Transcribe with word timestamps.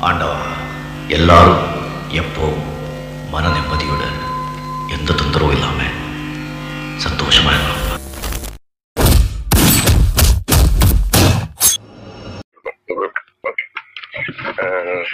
ஆண்டவா 0.00 0.40
எல்லாரும் 1.08 1.64
எப்போ 2.14 2.46
மன 3.32 3.44
நிம்மதியோட 3.48 4.02
எந்த 4.96 5.10
தொந்தரவும் 5.12 5.54
இல்லாம 5.56 5.80
சந்தோஷமா. 7.04 7.54
Uh, 14.60 15.04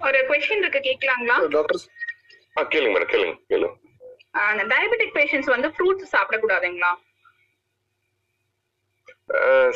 ஒரு 0.00 0.18
கொஸ்டின் 0.28 0.62
இருக்கு 0.62 0.80
கேட்கலாங்களா 0.80 1.36
டாக்டர் 1.50 1.80
ஆ 2.56 2.64
கேளுங்க 2.72 2.92
மேடம் 2.94 3.12
கேளுங்க 3.12 3.34
கேளுங்க 3.50 3.74
டயபெட்டிக் 4.72 5.14
பேஷண்ட்ஸ் 5.18 5.52
வந்து 5.54 5.68
ஃப்ரூட்ஸ் 5.76 6.12
சாப்பிடக்கூடாதுங்களா? 6.14 6.92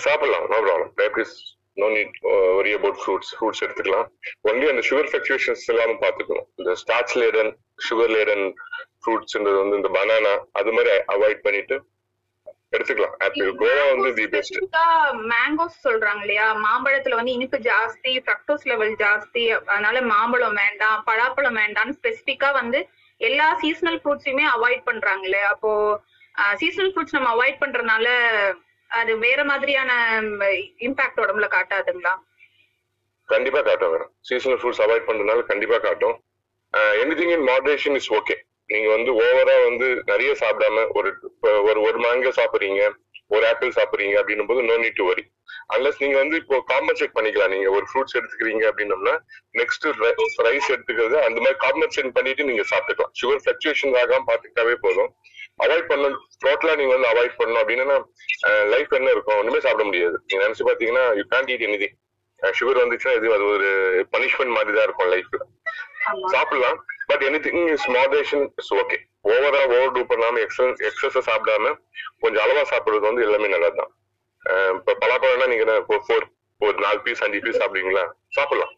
சாப்பிடலாம் 0.04 0.46
no 0.52 0.56
problem 0.66 0.92
diabetes 1.00 1.34
no 1.80 1.86
need 1.96 2.16
worry 2.58 2.72
about 2.78 2.98
fruits 3.02 3.32
fruits 3.36 3.62
எடுத்துக்கலாம். 3.64 4.06
ஒன்லி 4.48 4.66
அந்த 4.72 4.82
சுகர் 4.88 5.08
ஃபிளக்சுவேஷன்ஸ் 5.10 5.64
இல்லாம 5.72 5.96
பாத்துக்கணும் 6.04 6.48
இந்த 6.60 6.72
ஸ்டார்ச் 6.82 7.14
லேடன் 7.20 7.50
சுகர் 7.86 8.14
லேடன் 8.16 8.44
ஃப்ரூட்ஸ்ன்றது 9.02 9.58
வந்து 9.62 9.78
இந்த 9.80 9.90
பனானா 9.98 10.34
அது 10.60 10.72
மாதிரி 10.76 10.92
அவாய்ட் 11.14 11.44
பண்ணிட்டு 11.46 11.76
எடுத்துக்கலாம். 12.74 13.16
ஆப்பிள் 13.24 13.50
கோவா 13.60 13.82
வந்து 13.92 14.08
தி 14.18 14.24
பெஸ்ட் 14.34 14.56
மேங்கோஸ் 15.32 15.76
சொல்றாங்க 15.86 16.22
இல்லையா? 16.24 16.46
மாம்பழத்துல 16.66 17.18
வந்து 17.18 17.34
இனிப்பு 17.38 17.58
ஜாஸ்தி 17.68 18.12
ஃப்ரக்டோஸ் 18.24 18.64
லெவல் 18.70 18.94
ஜாஸ்தி. 19.02 19.44
அதனால 19.72 20.00
மாம்பழம் 20.12 20.58
வேண்டாம் 20.62 21.02
பழாப்பழம் 21.08 21.58
வேண்டாம்னு 21.62 21.96
ஸ்பெசிபிக்கா 21.98 22.50
வந்து 22.60 22.80
எல்லா 23.20 23.46
சீசனல் 23.62 23.98
ஃப்ரூட்ஸையுமே 24.00 24.44
அவாய்ட் 24.54 24.84
பண்றாங்களே. 24.88 25.42
அப்போ 25.52 25.70
சீசனல் 26.60 26.92
ஃப்ரூட்ஸ் 26.92 27.16
நம்ம 27.16 27.28
அவாய்ட் 27.34 27.60
பண்றதுனால 27.62 28.06
அது 28.90 29.12
வேற 29.26 29.40
மாதிரியான 29.50 29.90
இம்பாக்ட் 30.86 31.22
உடம்புல 31.24 31.46
காட்டாதுங்களா? 31.54 32.14
கண்டிப்பா 33.28 33.60
காட்டும் 33.60 33.92
மேடம் 33.92 34.10
சீசனல் 34.28 34.58
ஃப்ரூட்ஸ் 34.60 34.82
அவாய்ட் 34.84 35.06
பண்றதுனால 35.08 35.44
கண்டிப்பா 35.52 35.78
காட்டும். 35.78 36.16
Anything 37.02 37.32
in 37.36 37.46
moderation 37.50 37.96
is 38.00 38.10
okay 38.18 38.36
நீங்க 38.72 38.88
வந்து 38.96 39.10
ஓவரா 39.22 39.56
வந்து 39.68 39.86
நிறைய 40.10 40.30
சாப்பிடாம 40.42 40.84
ஒரு 40.98 41.10
ஒரு 41.68 41.78
ஒரு 41.88 41.98
மேங்கோ 42.04 42.32
சாப்பிடுறீங்க 42.40 42.82
ஒரு 43.34 43.44
ஆப்பிள் 43.50 43.76
சாப்பிடுறீங்க 43.78 44.14
அப்படின்னும் 44.20 44.50
போது 44.50 44.62
no 44.68 44.76
need 44.82 45.00
to 45.00 45.06
worry 45.10 45.24
unless 45.74 46.00
நீங்க 46.02 46.16
வந்து 46.22 46.36
இப்போ 46.42 46.56
காம்பன்சேட் 46.72 47.14
பண்ணிக்கலாம். 47.16 47.52
நீங்க 47.54 47.68
ஒரு 47.76 47.86
ஃப்ரூட்ஸ் 47.90 48.16
எடுத்துக்கிறீங்க 48.18 48.64
அப்படின்னம்னா 48.70 49.14
நெக்ஸ்ட் 49.60 49.86
ரைஸ் 50.46 50.70
எடுத்துக்கிறது 50.74 51.16
அந்த 51.26 51.38
மாதிரி 51.44 51.58
காம்பன்சேட் 51.66 52.14
பண்ணிட்டு 52.18 52.48
நீங்க 52.50 52.64
சாப்பிட்டுக்கலாம். 52.72 53.14
சுகர் 53.22 53.42
ஃபிளக்சுவேஷன் 53.44 53.96
ஆகாம 54.02 54.26
பாத்துக்கிட்டாவே 54.30 54.76
போதும். 54.86 55.10
அவாய்ட் 55.64 55.90
பண்ணணும். 55.90 56.22
டோட்டலா 56.44 56.72
நீங்க 56.78 56.92
வந்து 56.96 57.10
அவாய்ட் 57.12 57.36
பண்ணணும் 57.40 57.62
அப்படின்னா 57.62 57.98
லைஃப் 58.74 58.96
என்ன 58.98 59.10
இருக்கும்? 59.16 59.38
ஒண்ணுமே 59.40 59.60
சாப்பிட 59.66 59.84
முடியாது. 59.90 60.16
நீங்க 60.28 60.42
நினைச்சு 60.46 60.66
பாத்தீங்கன்னா 60.70 61.04
you 61.20 61.24
can't 61.34 61.52
eat 61.54 61.66
any 61.68 61.90
sugar 62.58 62.80
வந்துச்சுன்னா 62.82 63.12
இது 63.18 63.28
அது 63.34 63.44
ஒரு 63.56 63.68
பனிஷ்மெண்ட் 64.14 64.54
மாதிரி 64.56 64.72
தான் 64.76 64.86
இருக்கும் 64.88 65.10
லைஃப்ல 65.12 65.38
சாப்பிடலாம் 66.32 66.78
but 67.10 67.22
anything 67.44 67.60
is 67.74 67.86
moderation 67.96 68.44
is 68.62 68.72
okay 68.80 68.96
ஓவரா 69.32 69.60
ஓவர் 69.74 69.94
டூ 69.96 70.02
பண்ணாம 70.10 70.40
எக்ஸஸ் 70.46 70.82
எக்ஸஸ் 70.88 71.18
சாப்பிடாம 71.28 71.72
கொஞ்சம் 72.22 72.42
அளவா 72.44 72.64
சாப்பிடுறது 72.72 73.08
வந்து 73.10 73.24
எல்லாமே 73.26 73.48
நல்லதுதான். 73.54 73.92
இப்ப 74.78 74.96
பலாப்பழம்னா 75.02 75.46
நீங்க 75.52 75.76
ஃபோர் 76.06 76.26
ஒரு 76.60 76.76
நாலு 76.84 76.98
பீஸ் 77.04 77.22
அஞ்சு 77.24 77.40
பீஸ் 77.44 77.60
சாப்பிடுவீங்களா? 77.60 78.04
சாப்பிடலாம். 78.28 78.74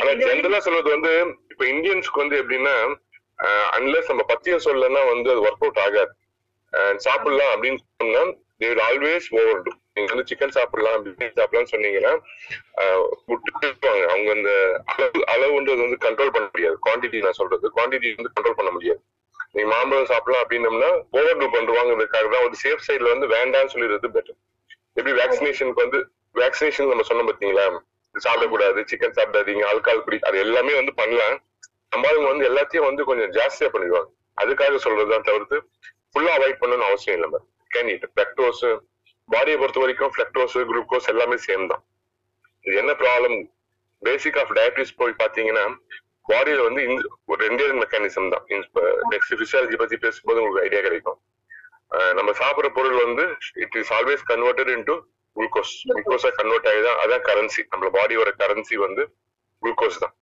ஆனா 0.00 0.12
ஜென்ரலா 0.20 0.60
சொல்றது 0.66 0.90
வந்து 0.94 1.12
இப்ப 1.52 1.62
இந்தியன்ஸ்க்கு 1.64 2.22
வந்து 2.22 2.36
எப்படின்னா 2.42 2.74
அன்லஸ் 3.76 4.10
நம்ம 4.10 4.22
பத்தியம் 4.32 4.66
சொல்லனா 4.66 5.00
வந்து 5.12 5.28
அது 5.32 5.44
ஒர்க் 5.46 5.64
அவுட் 5.64 5.82
ஆகாது. 5.86 6.12
சாப்பிடலாம் 7.06 7.52
அப்படின்னு 7.54 7.80
சொன்னா 8.02 8.22
தே 8.62 8.68
ஆல்வேஸ் 8.88 9.26
ஓவர் 9.38 9.60
டூ 9.64 9.72
நீங்க 9.96 10.10
வந்து 10.12 10.28
சிக்கன் 10.30 10.54
சாப்பிடலாம் 10.56 11.02
பிரியாணி 11.04 11.34
சாப்பிடலாம்னு 11.38 11.72
சொன்னீங்கன்னா 11.74 12.12
விட்டுருவாங்க. 13.30 14.04
அவங்க 14.12 14.30
அந்த 14.36 14.50
அளவு 14.94 15.20
அளவுன்றது 15.34 15.80
வந்து 15.86 15.98
கண்ட்ரோல் 16.06 16.34
பண்ண 16.36 16.46
முடியாது. 16.52 16.76
குவான்டிட்டி 16.86 17.20
நான் 17.26 17.38
சொல்றது 17.40 17.74
குவான்டிட்டி 17.76 18.14
வந்து 18.20 18.34
கண்ட்ரோல் 18.36 18.58
பண்ண 18.60 18.72
முடியாது. 18.76 19.00
நீ 19.56 19.62
மாம்பழம் 19.72 20.10
சாப்பிடலாம் 20.12 20.42
அப்படின்னம்னா 20.44 20.90
ஓவர் 21.18 21.38
டூ 21.40 21.46
பண்றவாங்கிறதுக்காக 21.56 22.26
தான் 22.34 22.44
ஒரு 22.46 22.56
சேஃப் 22.62 22.84
சைடுல 22.86 23.12
வந்து 23.14 23.26
வேண்டாம்னு 23.36 23.72
சொல்லிடுறது 23.74 24.08
பெட்டர் 24.16 24.38
எப்படி 24.98 25.12
வேக்சினேஷனுக்கு 25.20 25.84
வந்து 25.84 25.98
வேக்சினேஷன் 26.40 26.90
நம்ம 26.92 27.06
சொன்னோம் 27.10 27.28
பாத்தீங்களா 27.30 27.66
சாப்பிடக்கூடாது 28.14 28.80
சிக்கன் 28.90 29.16
சாப்பிடாதீங்க 29.18 29.64
ஆல்கால் 29.70 30.04
குடி 30.04 30.18
அது 30.28 30.36
எல்லாமே 30.44 30.74
வந்து 30.80 30.92
பண்ணலாம். 31.00 31.36
நம்மளுங்க 31.94 32.28
வந்து 32.32 32.46
எல்லாத்தையும் 32.50 32.86
வந்து 32.88 33.02
கொஞ்சம் 33.08 33.32
ஜாஸ்தியா 33.38 33.68
பண்ணிடுவாங்க. 33.74 34.08
அதுக்காக 34.42 34.78
சொல்றதுதான் 34.84 35.26
தவிர்த்து 35.28 35.56
ஃபுல்லா 36.12 36.32
அவாய்ட் 36.38 36.60
பண்ணணும்னு 36.62 36.88
அவசியம் 36.90 37.16
இல்லை 37.18 37.28
மேம் 37.34 37.46
கேன் 37.74 37.90
ஈட் 37.94 38.06
ஃபிளக்டோஸ் 38.12 38.62
பாடியை 39.28 39.56
பொறுத்த 39.62 39.80
வரைக்கும் 39.84 40.12
ஃபிளக்டோஸ் 40.14 40.56
குளுக்கோஸ் 40.70 41.10
எல்லாமே 41.12 41.36
சேம் 41.46 41.66
தான். 41.72 41.82
இது 42.64 42.76
என்ன 42.82 42.92
ப்ராப்ளம் 43.02 43.36
பேசிக் 44.02 44.38
ஆஃப் 44.42 44.52
டயபிட்டிஸ் 44.58 44.96
போய் 45.00 45.20
பாத்தீங்கன்னா 45.22 45.64
பாடியில 46.30 46.62
வந்து 46.68 46.82
ஒரு 47.30 47.38
ரெண்டே 47.46 47.66
மெக்கானிசம் 47.82 48.30
தான். 48.34 48.44
நெக்ஸ்ட் 49.12 49.34
பிசியாலஜி 49.42 49.76
பத்தி 49.82 49.96
பேசும்போது 50.04 50.40
உங்களுக்கு 50.42 50.64
ஐடியா 50.68 50.82
கிடைக்கும். 50.86 51.18
நம்ம 52.18 52.30
சாப்பிடுற 52.40 52.68
பொருள் 52.78 52.98
வந்து 53.04 53.24
it 53.64 53.76
is 53.80 53.92
always 53.98 54.24
converted 54.32 54.72
into 54.76 54.96
glucose 55.36 55.74
குளுக்கோஸா 55.94 56.30
convert 56.40 56.68
ஆகிதான் 56.70 56.98
அதான் 57.02 57.24
கரன்சி 57.28 57.62
நம்ம 57.72 57.90
பாடியோட 57.96 58.30
கரன்சி 58.42 58.76
வந்து 58.86 59.02
குளுக்கோஸ் 59.62 60.00
தான். 60.04 60.14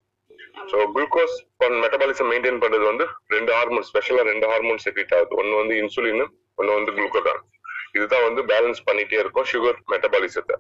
ஸோ 0.71 0.77
குளுக்கோஸ் 0.95 1.37
மெட்டபாலிசம் 1.85 2.31
மெயின்டைன் 2.33 2.61
பண்றது 2.65 2.85
வந்து 2.91 3.05
ரெண்டு 3.35 3.51
ஹார்மோன் 3.57 3.87
ஸ்பெஷலா 3.91 4.25
ரெண்டு 4.33 4.47
ஹார்மோன் 4.53 4.81
செக்ரேட் 4.85 5.15
ஆகுது. 5.19 5.37
ஒன்னு 5.41 5.61
வந்து 5.63 5.75
இன்சுலின் 5.83 6.25
ஒன்னு 6.61 6.79
வந்து 6.79 6.93
குளுக்கோகான் 6.99 7.43
இதுதான் 7.97 8.25
வந்து 8.29 8.43
பேலன்ஸ் 8.53 8.81
பண்ணிட்டே 8.89 9.19
இருக்கும் 9.23 9.49
சுகர் 9.53 9.79
மெட்டபாலிசத்தை 9.93 10.57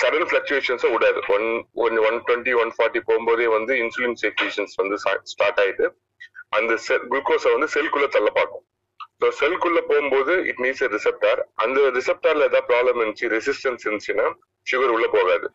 சடன் 0.00 0.26
பிளக்சுவேஷன்ஸை 0.30 0.88
விடாது 0.94 1.20
one 1.34 1.46
one 1.84 1.98
one 2.08 2.16
twenty 2.26 2.52
one 2.62 2.72
forty 2.76 3.00
போகும்போதே 3.08 3.46
வந்து 3.56 3.72
இன்சுலின் 3.82 4.16
செக்ரேஷன்ஸ் 4.22 4.74
வந்து 4.80 4.96
ஸ்டார்ட் 5.32 5.60
ஆயிட்டு 5.62 5.86
அந்த 6.56 6.72
செல் 6.86 7.06
குளுக்கோஸை 7.12 7.50
வந்து 7.54 7.68
செல்குள்ள 7.74 8.06
தள்ள 8.16 8.30
பார்க்கும். 8.38 8.64
ஸோ 9.20 9.28
செல்குள்ள 9.40 9.78
போகும்போது 9.90 10.32
இட் 10.50 10.60
மீன்ஸ் 10.64 10.82
எ 10.86 10.88
ரிசெப்டார் 10.96 11.40
அந்த 11.64 11.78
ரிசெப்டார்ல 11.98 12.48
ஏதாவது 12.50 12.68
ப்ராப்ளம் 12.70 12.98
இருந்துச்சு 13.00 13.30
ரெசிஸ்டன்ஸ் 13.36 13.84
இருந்துச்சுன்னா 13.86 14.26
சுகர் 14.66 14.92
உள்ள 14.96 15.06
போகாது. 15.16 15.46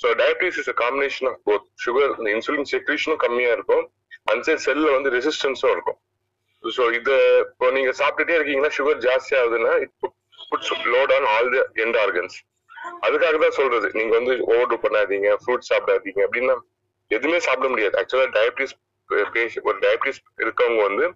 So 0.00 0.08
diabetes 0.20 0.60
is 0.62 0.70
combination 0.82 1.28
of 1.30 1.42
both 1.48 1.66
sugar 1.84 2.14
இந்த 2.18 2.28
இன்சுலின் 2.36 2.70
செக்ரேஷனும் 2.72 3.20
கம்மியா 3.24 3.50
இருக்கும். 3.56 3.84
அந்த 4.32 4.56
செல்ல 4.66 4.86
வந்து 4.96 5.12
ரெசிஸ்டன்ஸும் 5.16 5.72
இருக்கும். 5.74 5.98
ஸோ 6.64 6.82
இது 6.98 7.14
இப்போ 7.44 7.68
நீங்க 7.76 7.92
சாப்பிட்டுட்டே 8.00 8.36
இருக்கீங்கன்னா 8.38 8.72
சுகர் 8.78 9.04
ஜாஸ்தி 9.08 9.34
ஆகுதுன்னா 9.40 9.74
it 9.84 9.94
puts 10.50 10.72
load 10.94 11.12
on 11.18 11.28
all 11.34 11.50
the 11.54 11.60
end 11.86 11.98
organs 12.04 12.36
அதுக்காக 13.06 13.36
தான் 13.44 13.58
சொல்றது. 13.60 13.88
நீங்க 13.98 14.12
வந்து 14.18 14.34
ஓவர் 14.52 14.82
பண்ணாதீங்க 14.84 15.30
ஃப்ரூட் 15.42 15.68
சாப்பிடாதீங்க 15.70 16.20
அப்படின்னா 16.26 16.56
எதுவுமே 17.10 17.38
சாப்பிட 17.46 17.68
முடியாது. 17.72 17.94
ஆக்சுவலா 18.00 18.28
டயபிட்டிஸ் 18.38 18.74
ஒரு 19.68 19.76
டயபிட்டிஸ் 19.84 20.20
இருக்கவங்க 20.42 20.82
வந்து 20.88 21.06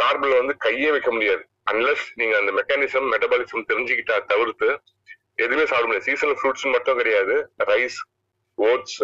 கார்பில் 0.00 0.38
வந்து 0.40 0.54
கையே 0.64 0.90
வைக்க 0.94 1.10
முடியாது. 1.16 1.42
அன்லஸ் 1.70 2.04
நீங்க 2.20 2.34
அந்த 2.40 2.50
மெக்கானிசம் 2.58 3.08
மெட்டபாலிசம் 3.12 3.68
தெரிஞ்சுக்கிட்டா 3.70 4.16
தவிர்த்து 4.32 4.68
எதுவுமே 5.44 5.64
சாப்பிட 5.70 5.86
முடியாது. 5.88 6.08
சீசனல் 6.10 6.38
ஃப்ரூட்ஸ் 6.38 6.66
மட்டும் 6.74 6.98
கிடையாது. 7.00 7.34
ரைஸ் 7.70 7.98
ஓட்ஸ் 8.58 9.02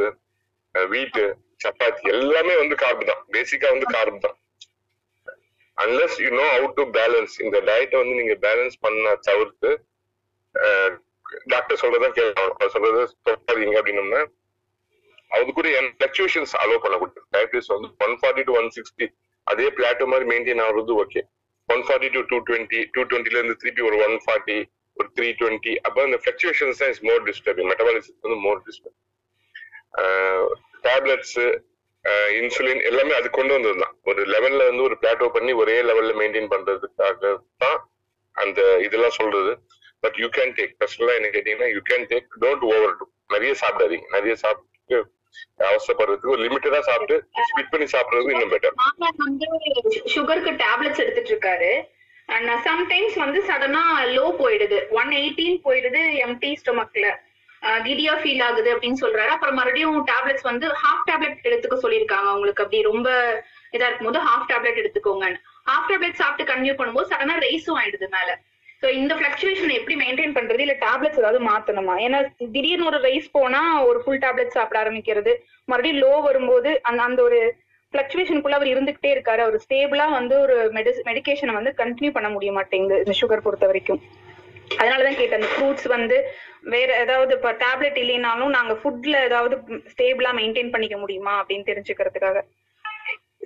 வீட்டு 0.95 1.25
சப்பாத்தி 1.65 2.11
எல்லாமே 2.15 2.55
வந்து 2.63 2.77
கார்பு 2.85 3.05
தான். 3.11 3.23
பேசிக்கா 3.35 3.69
வந்து 3.75 3.89
கார்பு 3.97 4.19
தான். 4.27 4.37
Unless 5.79 6.17
you 6.25 6.31
know 6.41 6.47
how 6.57 6.77
to 6.79 6.85
balance 6.99 7.35
இந்த 7.45 7.57
டயட்டை 7.69 7.99
வந்து 8.03 8.19
நீங்க 8.21 8.35
பேலன்ஸ் 8.47 8.77
பண்ண 8.85 9.15
தவிர்த்து 9.29 9.71
டாக்டர் 11.53 11.81
சொல்றதா 11.83 12.09
கேட்கணும் 12.19 12.75
சொல்றது 12.75 13.01
சொல்லாதீங்க 13.13 13.77
அப்படின்னோம்னா 13.81 14.23
அது 15.31 15.53
கூட 15.59 15.69
ஃபிளக்சுவேஷன்ஸ் 15.97 16.53
அலோவ் 16.63 16.83
பண்ணக்கூடாது. 16.85 17.23
டயபிட்டிஸ் 17.35 17.71
வந்து 17.75 17.89
one 18.07 18.15
forty 18.21 18.43
to 18.49 18.53
one 18.61 18.69
sixty 18.77 19.07
அதே 19.47 19.67
பிளாட்டோ 19.79 20.07
மாதிரி 20.13 20.27
மெயின்டைன் 20.33 20.63
ஆகுறது 20.67 20.95
okay 21.03 21.21
one 21.69 21.83
forty 21.87 22.09
to 22.17 22.21
two 22.31 22.37
twenty 22.49 22.81
to 22.95 23.03
டுவெண்ட்டில 23.11 23.39
இருந்து 23.41 23.57
திருப்பி 23.63 23.83
ஒரு 23.89 23.97
ஒன் 24.07 24.17
ஃபார்ட்டி 24.25 24.59
ஒரு 24.97 25.09
த்ரீ 25.17 25.29
டுவெண்ட்டி 25.41 25.73
அப்போ 25.87 26.01
அந்த 26.09 26.19
ஃபிளக்சுவேஷன்ஸ் 26.23 26.81
தான் 26.83 26.93
இஸ் 26.95 27.03
மோர் 27.09 27.25
டிஸ்டர்பிங் 27.31 27.69
மெட்டபாலிசம் 27.73 28.19
வந்து 28.27 28.39
மோர் 28.47 28.63
டிஸ்டர்ப் 28.69 28.97
டேப்லெட்ஸ் 30.87 31.37
இன்சுலின் 32.39 32.83
எல்லாமே 32.89 33.15
அது 33.19 33.29
கொண்டு 33.39 33.53
வந்தது 33.57 33.79
தான் 33.85 33.95
ஒரு 34.11 34.21
லெவல்ல 34.35 34.67
வந்து 34.71 34.85
ஒரு 34.89 34.97
பிளாட்டோ 35.03 35.29
பண்ணி 35.37 35.53
ஒரே 35.63 35.77
லெவல்ல 35.89 36.13
மெயின்டைன் 36.21 36.51
பண்றதுக்காக 36.55 37.33
தான் 37.65 37.79
அந்த 38.37 38.61
இதெல்லாம் 38.87 39.17
சொல்றது. 39.21 39.53
பட் 40.05 40.17
யூ 40.23 40.29
கேன் 40.39 40.55
டேக் 40.59 40.73
பர்சனலா 40.81 41.17
என்ன 41.19 41.29
கேட்டீங்கன்னா 41.37 41.69
you 41.75 41.83
can 41.91 42.07
take 42.13 42.29
don't 42.45 42.65
overdo 43.01 43.07
நிறைய 43.35 43.53
சாப்பிடாதீங்க. 43.63 44.07
நிறைய 44.17 44.35
சாப்பிட்டு 44.45 44.99
அவசரப்படுறதுக்கு 45.69 46.33
ஒரு 46.35 46.43
லிமிட்டடா 46.47 46.81
சாப்பிட்டு 46.89 47.17
ஸ்பிட் 47.51 47.71
பண்ணி 47.73 47.87
சாப்பிடுறது 47.95 48.33
இன்னும் 48.35 48.53
பெட்டர் 48.55 48.77
வந்து 49.27 49.47
சுகருக்கு 50.15 50.53
டேப்லெட்ஸ் 50.65 51.03
எடுத்துட்டு 51.05 51.33
இருக்காரு. 51.35 51.71
அண்ட் 52.35 52.51
சம்டைம்ஸ் 52.69 53.17
வந்து 53.25 53.41
சடனா 53.49 53.83
லோ 54.17 54.27
போயிடுது. 54.43 54.79
ஒன் 55.01 55.13
எயிட்டீன் 55.21 55.59
போயிடுது 55.67 56.03
எம்டி 56.27 56.51
ஸ்டொமக்ல 56.63 57.07
கிடியா 57.87 58.15
ஃபீல் 58.23 58.43
ஆகுது 58.47 58.69
அப்படின்னு 58.75 59.03
சொல்றாரு. 59.03 59.31
அப்புறம் 59.35 59.57
மறுபடியும் 59.59 59.99
டேப்லெட்ஸ் 60.11 60.49
வந்து 60.51 60.67
ஹாஃப் 60.83 61.07
டேப்லெட் 61.11 61.47
எடுத்துக்க 61.49 61.77
சொல்லியிருக்காங்க 61.85 62.29
அவங்களுக்கு. 62.33 62.65
அப்படி 62.65 62.83
ரொம்ப 62.91 63.09
இதா 63.77 63.87
இருக்கும்போது 63.89 64.21
ஹாஃப் 64.29 64.49
டேப்லெட் 64.51 64.81
எடுத்துக்கோங்க 64.83 65.29
ஹாஃப் 65.71 65.89
டேப்லெட் 65.91 66.21
சாப்பிட்டு 66.23 66.51
கன்டினியூ 66.51 66.75
பண்ணும்போது 66.81 67.11
சடனா 67.13 67.37
ரைஸும் 67.47 67.79
ஆயிடுது 67.83 68.09
மேல. 68.17 68.31
சோ 68.83 68.87
இந்த 68.93 69.13
பிளக்சுவேஷன் 69.15 69.77
எப்படி 69.77 69.95
மெயின்டைன் 69.97 70.35
பண்றது? 70.39 70.59
இல்ல 70.59 70.75
டேப்லெட்ஸ் 70.87 71.21
ஏதாவது 71.23 71.39
மாத்தணுமா? 71.49 71.95
ஏன்னா 72.07 72.19
திடீர்னு 72.55 72.87
ஒரு 72.87 72.99
ரைஸ் 72.99 73.29
போனா 73.33 73.61
ஒரு 73.85 73.99
ஃபுல் 74.03 74.23
டேப்லெட் 74.25 74.57
சாப்பிட 74.57 74.79
ஆரம்பிக்கிறது. 74.83 75.33
மறுபடியும் 75.65 76.03
லோ 76.03 76.13
வரும்போது 76.23 76.71
அந்த 76.83 77.03
அந்த 77.03 77.23
ஒரு 77.23 77.39
பிளக்சுவேஷனுக்குள்ள 77.95 78.59
அவர் 78.59 78.73
இருந்துகிட்டே 78.75 79.11
இருக்காரு. 79.17 79.39
அவர் 79.39 79.57
ஸ்டேபிளா 79.65 80.07
வந்து 80.11 80.35
ஒரு 80.41 80.57
மெடிகேஷனை 81.09 81.53
வந்து 81.53 81.73
கண்டினியூ 81.83 82.11
பண்ண 82.11 82.29
முடிய 82.29 82.53
மாட்டேங்குது 82.53 82.99
இந்த 82.99 83.15
சுகர் 83.21 83.45
பொறுத்த 83.47 83.67
வரைக்கும். 83.67 84.01
அதனாலதான் 84.79 85.19
கேட்டேன் 85.19 85.41
அந்த 85.41 85.51
ஃப்ரூட்ஸ் 85.53 85.89
வந்து 85.89 86.17
வேற 86.75 86.91
ஏதாவது 87.05 87.33
இப்ப 87.35 87.53
டேப்லெட் 87.65 87.99
இல்லைனாலும் 88.03 88.55
நாங்க 88.59 88.73
ஃபுட்ல 88.75 89.17
ஏதாவது 89.25 89.57
ஸ்டேபிளா 89.93 90.31
மெயின்டைன் 90.41 90.71
பண்ணிக்க 90.71 90.97
முடியுமா? 90.97 91.35
அப்படின்னு 91.41 91.69
தெரிஞ்சுக்கிறதுக்காக. 91.71 92.41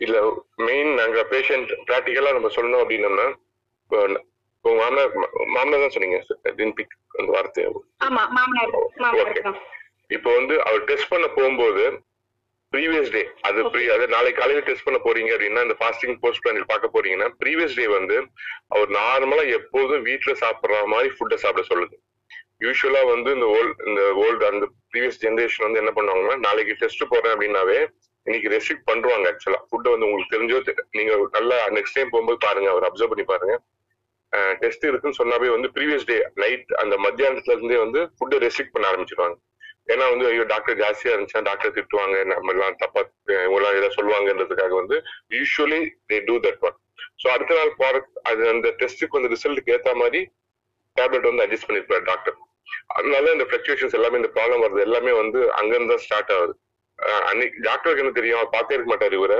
இல்ல 0.07 0.19
மெயின் 0.69 0.91
நாங்க 0.95 1.21
பேஷண்ட் 1.33 1.73
பிராக்டிக்கலா 1.89 2.33
நம்ம 2.33 2.51
சொல்லணும் 2.57 2.83
அப்படின்னம்னா 2.83 3.29
உங்க 4.65 4.77
மாமனார் 4.81 5.13
மாமனார் 5.55 5.85
தான் 5.85 5.95
சொன்னீங்க 5.95 6.19
pick 6.79 6.91
அந்த 7.19 7.31
வார்த்தை 7.35 7.63
ஆமா 8.07 8.23
மாமனார் 8.37 8.73
மாமனாருக்கு 8.99 9.43
தான். 9.43 9.59
இப்போ 10.11 10.31
வந்து 10.39 10.55
அவர் 10.67 10.87
டெஸ்ட் 10.91 11.11
பண்ண 11.13 11.27
போகும்போது 11.37 11.83
ப்ரீவியஸ் 12.73 13.13
டே 13.15 13.23
அது 13.49 13.61
அது 13.95 14.05
நாளைக்கு 14.13 14.41
காலையில 14.41 14.61
டெஸ்ட் 14.67 14.87
பண்ண 14.87 14.99
போறீங்க 15.07 15.31
அப்படின்னா 15.35 15.63
இந்த 15.67 15.77
ஃபாஸ்டிங் 15.81 16.19
போஸ்ட் 16.23 16.43
பிளான் 16.43 16.71
பார்க்க 16.71 16.95
போறீங்கன்னா 16.95 17.29
ப்ரீவியஸ் 17.41 17.79
டே 17.79 17.87
வந்து 17.95 18.17
அவர் 18.75 18.91
நார்மலா 18.99 19.45
எப்போதும் 19.59 20.05
வீட்ல 20.09 20.35
சாப்பிடுற 20.43 20.83
மாதிரி 20.93 21.11
ஃபுட்டை 21.15 21.39
சாப்பிட 21.45 21.65
சொல்லுது. 21.71 21.97
யூஸ்வலா 22.65 23.03
வந்து 23.11 23.31
இந்த 23.37 23.47
ஓல்ட் 23.57 23.81
இந்த 23.89 24.03
ஓல்டு 24.23 24.45
அந்த 24.51 24.65
ப்ரீவியஸ் 24.91 25.21
ஜென்ரேஷன் 25.25 25.67
வந்து 25.67 25.81
என்ன 25.83 25.93
பண்ணுவாங்கன்னா 25.97 26.37
நாளைக்கு 26.47 26.75
டெஸ்ட் 26.81 27.05
போறேன் 27.13 27.33
அப்படின்னாவே 27.35 27.79
இன்னைக்கு 28.27 28.49
ரெஸ்ட்ரிக்ட் 28.55 28.89
பண்றாங்க 28.89 29.29
ஆக்சுவலா 29.31 29.61
ஃபுட்டை 29.69 29.93
வந்து 29.93 30.07
உங்களுக்கு 30.09 30.35
தெரிஞ்சோ 30.35 30.59
நீங்க 30.99 31.13
நல்லா 31.37 31.59
நெக்ஸ்ட் 31.77 31.97
டைம் 31.99 32.13
போகும்போது 32.15 32.41
பாருங்க 32.47 32.69
அவர் 32.73 32.87
அப்சர்வ் 32.89 33.13
பண்ணி 33.13 33.27
பாருங்க. 33.31 33.55
டெஸ்ட் 34.61 34.85
இருக்குன்னு 34.85 35.19
சொன்னாவே 35.19 35.49
வந்து 35.51 35.69
ப்ரீவியஸ் 35.77 36.09
டே 36.11 36.17
நைட் 36.35 36.73
அந்த 36.83 36.97
மத்தியானத்துல 36.97 37.55
இருந்தே 37.57 37.79
வந்து 37.79 38.01
ஃபுட்டை 38.17 38.39
ரெஸ்ட்ரிக்ட் 38.45 38.75
பண்ண 38.75 38.87
ஆரம்பிச்சிருவாங்க. 38.91 39.37
ஏன்னா 39.93 40.05
வந்து 40.11 40.27
ஐயோ 40.27 40.45
டாக்டர் 40.45 40.77
ஜாஸ்தியா 40.77 41.13
இருந்துச்சுன்னா 41.15 41.47
டாக்டர் 41.49 41.75
திட்டுவாங்க 41.77 42.17
நம்ம 42.25 42.53
எல்லாம் 42.53 42.77
தப்பா 42.77 43.01
அஹ் 43.31 43.45
இவங்கெல்லாம் 43.47 43.77
ஏதாவது 43.79 43.97
சொல்லுவாங்கன்றதுக்காக 43.99 44.75
வந்து 44.81 44.97
usually 45.37 45.81
they 46.11 46.19
do 46.29 46.37
that 46.47 46.61
one 46.61 46.77
so 47.23 47.29
அடுத்த 47.29 47.57
நாள் 47.59 47.73
போற 47.77 47.95
அது 48.23 48.43
அந்த 48.49 48.69
டெஸ்ட்டுக்கு 48.81 49.19
வந்து 49.19 49.33
ரிசல்ட்டுக்கு 49.35 49.75
ஏற்ற 49.77 49.95
மாதிரி 49.95 50.21
டேப்லெட் 50.97 51.29
வந்து 51.31 51.45
அட்ஜஸ்ட் 51.47 51.69
பண்ணிருப்பாரு 51.69 52.05
டாக்டர் 52.05 52.37
அதனால 52.97 53.33
இந்த 53.33 53.45
ஃபிளக்சுவேஷன்ஸ் 53.49 53.97
எல்லாமே 53.99 54.19
இந்த 54.21 54.31
ப்ராப்ளம் 54.37 54.63
வருது 54.65 54.81
எல்லாமே 54.81 55.13
வந்து 55.13 55.41
அங்கிருந்து 55.53 55.93
தான் 55.93 56.05
ஸ்டார்ட் 56.05 56.33
ஆகுது. 56.33 56.53
அன்னைக்கு 57.29 57.59
டாக்டருக்கு 57.63 58.03
என்ன 58.05 58.13
தெரியும்? 58.13 58.39
அவர் 58.39 58.55
பார்த்தே 58.55 58.75
இருக்க 58.75 58.91
மாட்டார் 58.91 59.17
இவரை. 59.19 59.39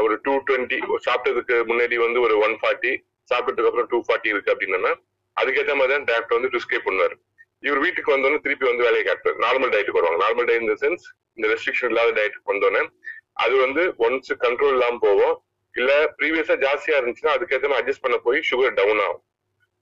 ஒரு 0.00 0.14
டூ 0.24 0.32
டுவெண்ட்டி 0.48 0.78
சாப்பிட்டதுக்கு 1.06 1.56
முன்னாடி 1.70 1.96
வந்து 2.04 2.18
ஒரு 2.20 2.34
ஒன் 2.38 2.54
ஃபார்ட்டி 2.60 2.92
சாப்பிட்டதுக்கு 3.30 3.66
அப்புறம் 3.66 3.86
டூ 3.86 4.02
ஃபார்ட்டி 4.08 4.26
இருக்கு 4.26 4.52
அப்படின்னா 4.52 4.94
அதுக்கேற்ற 5.40 5.74
மாதிரி 5.74 5.92
தான் 5.92 6.04
டாக்டர் 6.04 6.40
வந்து 6.40 6.58
ப்ரிஸ்கிரைப் 6.58 6.86
பண்ணுவார். 6.86 7.14
இவர் 7.58 7.78
வீட்டுக்கு 7.78 8.16
வந்தோடனே 8.16 8.40
திருப்பி 8.40 8.66
வந்து 8.66 8.82
வேலையை 8.82 9.04
காட்டுவார். 9.04 9.38
நார்மல் 9.38 9.72
டயட்டுக்கு 9.72 9.98
வருவாங்க. 9.98 10.18
நார்மல் 10.24 10.46
டயட் 10.46 10.60
இந்த 10.60 10.72
சென்ஸ் 10.72 11.04
இந்த 11.34 11.54
ரெஸ்ட்ரிக்ஷன் 11.54 11.84
இல்லாத 11.84 12.10
டயட்டுக்கு 12.10 12.52
வந்தோடனே 12.52 12.88
அது 13.32 13.56
வந்து 13.56 13.94
ஒன்ஸ் 13.98 14.34
கண்ட்ரோல் 14.38 14.72
இல்லாமல் 14.72 14.98
போவோம் 15.00 15.44
இல்ல 15.72 16.14
ப்ரீவியஸா 16.18 16.54
ஜாஸ்தியா 16.56 16.96
இருந்துச்சுன்னா 16.96 17.32
அதுக்கேற்ற 17.36 17.68
மாதிரி 17.68 17.90
அட்ஜஸ்ட் 17.90 18.00
பண்ண 18.00 18.16
போய் 18.16 18.40
சுகர் 18.50 18.74
டவுன் 18.74 19.00
ஆகும். 19.00 19.24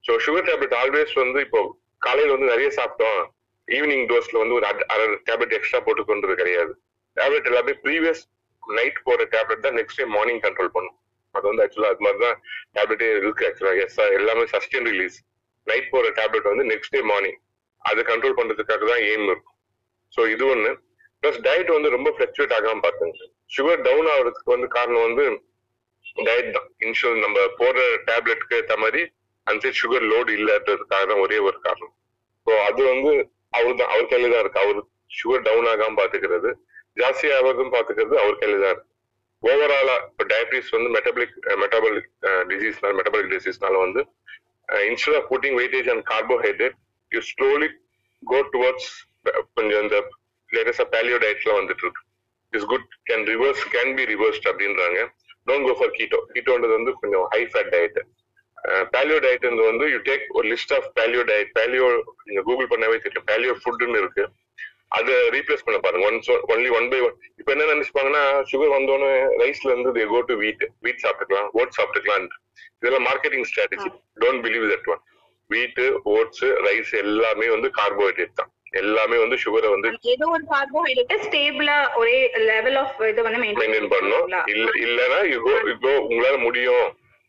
ஸோ 0.06 0.10
சுகர் 0.10 0.44
டேப்லெட் 0.44 0.76
ஆல்வேஸ் 0.82 1.14
வந்து 1.14 1.40
இப்போ 1.40 1.78
காலையில 1.98 2.34
வந்து 2.34 2.56
நிறைய 2.56 2.70
சாப்பிட்டோம். 2.76 3.26
ஈவினிங் 3.66 4.06
டோஸ்ல 4.06 4.38
வந்து 4.38 4.54
ஒரு 4.54 4.66
அரை- 4.66 5.18
டேப்லெட் 5.30 5.52
எக்ஸ்ட்ரா 5.52 5.80
போட்டுக்கொண்டது 5.80 6.34
கிடையாது. 6.34 6.82
டேப்லெட் 7.16 7.44
எல்லாமே 7.44 7.72
ப்ரீவியஸ் 7.72 8.22
நைட் 8.66 9.02
போற 9.02 9.24
டேப்லெட் 9.24 9.58
தான் 9.58 9.74
நெக்ஸ்ட் 9.74 9.96
டே 9.96 10.04
மார்னிங் 10.04 10.40
கண்ட்ரோல் 10.40 10.66
பண்ணும். 10.66 11.01
அது 11.34 11.44
வந்து 11.50 11.62
ஆக்சுவலா 11.64 11.90
அது 11.92 12.04
மாதிரி 12.06 12.20
தான் 12.24 12.38
டேப்லெட்டே 12.76 13.08
இருக்கு 13.20 13.46
ஆக்சுவலா 13.48 13.74
எஸ் 13.84 13.98
எல்லாமே 14.18 14.44
சஸ்டெயின் 14.54 14.88
ரிலீஸ் 14.92 15.16
நைட் 15.66 15.88
போற 15.94 16.06
டேப்லெட் 16.18 16.50
வந்து 16.52 16.64
நெக்ஸ்ட் 16.72 16.94
டே 16.96 17.00
மார்னிங் 17.12 17.38
அதை 17.82 18.02
கண்ட்ரோல் 18.10 18.38
பண்றதுக்காக 18.38 18.84
தான் 18.90 19.04
எய்ம் 19.10 19.28
இருக்கும். 19.30 19.56
ஸோ 20.14 20.20
இது 20.34 20.44
ஒண்ணு. 20.54 20.72
ப்ளஸ் 21.22 21.40
டயட் 21.46 21.70
வந்து 21.76 21.88
ரொம்ப 21.96 22.08
ஃபிளக்சுவேட் 22.16 22.54
ஆகாம 22.58 22.82
பார்த்துங்க. 22.86 23.26
சுகர் 23.54 23.82
டவுன் 23.88 24.08
ஆகுறதுக்கு 24.14 24.54
வந்து 24.54 24.68
காரணம் 24.76 25.04
வந்து 25.08 25.24
டயட் 26.26 26.54
தான். 26.56 26.68
இன்சுலின் 26.86 27.24
நம்ம 27.26 27.46
போடுற 27.60 27.82
டேப்லெட்க்கு 28.08 28.56
ஏற்ற 28.60 28.74
மாதிரி 28.84 29.02
அந்த 29.46 29.72
சுகர் 29.80 30.06
லோடு 30.12 30.30
இல்லன்றதுக்காக 30.38 31.04
தான் 31.10 31.22
ஒரே 31.24 31.38
ஒரு 31.48 31.58
காரணம். 31.66 31.94
ஸோ 32.46 32.52
அது 32.68 32.82
வந்து 32.92 33.12
அவர் 33.58 33.78
தான் 33.80 33.92
அவர் 33.94 34.10
கையில 34.12 34.30
தான் 34.34 34.42
இருக்கு. 34.44 34.62
அவர் 34.64 34.80
சுகர் 35.18 35.46
டவுன் 35.48 35.70
ஆகாம 35.72 35.96
பாத்துக்கிறது 36.02 36.50
ஜாஸ்தி 37.00 37.26
ஆகிறதும் 37.36 37.74
பாத்துக்கிறது 37.76 38.16
அவர் 38.22 38.40
கையில 38.40 38.60
தான் 38.64 38.72
இருக்கு. 38.74 38.88
ஓவராலா 39.50 39.94
இப்போ 40.08 40.24
டயபிட்டிஸ் 40.32 40.72
வந்து 40.76 40.90
மெட்டபாலிக் 40.96 41.36
மெட்டபாலிக் 41.62 42.08
டிசீஸ்னால 42.50 42.92
மெட்டபாலிக் 42.98 43.32
டிசீஸ்னால 43.34 43.78
வந்து 43.84 44.02
instead 44.90 45.16
of 45.20 45.28
putting 45.32 45.56
weightage 45.60 45.88
and 45.94 46.04
carbohydrate 46.12 46.76
you 47.12 47.20
slowly 47.32 47.68
go 48.22 48.38
towards 48.54 48.90
கொஞ்சம் 49.58 49.82
இந்த 49.86 49.98
லேட்டஸ்டா 50.50 50.86
பேலியோ 50.94 51.18
டயட்ல 51.24 51.52
வந்துட்டு 51.58 51.84
இருக்கு. 51.86 52.02
Is 52.52 52.66
good 52.72 52.88
can 53.10 53.24
reverse 53.32 53.62
can 53.74 53.92
be 53.98 54.04
reversed 54.14 54.48
அப்படின்றாங்க. 54.50 55.00
டோன்ட் 55.48 55.66
கோ 55.68 55.74
ஃபார் 55.78 55.94
கீட்டோ 55.98 56.18
கீட்டோன்றது 56.34 56.74
வந்து 56.78 56.92
கொஞ்சம் 57.02 57.24
high 57.34 57.42
fat 57.52 57.72
diet 57.74 58.00
paleo 58.94 59.18
diet 59.24 59.46
வந்து 59.70 59.86
யூ 59.92 59.98
டேக் 60.08 60.24
ஒரு 60.38 60.46
list 60.52 60.74
of 60.76 60.88
paleo 60.98 61.22
diet 61.30 61.50
paleo 61.58 61.86
நீங்க 62.26 62.42
கூகுள் 62.48 62.68
பண்ணவே 62.72 62.98
தெரியும். 63.06 63.26
பேலியோ 63.30 63.54
ஃபுட்னு 63.62 64.00
இருக்கு. 64.02 64.24
அதை 64.98 65.14
ரீப்ளேஸ் 65.36 65.64
பண்ண 65.66 65.78
பாருங்க. 65.84 66.06
One 66.10 66.18
only 66.54 66.70
one 66.78 66.88
by 66.92 67.00
one 67.06 67.16
இப்போ 67.40 67.50
என்ன 67.54 67.68
நினைச்சுப்பாங்கன்னா 67.72 68.24
சுகர் 68.50 68.74
வந்தோடனே 68.76 69.12
ரைஸ்ல 69.42 69.72
இருந்து 69.72 69.92
தே 69.98 70.04
கோ 70.12 70.20
டு 70.30 70.36
வீட் 70.42 70.64
வீட் 70.86 71.02
சாப்பிட்டுக்கலாம் 71.04 71.50
ஓட்ஸ் 71.60 71.78
சாப்பிட்டுக்கலாம் 71.80 72.26
இதெல்லாம் 72.80 73.06
marketing 73.08 73.46
strategy 73.50 73.90
don't 74.24 74.42
believe 74.46 74.66
that 74.72 74.88
one 74.94 75.02
வீட்டு 75.50 75.84
ஓட்ஸ் 76.16 76.44
ரைஸ் 76.66 76.92
எல்லாமே 77.04 77.46
வந்து 77.54 77.68
கார்போஹைட்ரேட் 77.78 78.38
தான். 78.40 78.50
எல்லாமே 78.80 79.16
வந்து 79.22 79.36
சுகரை 79.42 79.70
வந்து 79.72 79.88
ஏதோ 80.12 80.26
ஒரு 80.34 80.44
கார்போஹைட்ரேட் 80.52 81.24
ஸ்டேபிளா 81.26 81.74
ஒரே 82.00 82.18
லெவல் 82.50 82.78
ஆஃப் 82.82 83.02
இதை 83.10 83.22
வந்து 83.26 83.40
மெயின்டைன் 83.42 83.92
பண்ணணும். 83.94 84.28
இல்ல 84.54 84.68
இல்லனா 84.86 85.18
யூ 85.32 85.38
கோ 85.46 85.92
உங்களால 86.08 86.36
முடியும். 86.46 86.86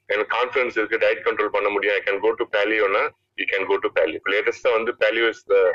எனக்கு 0.10 0.32
கான்ஃபிடன்ஸ் 0.38 0.78
இருக்கு 0.80 1.02
டயட் 1.04 1.26
கண்ட்ரோல் 1.28 1.56
பண்ண 1.58 1.70
முடியும். 1.74 1.96
I 1.98 2.02
can 2.06 2.24
go 2.26 2.32
to 2.40 2.46
பேலியோனா 2.56 3.04
you 3.36 3.46
can 3.46 3.66
go 3.66 3.76
to 3.76 3.90
paleo 3.96 4.20
லேட்டஸ்டா 4.30 4.72
வந்து 4.72 4.96
பேலியோ 5.00 5.28
இஸ் 5.28 5.44
த 5.44 5.74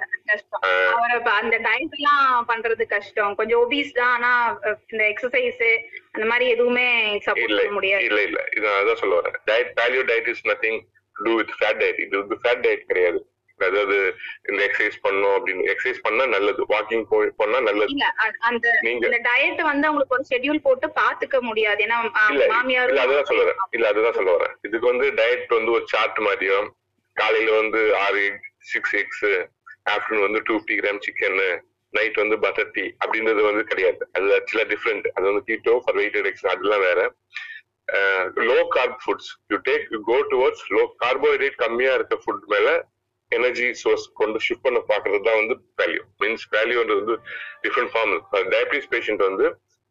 அந்த 1.25 1.59
டயட் 1.59 1.91
எல்லாம் 1.91 2.49
பண்றது 2.49 2.87
கஷ்டம். 2.87 3.35
கொஞ்சம் 3.35 3.71
ஒபீஸ் 3.71 3.91
தான் 3.91 4.23
ஆனா 4.23 4.59
இந்த 4.89 5.05
எக்ஸசைஸ் 5.05 5.79
அந்த 6.13 6.27
மாதிரி 6.27 6.51
எதுவுமே 6.51 7.17
சப்போர்ட் 7.27 7.57
பண்ண 7.57 7.71
முடியாது. 7.71 8.05
இல்ல 8.05 8.23
இல்ல. 8.23 8.45
இது 8.57 8.69
அதான் 8.69 8.95
சொல்ல 8.95 9.21
வரேன். 9.21 9.51
Diet 9.51 9.71
paleo 9.81 10.03
diet 10.03 10.29
is 10.29 10.47
nothing 10.47 10.81
to 11.23 11.35
with 11.35 11.51
fat 11.59 11.83
diet 11.83 12.01
இது 12.01 12.19
வந்து 12.19 12.39
ஃபேட் 12.43 12.67
டயட் 12.67 12.87
கிடையாது. 12.87 13.31
அதாவது 13.59 14.15
இந்த 14.49 14.71
எக்ஸசைஸ் 14.71 15.07
பண்ணணும் 15.09 15.39
அப்படின்னு. 15.39 15.75
எக்ஸசைஸ் 15.75 15.99
பண்ணா 16.03 16.27
நல்லது. 16.27 16.65
வாக்கிங் 16.65 17.05
போய் 17.09 17.31
பண்ணா 17.37 17.61
நல்லது. 17.61 17.95
அந்த 18.39 18.79
நீங்க- 18.81 19.07
இந்த 19.07 19.31
டயட் 19.31 19.61
வந்து 19.61 19.89
அவங்களுக்கு 19.89 20.09
ஒரு 20.09 20.25
ஷெட்யூல் 20.31 20.61
போட்டு 20.63 20.89
பாத்துக்க 20.89 21.41
முடியாது. 21.41 21.85
ஏன்னா 21.85 22.49
மாமியார் 22.49 22.89
இல்ல 22.89 23.01
அதுதான் 23.01 23.25
சொல்ல 23.25 23.43
வரேன். 23.43 23.55
இல்ல 23.71 23.89
அதுதான் 23.89 24.13
சொல்ல 24.13 24.37
வரேன். 24.37 24.55
இதுக்கு 24.63 24.97
வந்து 24.97 25.11
டயட் 25.13 25.55
வந்து 25.55 25.71
ஒரு 25.71 25.83
சார்ட் 25.87 26.19
மாதிரியும் 26.19 26.77
காலையில 27.21 27.51
வந்து 27.63 27.81
ஆறு 28.05 28.25
சிக்ஸ் 28.73 28.95
எக்ஸ் 29.03 29.27
ஆஃப்டர்நூன் 29.95 30.27
வந்து 30.29 30.43
two 30.47 30.55
fifty 30.57 30.77
gram 30.81 31.03
chicken 31.07 31.39
night 31.95 32.19
வந்து 32.23 32.37
பட்டர் 32.45 32.73
டீ 32.75 32.85
அப்படின்றது 33.03 33.43
வந்து 33.51 33.63
கிடையாது. 33.71 34.01
அது 34.17 34.27
ஆக்சுவலா 34.39 34.67
டிஃப்ரெண்ட் 34.73 35.07
அது 35.15 35.25
வந்து 35.31 35.43
கீட்டோ 35.51 35.75
ஃபார் 35.85 35.97
வெயிட் 36.01 36.19
ரிடக்ஷன் 36.21 36.53
அதெல்லாம் 36.55 36.85
வேற. 36.89 37.01
Low 38.49 38.59
carb 38.77 38.99
foods 39.05 39.31
you 39.53 39.59
take 39.69 39.85
you 39.95 39.99
go 40.11 40.17
towards 40.33 40.65
low 40.77 40.83
carbohydrate 41.05 41.57
கம்மியா 41.63 41.93
இருக்க 41.99 42.17
ஃபுட் 42.25 42.45
மேல 42.55 42.69
எனர்ஜி 43.33 43.69
சோர்ஸ் 43.83 44.05
கொண்டு 44.21 44.39
ஷிஃப்ட் 44.47 44.67
பண்ண 44.67 44.81
பாக்குறது 44.91 45.23
தான் 45.29 45.39
வந்து 45.41 45.55
வேல்யூ 45.81 46.03
மீன்ஸ் 46.23 46.45
வேல்யூன்றது 46.57 47.01
வந்து 47.01 47.17
டிஃப்ரெண்ட் 47.65 47.93
ஃபார்ம் 47.95 48.13
டயபிட்டிஸ் 48.55 48.91
பேஷண்ட் 48.95 49.25
வந்து 49.29 49.47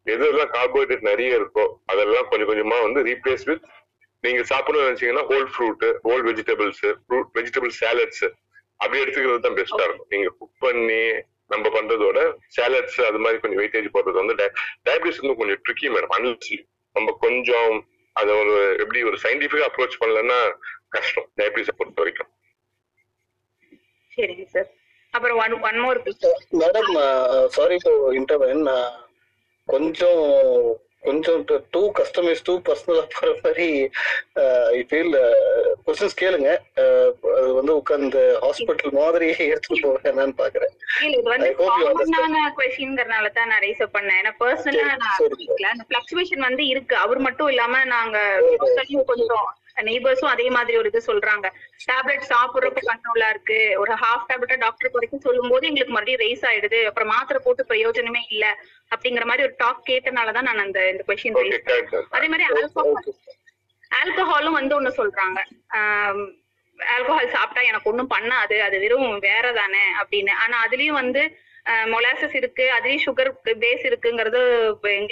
எதுலாம் 0.07 0.53
கார்போஹைட்ரேட் 0.57 1.09
நிறைய 1.09 1.39
இருக்கோ 1.39 1.65
அதெல்லாம் 1.93 2.29
கொஞ்சம் 2.31 2.49
கொஞ்சமா 2.51 2.77
வந்து 2.85 2.99
ரீப்ளேஸ் 3.09 3.45
வித் 3.49 3.65
நீங்க 4.23 4.41
சாப்பிடணும்னு 4.51 4.87
நினைச்சீங்கன்னா 4.87 5.25
whole 5.31 5.47
fruit 5.53 5.83
whole 6.05 6.23
vegetables 6.29 6.83
fruit 7.01 7.29
vegetable 7.33 7.73
salads 7.79 8.25
அப்படி 8.79 9.01
எடுத்துக்கிறது 9.03 9.45
தான் 9.45 9.57
பெஸ்டா 9.59 9.83
இருக்கும். 9.83 10.09
நீங்க 10.09 10.29
குக் 10.39 10.57
பண்ணி 10.59 11.01
நம்ம 11.47 11.69
பண்றதோட 11.69 12.19
சாலட்ஸ் 12.47 12.97
அது 13.01 13.19
மாதிரி 13.19 13.37
கொஞ்சம் 13.39 13.61
வெயிட்டேஜ் 13.61 13.93
போடுறது 13.93 14.21
வந்து 14.21 14.35
டயபிட்டிஸ் 14.87 15.21
வந்து 15.21 15.37
கொஞ்சம் 15.41 15.61
ட்ரிக்கி 15.65 15.87
மேடம் 15.87 16.15
அன்லி 16.17 16.57
நம்ம 16.95 17.13
கொஞ்சம் 17.25 17.75
அதை 18.15 18.33
ஒரு 18.41 18.53
எப்படி 18.79 18.99
ஒரு 19.03 19.17
சயின்டிபிக்கா 19.23 19.67
அப்ரோச் 19.69 20.01
பண்ணலன்னா 20.01 20.39
கஷ்டம் 20.89 21.27
டயபிட்டிஸை 21.37 21.75
பொறுத்த 21.77 22.01
வரைக்கும். 22.01 22.29
சரிங்க 24.17 24.45
சார் 24.53 24.69
அப்புறம் 25.13 25.37
one 25.37 25.55
one 25.61 25.79
more 25.79 25.99
madam 26.63 26.91
sorry 27.57 27.77
to 27.85 27.93
intervene 28.11 28.63
கொஞ்சம் 29.69 30.23
கொஞ்சம் 31.07 31.41
டூ 31.75 31.81
கஸ்டமைஸ் 31.99 32.45
டூ 32.47 32.55
பர்சனலா 32.67 33.03
போற 33.15 33.29
மாதிரி 33.43 33.67
ஐ 34.77 34.81
ஃபீல் 34.89 35.13
கொஸ்டின்ஸ் 35.85 36.17
கேளுங்க. 36.21 36.49
அது 37.37 37.49
வந்து 37.59 37.73
உட்கார்ந்து 37.79 38.21
ஹாஸ்பிட்டல் 38.45 38.97
மாதிரி 39.01 39.29
எடுத்துட்டு 39.49 39.83
போவேன் 39.85 40.09
என்னன்னு 40.11 40.35
பாக்குறேன். 40.41 40.73
இது 41.09 41.29
வந்து. 41.33 41.49
காமனான 41.61 42.47
கொஸ்டின்ங்கறனால 42.59 43.31
தான் 43.37 43.49
நான் 43.51 43.63
ரைஸ் 43.67 43.83
பண்ணேன். 43.97 44.19
ஏன்னா 44.21 44.33
பர்சனலா 44.43 44.95
நான் 45.03 45.71
அந்த 45.73 45.85
ஃபிளக்சுவேஷன் 45.89 46.47
வந்து 46.49 46.65
இருக்கு. 46.73 46.97
அவர் 47.05 47.21
மட்டும் 47.27 47.51
இல்லாம 47.53 47.83
நாங்க 47.95 48.17
கொஞ்சம் 49.11 49.47
நெய்பர்ஸும் 49.81 50.33
அதே 50.33 50.49
மாதிரி 50.49 50.77
ஒரு 50.77 50.87
இது 50.87 51.01
சொல்றாங்க. 51.07 51.47
டேப்லெட் 51.91 52.25
சாப்பிடுறப்ப 52.33 52.81
கண்ட்ரோலா 52.89 53.29
இருக்கு. 53.29 53.75
ஒரு 53.79 53.93
ஹாஃப் 53.93 54.25
டேப்லெட்டா 54.29 54.57
டாக்டர் 54.57 54.91
வரைக்கும் 54.91 55.19
சொல்லும் 55.19 55.49
போது 55.49 55.67
எங்களுக்கு 55.67 55.93
மறுபடியும் 55.93 56.23
ரைஸ் 56.25 56.45
ஆயிடுது. 56.51 56.85
அப்புறம் 56.85 57.07
மாத்திரை 57.07 57.41
போட்டு 57.45 57.65
பிரயோஜனமே 57.69 58.23
இல்ல. 58.29 58.57
அப்படிங்கிற 58.95 59.25
மாதிரி 59.25 59.43
ஒரு 59.43 59.53
டாக் 59.57 59.87
கேட்டனாலதான் 59.89 60.47
நான் 60.49 60.63
அந்த 60.65 60.89
இந்த 60.89 61.03
கொஸ்டின் 61.07 61.39
அதே 62.09 62.27
மாதிரி 62.27 62.45
ஆல்கஹால் 62.49 63.13
ஆல்கஹாலும் 63.91 64.57
வந்து 64.59 64.81
ஒண்ணு 64.81 64.91
சொல்றாங்க. 65.01 65.39
ஆல்கஹால் 66.79 67.35
சாப்பிட்டா 67.35 67.61
எனக்கு 67.61 67.89
ஒண்ணும் 67.89 68.09
பண்ணாது. 68.09 68.59
அது 68.59 68.79
வெறும் 68.79 69.19
வேற 69.19 69.51
தானே 69.51 69.83
அப்படின்னு. 70.01 70.31
ஆனா 70.31 70.65
அதுலயும் 70.65 70.99
வந்து 71.01 71.45
மொலாசஸ் 71.93 72.35
இருக்கு 72.39 72.65
அதுலயும் 72.75 73.05
சுகர் 73.05 73.31
பேஸ் 73.63 73.85
இருக்குங்கிறது 73.89 74.41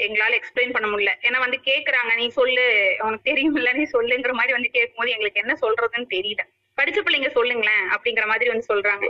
எங்களால 0.05 0.33
எக்ஸ்பிளைன் 0.39 0.75
பண்ண 0.75 0.87
முடியல. 0.91 1.13
ஏன்னா 1.27 1.39
வந்து 1.45 1.57
கேக்குறாங்க 1.69 2.11
நீ 2.21 2.27
சொல்லு. 2.39 2.65
உனக்கு 3.05 3.29
தெரியுமில்ல 3.31 3.73
நீ 3.79 3.85
சொல்லுங்கிற 3.95 4.33
மாதிரி 4.39 4.55
வந்து 4.57 4.71
கேட்கும்போது 4.77 5.15
எங்களுக்கு 5.15 5.43
என்ன 5.43 5.55
சொல்றதுன்னு 5.63 6.13
தெரியல. 6.15 6.43
படிச்ச 6.77 6.99
பிள்ளைங்க 7.03 7.29
சொல்லுங்களேன் 7.37 7.83
அப்படிங்கிற 7.95 8.25
மாதிரி 8.31 8.49
வந்து 8.53 8.69
சொல்றாங்க. 8.71 9.05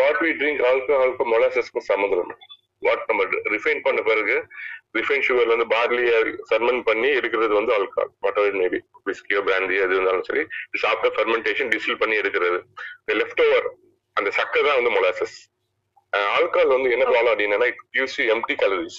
வாட் 0.00 0.20
வி 0.24 0.30
ட்ரிங்க் 0.40 0.62
ஆல்கஹாலுக்கும் 0.70 1.32
மொலாசஸ்க்கும் 1.34 1.88
சம்மந்தம் 1.90 2.32
வாட் 2.86 3.08
நம்ம 3.08 3.24
ரிஃபைன் 3.54 3.82
பண்ண 3.86 4.00
பிறகு 4.02 4.36
ரிஃபைன் 4.98 5.24
சுகர்ல 5.26 5.54
வந்து 5.54 5.66
பார்லிய 5.74 6.12
ஃபெர்மெண்ட் 6.48 6.84
பண்ணி 6.88 7.08
எடுக்கிறது 7.18 7.52
வந்து 7.58 7.74
ஆல்கஹால் 7.76 8.10
வாட் 8.24 8.38
எவர் 8.42 8.58
மேபி 8.62 8.78
விஸ்கியோ 9.08 9.40
பிராந்தி 9.48 9.76
எது 9.84 9.94
இருந்தாலும் 9.96 10.26
சரி 10.30 10.42
சாப்பிட்ட 10.84 11.10
ஃபெர்மெண்டேஷன் 11.16 11.72
டிஸ்டில் 11.74 12.00
பண்ணி 12.02 12.16
எடுக்கிறது. 12.22 12.58
லெஃப்ட் 13.20 13.42
ஓவர் 13.46 13.68
அந்த 14.16 14.28
சக்கரை 14.38 14.62
தான் 14.68 14.78
வந்து 14.80 14.92
மொலாசஸ் 14.96 15.36
ஆல்கஹால் 16.36 16.74
வந்து 16.76 16.88
என்ன 16.94 17.04
ப்ராப்ளம் 17.10 17.32
அப்படின்னா 17.32 17.66
it 17.70 17.82
you 17.98 18.06
empty 18.34 18.54
calories. 18.62 18.96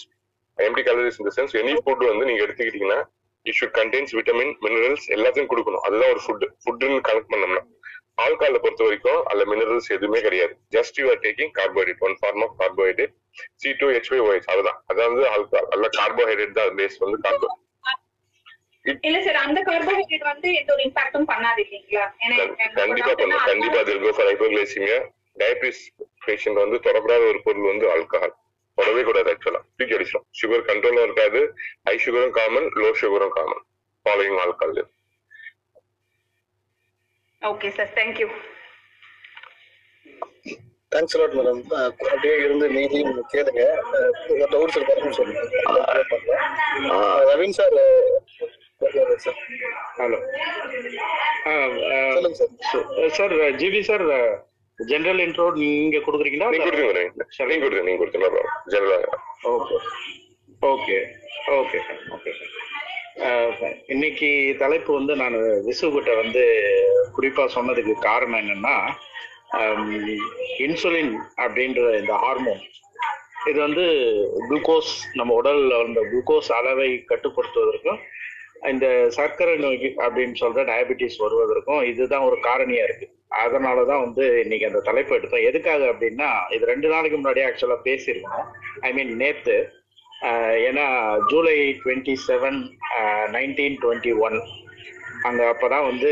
Empty 0.58 0.84
calories 0.88 1.16
in 1.20 1.26
the 1.28 1.34
sense 1.38 1.52
any 1.62 1.74
food 1.84 2.04
வந்து 2.12 2.26
நீங்க 2.30 2.42
எடுத்துக்கிட்டீங்கன்னா 2.46 3.00
it 3.46 3.58
should 3.60 3.76
contains 3.80 4.14
vitamin 4.18 4.52
minerals 4.66 5.06
எல்லாத்தையும் 5.16 5.50
கொடுக்கணும். 5.52 5.84
அதுதான் 5.88 6.12
ஒரு 6.14 6.22
ஃபுட் 6.26 6.46
ஃபுட்னு 6.64 7.00
கனெக்ட் 7.10 7.32
பண்ணோம்னா. 7.34 7.62
ஆல்கஹால 8.24 8.60
பொறுத்த 8.64 8.84
வரைக்கும் 8.88 9.22
அதுல 9.30 9.46
மினரல்ஸ் 9.52 9.90
எதுவுமே 9.96 10.20
கிடையாது. 10.28 10.54
Just 10.76 10.98
you 11.02 11.06
are 11.14 11.22
taking 11.26 11.52
carbohydrate 11.60 12.04
one 12.08 12.16
form 12.22 12.44
of 12.46 12.56
carbohydrate 12.62 13.14
C 13.64 13.72
two 13.82 13.90
H 13.96 14.12
Ys 14.30 14.50
அதுதான். 14.54 14.80
அதாவது 14.94 15.22
ஆல்கஹால் 15.34 15.70
அல்ல 15.78 15.90
கார்போஹைட்ரேட் 16.00 16.56
தான் 16.60 16.78
பேஸ் 16.82 16.98
வந்து 17.06 17.20
கார்போ 17.26 17.50
இல்ல 19.04 19.18
சார் 19.24 19.40
அந்த 19.44 19.60
கார்போஹைட்ரேட் 19.62 20.30
வந்து 20.30 20.48
எந்த 20.60 20.70
ஒரு 20.74 20.84
இம்பாக்டும் 20.86 21.28
பண்ணாது 21.32 21.60
இல்லைங்களா? 21.66 22.06
கண்டிப்பா 22.78 23.12
பண்ணும் 23.14 23.44
கண்டிப்பா 23.50 23.76
னா, 23.76 23.82
அது 23.82 23.92
இருக்கும் 23.94 24.16
ஃபார் 24.18 24.30
ஹைப்போகிளைசிமியா 24.30 25.00
டயபிட்டிஸ் 25.42 25.82
பேஷண்ட் 26.26 26.62
வந்து 26.64 26.78
தொடக்கூடாத 26.86 27.28
ஒரு 27.32 27.40
பொருள் 27.46 27.70
வந்து 27.70 27.86
ஆல்கஹால் 27.94 28.34
தொடவே 28.78 29.02
கூடாது 29.04 29.30
ஆக்சுவலா 29.34 29.62
தூக்கி 29.72 29.96
அடிச்சிடும் 29.96 30.26
சுகர் 30.40 30.68
கண்ட்ரோலும் 30.68 31.06
இருக்காது. 31.08 31.40
ஹை 31.88 31.96
சுகரும் 32.04 32.36
காமன் 32.38 32.68
லோ 32.80 32.90
சுகரும் 33.02 33.34
common 33.38 33.64
following 34.06 34.40
alcohol 34.44 34.82
okay 37.42 37.70
sir 37.78 37.92
thank you 37.96 38.28
thanks 40.92 41.16
lot 41.20 41.36
madam 41.36 41.60
அப்படியே 42.06 42.34
இருந்து 42.38 42.66
மீதி 42.70 43.00
கேளுங்க. 43.34 43.62
டவுட்ஸ் 44.54 44.78
இருக்காருன்னு 44.78 45.18
சொல்லுங்க. 45.20 45.42
ரவீன் 47.30 47.56
சார் 47.60 47.76
ஹலோ 48.82 50.18
சொல்லுங்க 52.14 52.38
sir. 52.38 52.88
Sir 53.18 53.34
GV 53.60 53.82
sir 53.90 54.06
general 54.80 55.22
intro 55.26 55.46
நீங்க 55.60 55.98
கொடுக்குறீங்களா? 56.00 56.48
நீங்க 56.54 56.66
கொடுத்துங்க 56.68 57.04
நீங்க 57.52 57.64
கொடுத்துங்க 57.64 57.88
நீங்க 57.90 58.42
ஜெனரலா 58.74 58.98
ஓகே 59.52 59.78
ஓகே 60.62 60.98
ஓகே 61.58 61.80
ஓகே 63.48 63.70
இன்னைக்கு 63.90 64.30
தலைப்பு 64.60 64.92
வந்து 64.98 65.16
நான் 65.22 65.38
விசுகிட்ட 65.68 66.12
வந்து 66.22 66.44
குறிப்பா 67.16 67.46
சொன்னதுக்கு 67.56 67.96
காரணம் 68.08 68.42
என்னன்னா 68.44 68.76
இன்சுலின் 70.64 71.14
அப்படின்ற 71.44 71.90
இந்த 72.00 72.14
ஹார்மோன் 72.24 72.62
இது 73.50 73.60
வந்து 73.60 73.84
குளுக்கோஸ் 74.48 74.92
நம்ம 75.16 75.36
உடல்ல 75.40 75.78
அந்த 75.84 76.02
குளுக்கோஸ் 76.10 76.50
அளவை 76.58 76.90
கட்டுப்படுத்துவதற்கும் 77.12 78.02
இந்த 78.70 79.10
சர்க்கரை 79.18 79.56
நோய் 79.58 79.88
அப்படின்னு 80.06 80.36
சொல்ற 80.42 80.64
டயபெட்டிஸ் 80.70 81.22
வருவதற்கும் 81.24 81.84
இதுதான் 81.92 82.28
ஒரு 82.30 82.38
காரணியா 82.48 82.84
இருக்கு. 82.88 83.08
அதனாலதான் 83.44 84.04
வந்து 84.06 84.24
இன்னைக்கு 84.44 84.70
அந்த 84.70 84.82
தலைப்பு 84.88 85.12
எடுத்தோம். 85.18 85.46
எதுக்காக 85.50 85.84
அப்படின்னா 85.92 86.30
இது 86.56 86.72
ரெண்டு 86.72 86.88
நாளைக்கு 86.94 87.18
முன்னாடியே 87.18 87.46
ஆக்சுவலா 87.50 87.78
பேசியிருக்கோம் 87.90 88.48
ஐ 88.88 88.92
மீன் 88.94 89.14
நேத்து 89.24 89.56
ஏன்னா 90.68 90.86
July 91.30 91.56
twenty 91.84 92.16
seven 92.28 92.60
nineteen 93.36 93.78
twenty 93.84 94.12
one 94.26 94.38
அங்க 95.30 95.42
அப்பதான் 95.52 95.88
வந்து 95.90 96.12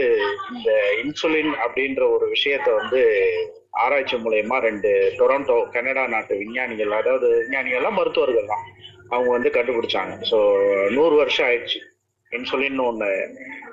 இந்த 0.55 0.71
இன்சுலின் 1.03 1.51
அப்படின்ற 1.65 2.03
ஒரு 2.15 2.25
விஷயத்த 2.35 2.69
வந்து 2.79 3.01
ஆராய்ச்சி 3.83 4.17
மூலயமா 4.17 4.57
ரெண்டு 4.67 4.89
டொரண்டோ 5.19 5.57
கனடா 5.75 6.03
நாட்டு 6.07 6.33
விஞ்ஞானிகள் 6.41 6.91
அதாவது 7.01 7.27
விஞ்ஞானிகள்லாம் 7.41 7.97
மருத்துவர்கள் 7.99 8.51
தான். 8.53 8.65
அவங்க 9.09 9.29
வந்து 9.31 9.49
கண்டுபிடிச்சாங்க. 9.49 10.15
ஸோ 10.31 10.37
நூறு 10.97 11.15
வருஷம் 11.15 11.47
ஆயிடுச்சு. 11.47 11.79
இன்சுலின் 12.37 12.81
ஒன்று 12.87 13.09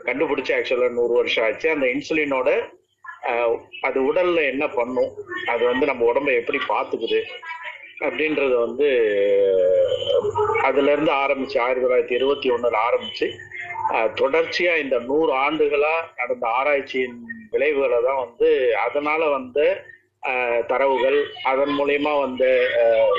கண்டுபிடிச்சு 0.07 0.53
ஆக்சுவலாக 0.57 0.97
நூறு 0.99 1.15
வருஷம் 1.19 1.45
ஆச்சு. 1.47 1.67
அந்த 1.75 1.87
இன்சுலினோட 1.95 2.51
அது 3.87 3.99
உடல்ல 4.09 4.41
என்ன 4.53 4.65
பண்ணும்? 4.79 5.11
அது 5.53 5.63
வந்து 5.71 5.85
நம்ம 5.91 6.05
உடம்ப 6.11 6.31
எப்படி 6.41 6.59
பார்த்துக்குது? 6.73 7.21
அப்படின்றத 8.07 8.55
வந்து 8.67 8.89
அதுல 10.69 10.93
இருந்து 10.95 11.13
ஆரம்பிச்சு 11.25 11.57
ஆயிரத்தி 11.65 11.85
தொள்ளாயிரத்தி 11.85 12.17
இருபத்தி 12.19 12.49
ஒண்ணுல 12.55 12.81
ஆரம்பிச்சு 12.89 13.27
தொடர்ச்சியா 14.21 14.73
இந்த 14.85 14.97
நூறு 15.11 15.33
ஆண்டுகளா 15.45 15.95
நடந்த 16.21 16.47
ஆராய்ச்சியின் 16.59 17.17
விளைவுகளை 17.53 17.99
தான் 18.09 18.21
வந்து 18.25 18.49
அதனால 18.87 19.29
வந்த 19.37 19.61
தரவுகள் 20.71 21.19
அதன் 21.51 21.75
மூலயமா 21.79 22.13
வந்த 22.25 22.45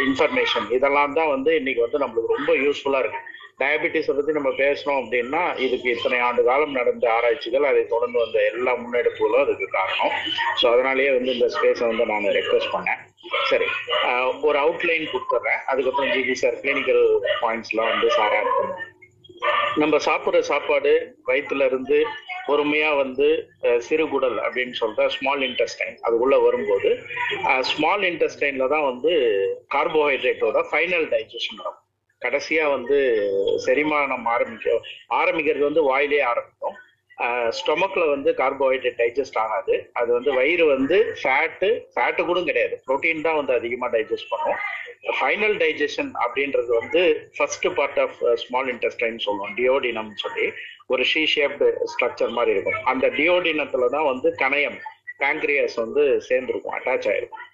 இன்ஃபர்மேஷன் 0.06 0.67
இதெல்லாம் 0.77 1.17
தான் 1.20 1.34
வந்து 1.36 1.51
இன்னைக்கு 1.60 1.86
வந்து 1.86 2.01
நம்மளுக்கு 2.03 2.38
ரொம்ப 2.38 2.53
யூஸ்ஃபுல்லா 2.65 3.01
இருக்கு. 3.03 3.22
டயபெட்டிஸ் 3.60 4.10
பத்தி 4.18 4.34
நம்ம 4.38 4.50
பேசணும் 4.60 4.98
அப்படின்னா 5.02 5.44
இதுக்கு 5.66 5.88
இத்தனை 5.94 6.18
ஆண்டு 6.26 6.42
காலம் 6.50 6.76
நடந்த 6.80 7.06
ஆராய்ச்சிகள் 7.16 7.70
அதை 7.70 7.84
தொடர்ந்து 7.94 8.18
வந்த 8.24 8.40
எல்லா 8.50 8.74
முன்னெடுப்புகளும் 8.82 9.44
அதுக்கு 9.46 9.68
காரணம். 9.78 10.14
ஸோ 10.60 10.66
அதனாலேயே 10.74 11.12
வந்து 11.18 11.32
இந்த 11.38 11.48
ஸ்பேஸை 11.56 11.86
வந்து 11.92 12.06
நான் 12.12 12.28
ரெக்வஸ்ட் 12.40 12.74
பண்ணேன். 12.76 13.02
சரி 13.52 13.68
ஒரு 14.48 14.58
அவுட்லைன் 14.66 15.08
கொடுத்துட்றேன் 15.14 15.64
அதுக்கப்புறம் 15.72 16.12
ஜிபி 16.16 16.36
சார் 16.44 16.60
கிளினிக்கல் 16.62 17.04
பாயிண்ட்ஸ்லாம் 17.42 17.92
வந்து 17.94 18.10
சார் 18.18 18.36
ஆட் 18.40 18.54
பண்ணுவோம் 18.58 18.86
நம்ம 19.82 19.96
சாப்பிட்ற 20.06 20.40
சாப்பாடு 20.52 20.92
வயிற்றுல 21.28 21.66
இருந்து 21.72 21.98
பொறுமையா 22.48 22.92
வந்து 23.02 23.28
சிறுகுடல் 23.88 24.38
அப்படின்னு 24.46 24.76
சொல்ற 24.82 25.08
ஸ்மால் 25.16 25.44
இன்டெஸ்டைன் 25.50 25.98
அதுக்குள்ள 26.06 26.38
வரும்போது 26.46 26.92
ஸ்மால் 27.72 28.06
இன்டெஸ்டைன்ல 28.12 28.68
தான் 28.76 28.88
வந்து 28.92 29.12
கார்போஹைட்ரேட்டோட 29.76 30.62
ஃபைனல் 30.72 31.06
டைஜஷன் 31.14 31.60
நடக்கும் 31.60 31.87
கடைசியா 32.26 32.66
வந்து 32.76 32.98
செரிமானம் 33.66 34.28
ஆரம்பிக்க 34.36 34.76
ஆரம்பிக்கிறது 35.22 35.66
வந்து 35.70 35.84
வாயிலே 35.92 36.22
ஆரம்பிக்கும். 36.32 36.78
ஸ்டொமக்ல 37.58 38.04
வந்து 38.14 38.30
கார்போஹைட்ரேட் 38.40 39.00
டைஜஸ்ட் 39.02 39.40
ஆகாது. 39.44 39.76
அது 40.00 40.10
வந்து 40.18 40.32
வயிறு 40.40 40.66
வந்து 40.74 40.98
ஃபேட்டு 41.22 41.70
ஃபேட்டு 41.94 42.26
கூட 42.28 42.40
கிடையாது. 42.50 42.76
ப்ரோட்டீன் 42.88 43.24
தான் 43.28 43.40
வந்து 43.40 43.54
அதிகமாக 43.60 43.90
டைஜஸ்ட் 43.96 44.32
பண்ணும். 44.34 44.60
ஃபைனல் 45.20 45.56
டைஜஷன் 45.64 46.12
அப்படின்றது 46.24 46.72
வந்து 46.82 47.02
first 47.36 47.68
part 47.78 48.00
of 48.04 48.20
small 48.44 48.70
intestine 48.74 49.18
சொல்லுவோம். 49.26 49.56
டியோடினம் 49.60 50.12
சொல்லி. 50.24 50.48
ஒரு 50.94 51.04
ஷீ 51.12 51.24
ஷேப்டு 51.34 51.68
ஸ்ட்ரக்சர் 51.94 52.36
மாதிரி 52.38 52.54
இருக்கும். 52.56 52.80
அந்த 52.92 53.06
டியோடினத்துல 53.20 53.90
தான் 53.96 54.10
வந்து 54.12 54.30
கணையம் 54.44 54.78
பேங்க்ரியாஸ் 55.22 55.78
வந்து 55.84 56.04
சேர்ந்துருக்கும் 56.30 56.76
அட்டாச் 56.78 57.08
ஆயிருக்கும். 57.14 57.46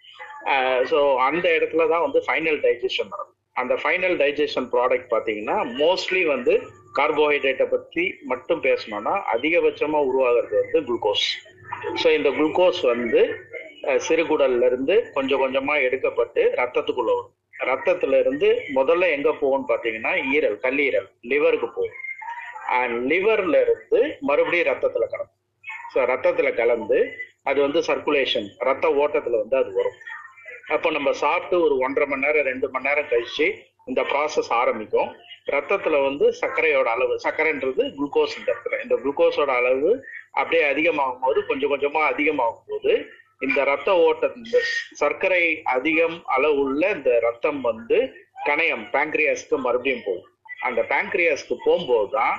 ஸோ 0.92 1.00
அந்த 1.30 1.46
இடத்துல 1.58 1.86
தான் 1.94 2.06
வந்து 2.08 2.20
ஃபைனல் 2.26 2.60
டைஜஷன் 2.66 3.12
நடக்கும். 3.14 3.33
அந்த 3.56 3.74
ஃபைனல் 3.82 4.16
டைஜஷன் 4.22 4.68
ப்ராடக்ட் 4.74 5.12
பார்த்தீங்கன்னா 5.14 5.58
மோஸ்ட்லி 5.82 6.22
வந்து 6.26 6.54
கார்போஹைட்ரேட்டை 6.98 7.68
பற்றி 7.70 8.04
மட்டும் 8.32 8.62
பேசணும்னா 8.66 9.14
அதிகபட்சமாக 9.34 10.08
உருவாகிறது 10.10 10.56
வந்து 10.62 10.80
குளுக்கோஸ் 10.88 11.28
ஸோ 12.02 12.08
இந்த 12.18 12.30
குளுக்கோஸ் 12.30 12.82
வந்து 12.94 13.22
சிறுகுடல்ல 14.08 14.66
இருந்து 14.66 14.96
கொஞ்சம் 15.16 15.42
கொஞ்சமாக 15.44 15.86
எடுக்கப்பட்டு 15.88 16.42
ரத்தத்துக்குள்ள 16.60 17.12
வரும். 17.16 17.32
ரத்தத்துல 17.68 18.20
இருந்து 18.20 18.48
முதல்ல 18.76 19.10
எங்க 19.18 19.30
போகும்னு 19.42 19.68
பார்த்தீங்கன்னா 19.72 20.14
ஈரல் 20.34 20.58
கல்லீரல் 20.66 21.10
லிவருக்கு 21.32 21.68
போகும். 21.68 22.00
அண்ட் 22.80 22.98
லிவர்ல 23.12 23.58
இருந்து 23.66 24.00
மறுபடியும் 24.22 24.70
ரத்தத்துல 24.72 25.08
கலக்கும். 25.14 25.40
ஸோ 25.94 26.06
ரத்தத்துல 26.12 26.52
கலந்து 26.62 27.00
அது 27.44 27.60
வந்து 27.62 27.80
சர்க்குலேஷன் 27.82 28.48
ரத்த 28.70 28.88
ஓட்டத்துல 29.04 29.40
வந்து 29.44 29.58
அது 29.58 29.72
வரும். 29.74 29.98
அப்போ 30.68 30.92
நம்ம 30.92 31.10
சாப்பிட்டு 31.12 31.56
ஒரு 31.62 31.76
ஒன்றரை 31.78 32.06
மணி 32.10 32.26
நேரம் 32.26 32.48
ரெண்டு 32.50 32.68
மணி 32.70 32.88
நேரம் 32.88 33.10
கழிச்சு 33.12 33.48
இந்த 33.86 34.02
ப்ராசஸ் 34.12 34.52
ஆரம்பிக்கும். 34.62 35.10
ரத்தத்துல 35.54 35.96
வந்து 36.04 36.26
சர்க்கரையோட 36.42 36.88
அளவு 36.96 37.16
சர்க்கரைன்றது 37.24 37.84
குளுக்கோஸ் 37.98 38.38
இந்த 38.40 38.48
இடத்துல. 38.54 38.78
இந்த 38.84 38.96
குளுக்கோஸோட 38.96 39.52
அளவு 39.62 39.92
அப்படியே 40.32 40.64
அதிகமாகும் 40.64 41.20
போது 41.20 41.46
கொஞ்சம் 41.46 41.72
கொஞ்சமா 41.74 42.04
அதிகமாகும் 42.14 42.70
போது 42.72 42.94
இந்த 43.42 43.64
ரத்த 43.64 43.98
ஓட்ட 43.98 44.30
இந்த 44.36 44.58
சர்க்கரை 45.02 45.62
அதிகம் 45.76 46.24
அளவு 46.36 46.58
உள்ள 46.66 46.90
இந்த 46.90 47.20
ரத்தம் 47.20 47.62
வந்து 47.62 47.98
கணையம் 48.46 48.86
பேங்க்ரியாஸ்க்கு 48.94 49.58
மறுபடியும் 49.66 50.06
போகும். 50.06 50.30
அந்த 50.60 50.82
பேங்க்ரியாஸ்க்கு 50.92 51.56
போகும்போது 51.66 52.10
தான் 52.10 52.36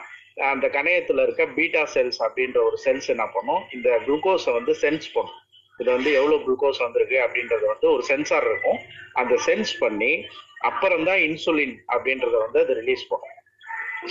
அந்த 0.52 0.66
கணையத்துல 0.68 1.22
இருக்க 1.22 1.46
பீட்டா 1.46 1.82
செல்ஸ் 1.94 2.20
அப்படின்ற 2.26 2.58
ஒரு 2.68 2.78
செல்ஸ் 2.84 3.08
என்ன 3.08 3.26
பண்ணும்? 3.26 3.62
இந்த 3.70 3.88
குளுக்கோஸை 4.06 4.52
வந்து 4.52 4.74
சென்ஸ் 4.82 5.08
பண்ணும். 5.14 5.40
இது 5.80 5.88
வந்து 5.90 6.10
எவ்வளவு 6.12 6.42
குளுக்கோஸ் 6.44 6.82
வந்திருக்கு 6.82 7.16
அப்படின்றது 7.24 7.64
வந்து 7.66 7.86
ஒரு 7.92 8.02
சென்சார் 8.02 8.46
இருக்கும். 8.50 8.78
அந்த 9.14 9.34
சென்ஸ் 9.46 9.72
பண்ணி 9.78 10.12
அப்புறம் 10.60 11.04
தான் 11.04 11.20
இன்சுலின் 11.24 11.74
அப்படின்றத 11.88 12.36
வந்து 12.44 12.58
அது 12.60 12.74
ரிலீஸ் 12.74 13.04
பண்ணும். 13.08 13.30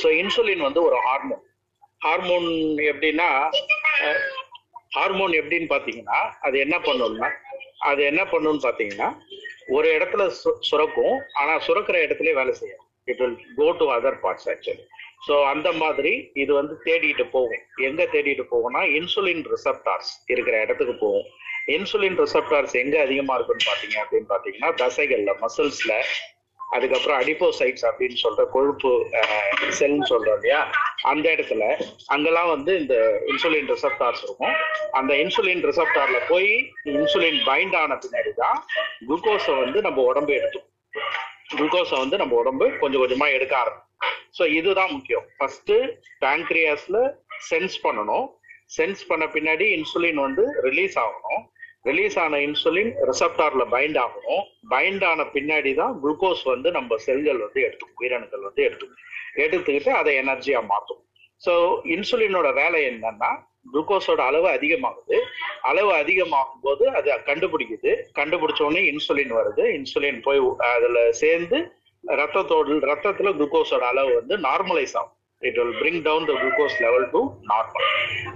ஸோ 0.01 0.07
இன்சுலின் 0.19 0.61
வந்து 0.61 0.81
ஒரு 0.83 0.97
ஹார்மோன் 1.05 1.43
ஹார்மோன் 2.01 2.47
எப்படின்னா 2.91 3.27
ஹார்மோன் 4.95 5.33
எப்படின்னு 5.33 5.67
பாத்தீங்கன்னா 5.69 6.17
அது 6.39 6.55
என்ன 6.59 6.77
பண்ணும்னா 6.79 7.29
அது 7.81 8.01
என்ன 8.03 8.21
பண்ணும்னு 8.23 8.65
பாத்தீங்கன்னா 8.65 9.07
ஒரு 9.69 9.87
இடத்துல 9.97 10.23
சு- 10.39 10.57
சுரக்கும் 10.61 11.15
ஆனா 11.33 11.53
சுரக்கிற 11.67 11.97
இடத்துல 12.05 12.33
வேலை 12.33 12.53
செய்யும் 12.53 12.83
it 13.07 13.21
will 13.21 13.37
go 13.55 13.67
to 13.79 13.85
other 13.91 14.19
parts 14.23 14.49
actually 14.49 14.83
so 15.27 15.35
அந்த 15.45 15.71
மாதிரி 15.73 16.11
இது 16.33 16.51
வந்து 16.53 16.73
தேடிட்டு 16.85 17.25
போகும். 17.31 17.63
எங்க 17.79 18.01
தேடிட்டு 18.05 18.43
போகும்னா 18.51 18.81
இன்சுலின் 18.97 19.43
ரிசப்டார்ஸ் 19.53 20.11
இருக்கிற 20.27 20.55
இடத்துக்கு 20.61 20.95
போகும். 20.95 21.27
இன்சுலின் 21.67 22.19
ரிசப்டார்ஸ் 22.23 22.75
எங்க 22.83 22.95
அதிகமா 23.01 23.35
இருக்குன்னு 23.35 23.69
பாத்தீங்க 23.71 23.97
அப்படின்னு 24.03 24.29
பாத்தீங்கன்னா 24.33 24.69
தசைகள்ல 24.83 25.33
மசில்ஸ்ல 25.43 25.93
அதுக்கப்புறம் 26.59 27.19
அடிப்போசைட்ஸ் 27.21 27.85
அப்படின்னு 27.89 28.17
சொல்ற 28.23 28.43
கொழுப்பு 28.53 28.91
செல்னு 29.79 30.05
சொல்றோம் 30.11 30.37
இல்லையா? 30.37 30.61
அந்த 31.11 31.25
இடத்துல 31.35 31.63
அங்கெல்லாம் 32.07 32.49
வந்து 32.49 32.71
இந்த 32.79 32.95
இன்சுலின் 33.31 33.69
ரிசப்டார்ஸ் 33.73 34.23
இருக்கும். 34.25 34.55
அந்த 34.91 35.13
இன்சுலின் 35.23 35.63
ரிசப்டார்ல 35.69 36.19
போய் 36.31 36.49
இன்சுலின் 36.85 37.39
பைண்ட் 37.49 37.75
ஆன 37.81 37.97
பின்னாடி 38.05 38.33
தான் 38.43 38.59
குளுக்கோஸை 39.07 39.55
வந்து 39.63 39.81
நம்ம 39.81 40.01
உடம்பு 40.11 40.33
எடுத்தோம் 40.39 40.69
குளுக்கோஸை 41.55 41.97
வந்து 42.03 42.17
நம்ம 42.17 42.35
உடம்பு 42.35 42.65
கொஞ்சம் 42.81 43.03
கொஞ்சமா 43.03 43.27
எடுக்க 43.37 43.57
ஆரம்பிக்கும். 43.57 43.89
ஸோ 44.37 44.43
இதுதான் 44.59 44.91
முக்கியம். 44.91 45.25
ஃபர்ஸ்ட் 45.37 45.73
பேங்க்ரியாஸ்ல 46.23 46.99
சென்ஸ் 47.49 47.75
பண்ணணும். 47.85 48.27
சென்ஸ் 48.77 49.01
பண்ண 49.07 49.25
பின்னாடி 49.33 49.65
இன்சுலின் 49.77 50.21
வந்து 50.27 50.43
ரிலீஸ் 50.61 50.95
ஆகணும். 50.97 51.41
ரிலீஸ் 51.85 52.17
ஆன 52.23 52.39
இன்சுலின் 52.47 52.91
ரிசப்டார்ல 53.09 53.63
பைண்ட் 53.73 53.97
ஆகணும். 54.03 54.43
பைண்ட் 54.73 55.03
ஆன 55.11 55.21
பின்னாடி 55.35 55.71
தான் 55.79 55.93
குளுக்கோஸ் 56.03 56.43
வந்து 56.53 56.69
நம்ம 56.77 56.97
செல்கள் 57.07 57.39
வந்து 57.45 57.59
எடுத்துக்கும் 57.67 58.01
உயிரணுக்கள் 58.03 58.45
வந்து 58.47 58.61
எடுத்துக்கும். 58.67 59.01
எடுத்துக்கிட்டு 59.45 59.91
அதை 60.01 60.11
எனர்ஜியா 60.23 60.61
மாற்றும் 60.73 61.01
ஸோ 61.45 61.53
இன்சுலினோட 61.95 62.49
வேலை 62.61 62.79
என்னன்னா 62.91 63.31
குளுக்கோஸோட 63.71 64.21
அளவு 64.29 64.47
அதிகமாகுது. 64.57 65.17
அளவு 65.69 65.91
அதிகமாகும் 66.01 66.63
போது 66.65 66.83
அது 66.97 67.09
கண்டுபிடிக்குது. 67.29 67.91
கண்டுபிடிச்ச 68.19 68.61
உடனே 68.67 68.81
இன்சுலின் 68.91 69.33
வருது. 69.39 69.63
இன்சுலின் 69.77 70.19
போய் 70.27 70.41
அதுல 70.73 70.99
சேர்ந்து 71.21 71.59
ரத்தத்தோடு 72.03 72.73
ரத்தத்துல 72.91 73.31
குளுக்கோஸோட 73.39 73.83
அளவு 73.91 74.11
வந்து 74.19 74.37
நார்மலைஸ் 74.47 74.95
ஆகும். 75.01 75.17
It 75.41 75.59
will 75.59 75.75
bring 75.81 76.01
down 76.07 76.27
the 76.29 76.33
glucose 76.41 76.77
level 76.85 77.07
to 77.15 77.21
normal 77.51 77.87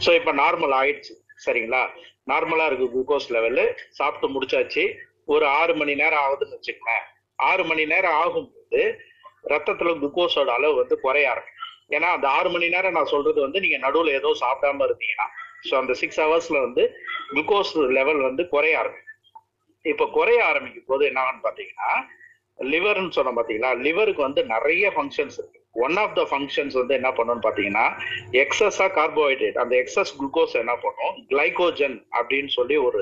so 0.05 0.09
இப்போ 0.19 0.33
நார்மல் 0.43 0.75
ஆயிடுச்சு. 0.81 1.15
சரிங்களா? 1.45 1.81
நார்மலா 2.23 2.65
இருக்கு 2.65 2.87
குளுக்கோஸ் 2.93 3.29
லெவலு 3.35 3.65
சாப்பிட்டு 3.89 4.27
முடிச்சாச்சு. 4.35 4.83
ஒரு 5.25 5.45
ஆறு 5.59 5.73
மணி 5.75 5.93
நேரம் 5.95 6.23
ஆகுதுன்னு 6.25 6.57
வச்சுக்கோங்க 6.57 6.95
ஆறு 7.39 7.63
மணி 7.63 7.85
நேரம் 7.85 8.17
ஆகும்போது 8.23 8.81
ரத்தத்துல 9.43 9.91
குளுக்கோஸோட 9.99 10.49
அளவு 10.49 10.75
வந்து 10.75 10.95
குறைய 10.99 11.31
ஆரம்பிக்கும். 11.31 11.53
ஏன்னா 11.89 12.07
அந்த 12.11 12.27
ஆறு 12.27 12.49
மணி 12.49 12.67
நேரம் 12.69 12.91
நான் 12.91 13.11
சொல்றது 13.13 13.39
வந்து 13.41 13.59
நீங்க 13.59 13.77
நடுவுல 13.77 14.13
ஏதோ 14.19 14.29
சாப்பிடாம 14.43 14.85
இருந்தீங்கன்னா 14.87 15.27
ஸோ 15.69 15.73
அந்த 15.75 15.93
சிக்ஸ் 15.93 16.21
ஹவர்ஸ்ல 16.21 16.57
வந்து 16.61 16.83
குளுக்கோஸ் 17.29 17.73
லெவல் 17.97 18.21
வந்து 18.21 18.43
குறைய 18.47 18.79
ஆரம்பிக்கும். 18.79 19.03
இப்ப 19.85 20.07
குறைய 20.17 20.39
ஆரம்பிக்கும் 20.45 20.89
போது 20.91 21.03
என்னன்னு 21.09 21.45
பாத்தீங்கன்னா 21.47 21.91
லிவர்னு 22.73 23.15
சொன்ன 23.17 23.33
பார்த்தீங்களா 23.37 23.71
லிவருக்கு 23.85 24.21
வந்து 24.27 24.41
நிறைய 24.53 24.91
ஃபங்க்ஷன்ஸ் 24.95 25.37
இருக்கு. 25.39 25.59
ஒன் 25.85 25.97
ஆஃப் 26.03 26.15
த 26.19 26.21
ஃபங்க்ஷன்ஸ் 26.29 26.75
வந்து 26.81 26.93
என்ன 26.99 27.09
பண்ணும்னு 27.17 27.45
பாத்தீங்கன்னா 27.47 27.85
எக்ஸஸா 28.43 28.87
கார்போஹைட்ரேட் 28.99 29.59
அந்த 29.63 29.73
எக்ஸஸ் 29.81 30.13
குளுக்கோஸ் 30.19 30.55
என்ன 30.63 30.75
பண்ணும்? 30.85 31.17
கிளைகோஜன் 31.33 31.97
அப்படின்னு 32.19 32.51
சொல்லி 32.57 32.77
ஒரு 32.87 33.01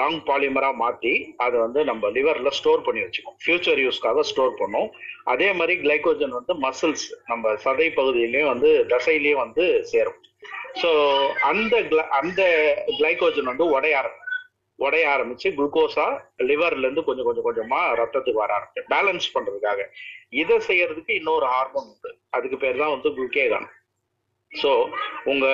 லாங் 0.00 0.20
பாலிமரா 0.28 0.70
மாத்தி 0.82 1.12
அதை 1.44 1.56
வந்து 1.64 1.80
நம்ம 1.90 2.10
லிவர்ல 2.16 2.50
ஸ்டோர் 2.58 2.84
பண்ணி 2.86 3.00
வச்சுக்கோம் 3.04 3.36
ஃபியூச்சர் 3.42 3.80
யூஸ்க்காக 3.84 4.24
ஸ்டோர் 4.30 4.54
பண்ணும். 4.60 4.88
அதே 5.32 5.48
மாதிரி 5.58 5.74
கிளைகோஜன் 5.84 6.36
வந்து 6.38 6.54
மசில்ஸ் 6.64 7.06
நம்ம 7.30 7.54
சதை 7.64 7.88
பகுதியிலயும் 7.98 8.52
வந்து 8.52 8.70
தசையிலயும் 8.92 9.42
வந்து 9.44 9.66
சேரும். 9.92 10.20
ஸோ 10.82 10.90
அந்த 11.50 11.74
அந்த 12.20 12.42
கிளைகோஜன் 12.98 13.50
வந்து 13.52 13.66
உடைய 13.74 13.98
ஆரம்பிக்கும் 14.00 14.23
உடைய 14.78 15.04
ஆரம்பிச்சு 15.14 15.48
குளுக்கோஸா 15.56 16.06
லிவர்ல 16.50 16.84
இருந்து 16.86 17.04
கொஞ்சம் 17.08 17.26
கொஞ்சம் 17.28 17.46
கொஞ்சமா 17.48 17.80
ரத்தத்துக்கு 18.00 18.42
வர 18.42 18.52
ஆரம்பிச்சு 18.58 18.90
பேலன்ஸ் 18.92 19.26
பண்றதுக்காக. 19.34 19.80
இதை 20.42 20.56
செய்யறதுக்கு 20.68 21.12
இன்னொரு 21.20 21.46
ஹார்மோன் 21.54 21.88
உண்டு. 21.92 22.12
அதுக்கு 22.36 22.56
பேர் 22.64 22.82
தான் 22.82 22.94
வந்து 22.94 23.10
குளுக்கேகான். 23.16 23.68
ஸோ 24.52 24.70
உங்க 25.32 25.46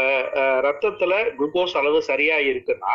ரத்தத்துல 0.66 1.14
குளுக்கோஸ் 1.38 1.76
அளவு 1.80 1.98
சரியா 2.10 2.38
இருக்குன்னா 2.50 2.94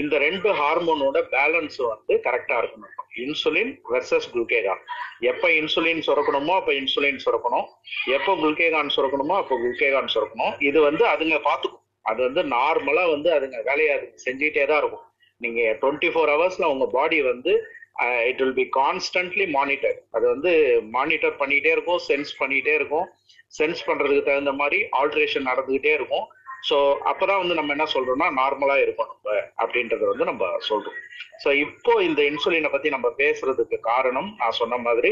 இந்த 0.00 0.14
ரெண்டு 0.24 0.48
ஹார்மோனோட 0.58 1.18
பேலன்ஸ் 1.34 1.78
வந்து 1.92 2.14
கரெக்டா 2.26 2.56
இருக்கணும். 2.60 2.92
Insulin 3.22 3.72
versus 3.92 4.28
glucagon. 4.32 4.82
எப்ப 5.30 5.48
இன்சுலின் 5.60 6.02
சுரக்கணுமோ 6.08 6.52
அப்ப 6.60 6.72
இன்சுலின் 6.80 7.20
சுரக்கணும். 7.24 7.66
எப்போ 8.16 8.32
குளுக்கேகான் 8.42 8.92
சுரக்கணுமோ 8.96 9.36
அப்போ 9.42 9.54
குளுக்கேகான் 9.62 10.12
சுரக்கணும். 10.14 10.54
இது 10.68 10.80
வந்து 10.88 11.04
அதுங்க 11.12 11.38
பார்த்துக்கும் 11.48 11.86
அது 12.10 12.20
வந்து 12.26 12.42
நார்மலா 12.56 13.06
வந்து 13.14 13.30
அதுங்க 13.36 13.58
வேலையை 13.70 13.90
அதுங்க 13.96 14.18
செஞ்சுட்டே 14.26 14.66
தான் 14.70 14.80
இருக்கும். 14.82 15.06
நீங்க 15.44 15.60
டுவெண்ட்டி 15.82 16.10
ஃபோர் 16.14 16.32
ஹவர்ஸ்ல 16.34 16.66
உங்க 16.74 16.86
பாடி 16.96 17.18
வந்து 17.32 17.52
it 18.30 18.40
will 18.42 18.58
be 18.60 18.66
constantly 18.80 19.46
monitor 19.56 19.96
அது 20.16 20.24
வந்து 20.34 20.52
மானிட்டர் 20.96 21.40
பண்ணிட்டே 21.40 21.70
இருக்கும் 21.76 22.02
சென்ஸ் 22.10 22.32
பண்ணிட்டே 22.40 22.74
இருக்கும். 22.80 23.06
சென்ஸ் 23.58 23.80
பண்றதுக்கு 23.88 24.28
தகுந்த 24.28 24.52
மாதிரி 24.60 24.78
ஆல்ட்ரேஷன் 25.00 25.48
நடந்துகிட்டே 25.50 25.92
இருக்கும். 25.98 26.26
ஸோ 26.68 26.76
அப்பதான் 27.10 27.40
வந்து 27.42 27.56
நம்ம 27.58 27.72
என்ன 27.76 27.86
சொல்றோம்னா 27.92 28.26
நார்மலா 28.40 28.76
இருக்கும் 28.84 29.10
நம்ம 29.12 29.36
அப்படின்றத 29.62 30.08
வந்து 30.10 30.26
நம்ம 30.30 30.50
சொல்றோம். 30.70 30.98
ஸோ 31.42 31.48
இப்போ 31.64 31.92
இந்த 32.08 32.20
இன்சுலினை 32.30 32.70
பத்தி 32.74 32.88
நம்ம 32.94 33.08
பேசுறதுக்கு 33.22 33.76
காரணம் 33.92 34.28
நான் 34.40 34.58
சொன்ன 34.60 34.78
மாதிரி 34.88 35.10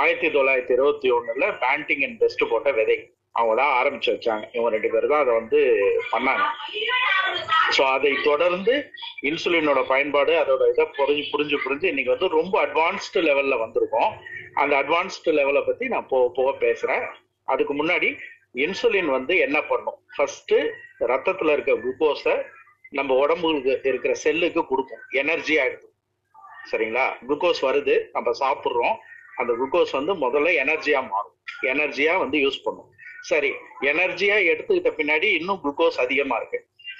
ஆயிரத்தி 0.00 0.28
தொள்ளாயிரத்தி 0.36 0.74
இருபத்தி 0.76 1.10
ஒண்ணுல 1.18 1.46
பேண்டிங் 1.64 2.04
அண்ட் 2.06 2.20
பெஸ்ட் 2.22 2.50
போட்ட 2.52 2.70
விதை. 2.80 2.98
அவங்க 3.38 3.54
தான் 3.62 3.74
ஆரம்பிச்சு 3.80 4.10
வச்சாங்க. 4.14 4.44
இவங்க 4.52 4.70
ரெண்டு 4.76 4.88
பேரும் 4.90 5.12
தான் 5.12 5.22
அதை 5.24 5.34
வந்து 5.34 5.60
பண்ணாங்க. 6.12 6.44
ஸோ 7.76 7.82
அதை 7.96 8.12
தொடர்ந்து 8.22 8.74
இன்சுலினோட 9.28 9.80
பயன்பாடு 9.86 10.32
அதோட 10.42 10.62
இதை 10.72 10.84
புரிஞ்சு 10.98 11.24
புரிஞ்சு 11.32 11.56
புரிஞ்சு 11.64 11.86
இன்னைக்கு 11.92 12.14
வந்து 12.14 12.28
ரொம்ப 12.28 12.54
அட்வான்ஸ்டு 12.66 13.20
லெவல்ல 13.28 13.56
வந்திருக்கோம். 13.64 14.10
அந்த 14.54 14.72
அட்வான்ஸ்டு 14.82 15.34
லெவலை 15.38 15.62
பத்தி 15.66 15.88
நான் 15.88 16.08
போக 16.08 16.28
போக 16.38 16.50
பேசுறேன். 16.66 17.04
அதுக்கு 17.44 17.74
முன்னாடி 17.74 18.10
இன்சுலின் 18.54 19.10
வந்து 19.16 19.38
என்ன 19.38 19.62
பண்ணும்? 19.62 19.98
ஃபர்ஸ்ட் 20.16 20.54
ரத்தத்துல 21.12 21.52
இருக்க 21.52 21.72
குளுக்கோஸை 21.72 22.34
நம்ம 22.98 23.14
உடம்புக்கு 23.14 23.88
இருக்கிற 23.90 24.14
செல்லுக்கு 24.14 24.62
கொடுக்கும். 24.66 25.02
எனர்ஜி 25.10 25.54
ஆயிடுது. 25.58 25.86
சரிங்களா? 26.70 27.04
குளுக்கோஸ் 27.26 27.60
வருது. 27.68 27.94
நம்ம 28.12 28.30
சாப்பிட்றோம். 28.42 28.96
அந்த 29.36 29.52
குளுக்கோஸ் 29.52 29.92
வந்து 29.98 30.14
முதல்ல 30.14 30.48
எனர்ஜியா 30.64 31.00
மாறும். 31.12 31.36
எனர்ஜியா 31.72 32.18
வந்து 32.18 32.38
யூஸ் 32.38 32.64
பண்ணும். 32.64 32.90
சரி 33.28 33.50
எனர்ஜியா 33.90 34.36
எடுத்துக்கிட்ட 34.52 34.90
பின்னாடி 34.98 35.28
இன்னும் 35.38 35.60
குளுக்கோஸ் 35.64 35.98
அதிகமா 36.04 36.36
இருக்கு. 36.40 36.58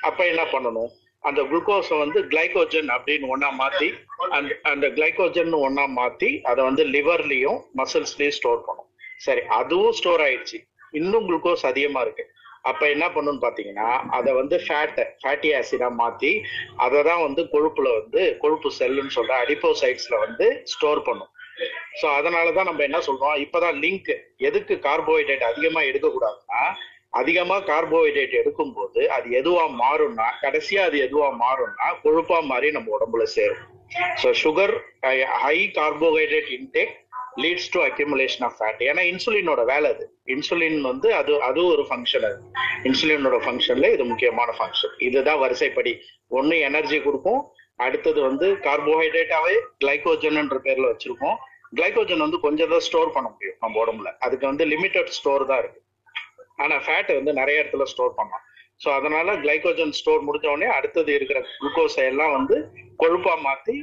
அப்ப 0.09 0.21
என்ன 0.33 0.43
பண்ணணும்? 0.53 0.91
அந்த 1.29 1.41
குளுக்கோஸை 1.51 1.97
வந்து 2.03 2.19
கிளைகோஜன் 2.33 2.91
அப்படின்னு 2.97 3.27
ஒன்னா 3.33 3.49
மாத்தி 3.61 3.89
அந்த 4.37 4.53
அந்த 4.73 4.87
கிளைகோஜன் 4.89 5.57
ஒன்னா 5.67 5.85
மாத்தி 5.99 6.31
அதை 6.51 6.61
வந்து 6.69 6.85
லிவர்லயும் 6.97 7.59
மசில்ஸ்லயும் 7.81 8.37
ஸ்டோர் 8.39 8.65
பண்ணும் 8.67 8.91
சரி 9.27 9.43
அதுவும் 9.61 9.97
ஸ்டோர் 9.99 10.23
ஆயிடுச்சு. 10.27 10.59
இன்னும் 11.01 11.27
குளுக்கோஸ் 11.29 11.67
அதிகமா 11.71 12.01
இருக்கு. 12.07 12.25
அப்ப 12.71 12.83
என்ன 12.95 13.05
பண்ணுன்னு 13.17 13.43
பாத்தீங்கன்னா 13.45 13.91
அதை 14.17 14.31
வந்து 14.39 14.57
ஃபேட்டை 14.65 15.05
ஃபேட்டி 15.21 15.51
ஆசிடா 15.59 15.89
மாத்தி 16.01 16.33
அதை 16.85 16.99
தான் 17.09 17.23
வந்து 17.27 17.43
கொழுப்புல 17.53 17.91
வந்து 18.01 18.23
கொழுப்பு 18.43 18.71
செல்லுன்னு 18.79 19.17
சொல்ற 19.19 19.35
அடிப்போசைட்ஸ்ல 19.45 20.19
வந்து 20.27 20.47
ஸ்டோர் 20.73 21.03
பண்ணும். 21.03 21.31
ஸோ 22.01 22.07
அதனாலதான் 22.19 22.69
நம்ம 22.69 22.83
என்ன 22.83 22.99
சொல்றோம்? 23.09 23.37
இப்பதான் 23.45 23.77
லிங்க் 23.85 24.13
எதுக்கு 24.49 24.75
கார்போஹைட்ரேட் 24.87 25.45
அதிகமா 25.51 25.83
எடுக்கக்கூடாதுன்னா 25.91 26.63
அதிகமா 27.21 27.57
கார்போஹைட்ரேட் 27.71 28.35
எடுக்கும்போது 28.41 29.01
அது 29.17 29.29
எதுவா 29.41 29.65
மாறும்னா 29.83 30.27
கடைசியா 30.43 30.83
அது 30.89 30.99
எதுவா 31.07 31.29
மாறும்னா 31.43 31.87
கொழுப்பா 32.05 32.39
மாறி 32.51 32.69
நம்ம 32.77 32.93
உடம்புல 32.97 33.25
சேரும். 33.37 33.63
So 34.23 34.29
sugar 34.43 34.75
high 35.45 35.57
carbohydrate 35.79 36.51
intake 36.59 36.95
leads 37.43 37.69
to 37.75 37.81
accumulation 37.89 38.45
of 38.47 38.57
fat 38.59 38.81
ஏன்னா 38.89 39.03
இன்சுலினோட 39.11 39.61
வேலை 39.73 39.89
அது. 39.95 40.05
இன்சுலின் 40.35 40.81
வந்து 40.89 41.09
அது 41.21 41.33
அது 41.49 41.61
ஒரு 41.73 41.85
ஃபங்க்ஷன் 41.89 42.27
அது. 42.29 42.39
இன்சுலினோட 42.89 43.39
ஃபங்க்ஷன்ல 43.45 43.89
இது 43.95 44.05
முக்கியமான 44.13 44.51
ஃபங்க்ஷன் 44.59 44.95
இதுதான் 45.09 45.41
வரிசைப்படி. 45.45 45.93
ஒன்னு 46.31 46.57
எனர்ஜி 46.69 46.99
கொடுக்கும் 47.01 47.43
அடுத்தது 47.79 48.21
வந்து 48.29 48.47
கார்போஹைட்ரேட்டாவே 48.67 49.55
கிளைகோஜன்ன்ற 49.83 50.59
பேர்ல 50.67 50.91
வச்சிருக்கோம். 50.91 51.39
கிளைகோஜன் 51.79 52.25
வந்து 52.27 52.39
கொஞ்சம் 52.45 52.71
தான் 52.73 52.85
ஸ்டோர் 52.89 53.15
பண்ண 53.17 53.27
முடியும் 53.33 53.59
நம்ம 53.63 53.79
உடம்புல. 53.85 54.11
அதுக்கு 54.27 54.47
வந்து 54.51 54.65
லிமிட்டட் 54.73 55.11
ஸ்டோர் 55.19 55.45
தான் 55.51 55.61
இருக்கு. 55.63 55.81
ஆனா 56.63 56.77
ஃபேட் 56.87 57.11
வந்து 57.19 57.33
நிறைய 57.41 57.63
இடத்துல 57.63 57.85
ஸ்டோர் 57.93 58.17
பண்ணலாம். 58.19 58.45
ஸோ 58.83 58.89
அதனால 58.99 59.29
கிளைகோஜன் 59.45 59.95
ஸ்டோர் 59.99 60.27
முடிஞ்ச 60.27 60.47
உடனே 60.53 60.69
அடுத்தது 60.79 61.11
இருக்கிற 61.19 61.39
குளுக்கோஸை 61.61 62.05
எல்லாம் 62.13 62.35
வந்து 62.39 62.57
கொழுப்பா 63.03 63.35
மாத்தி 63.47 63.75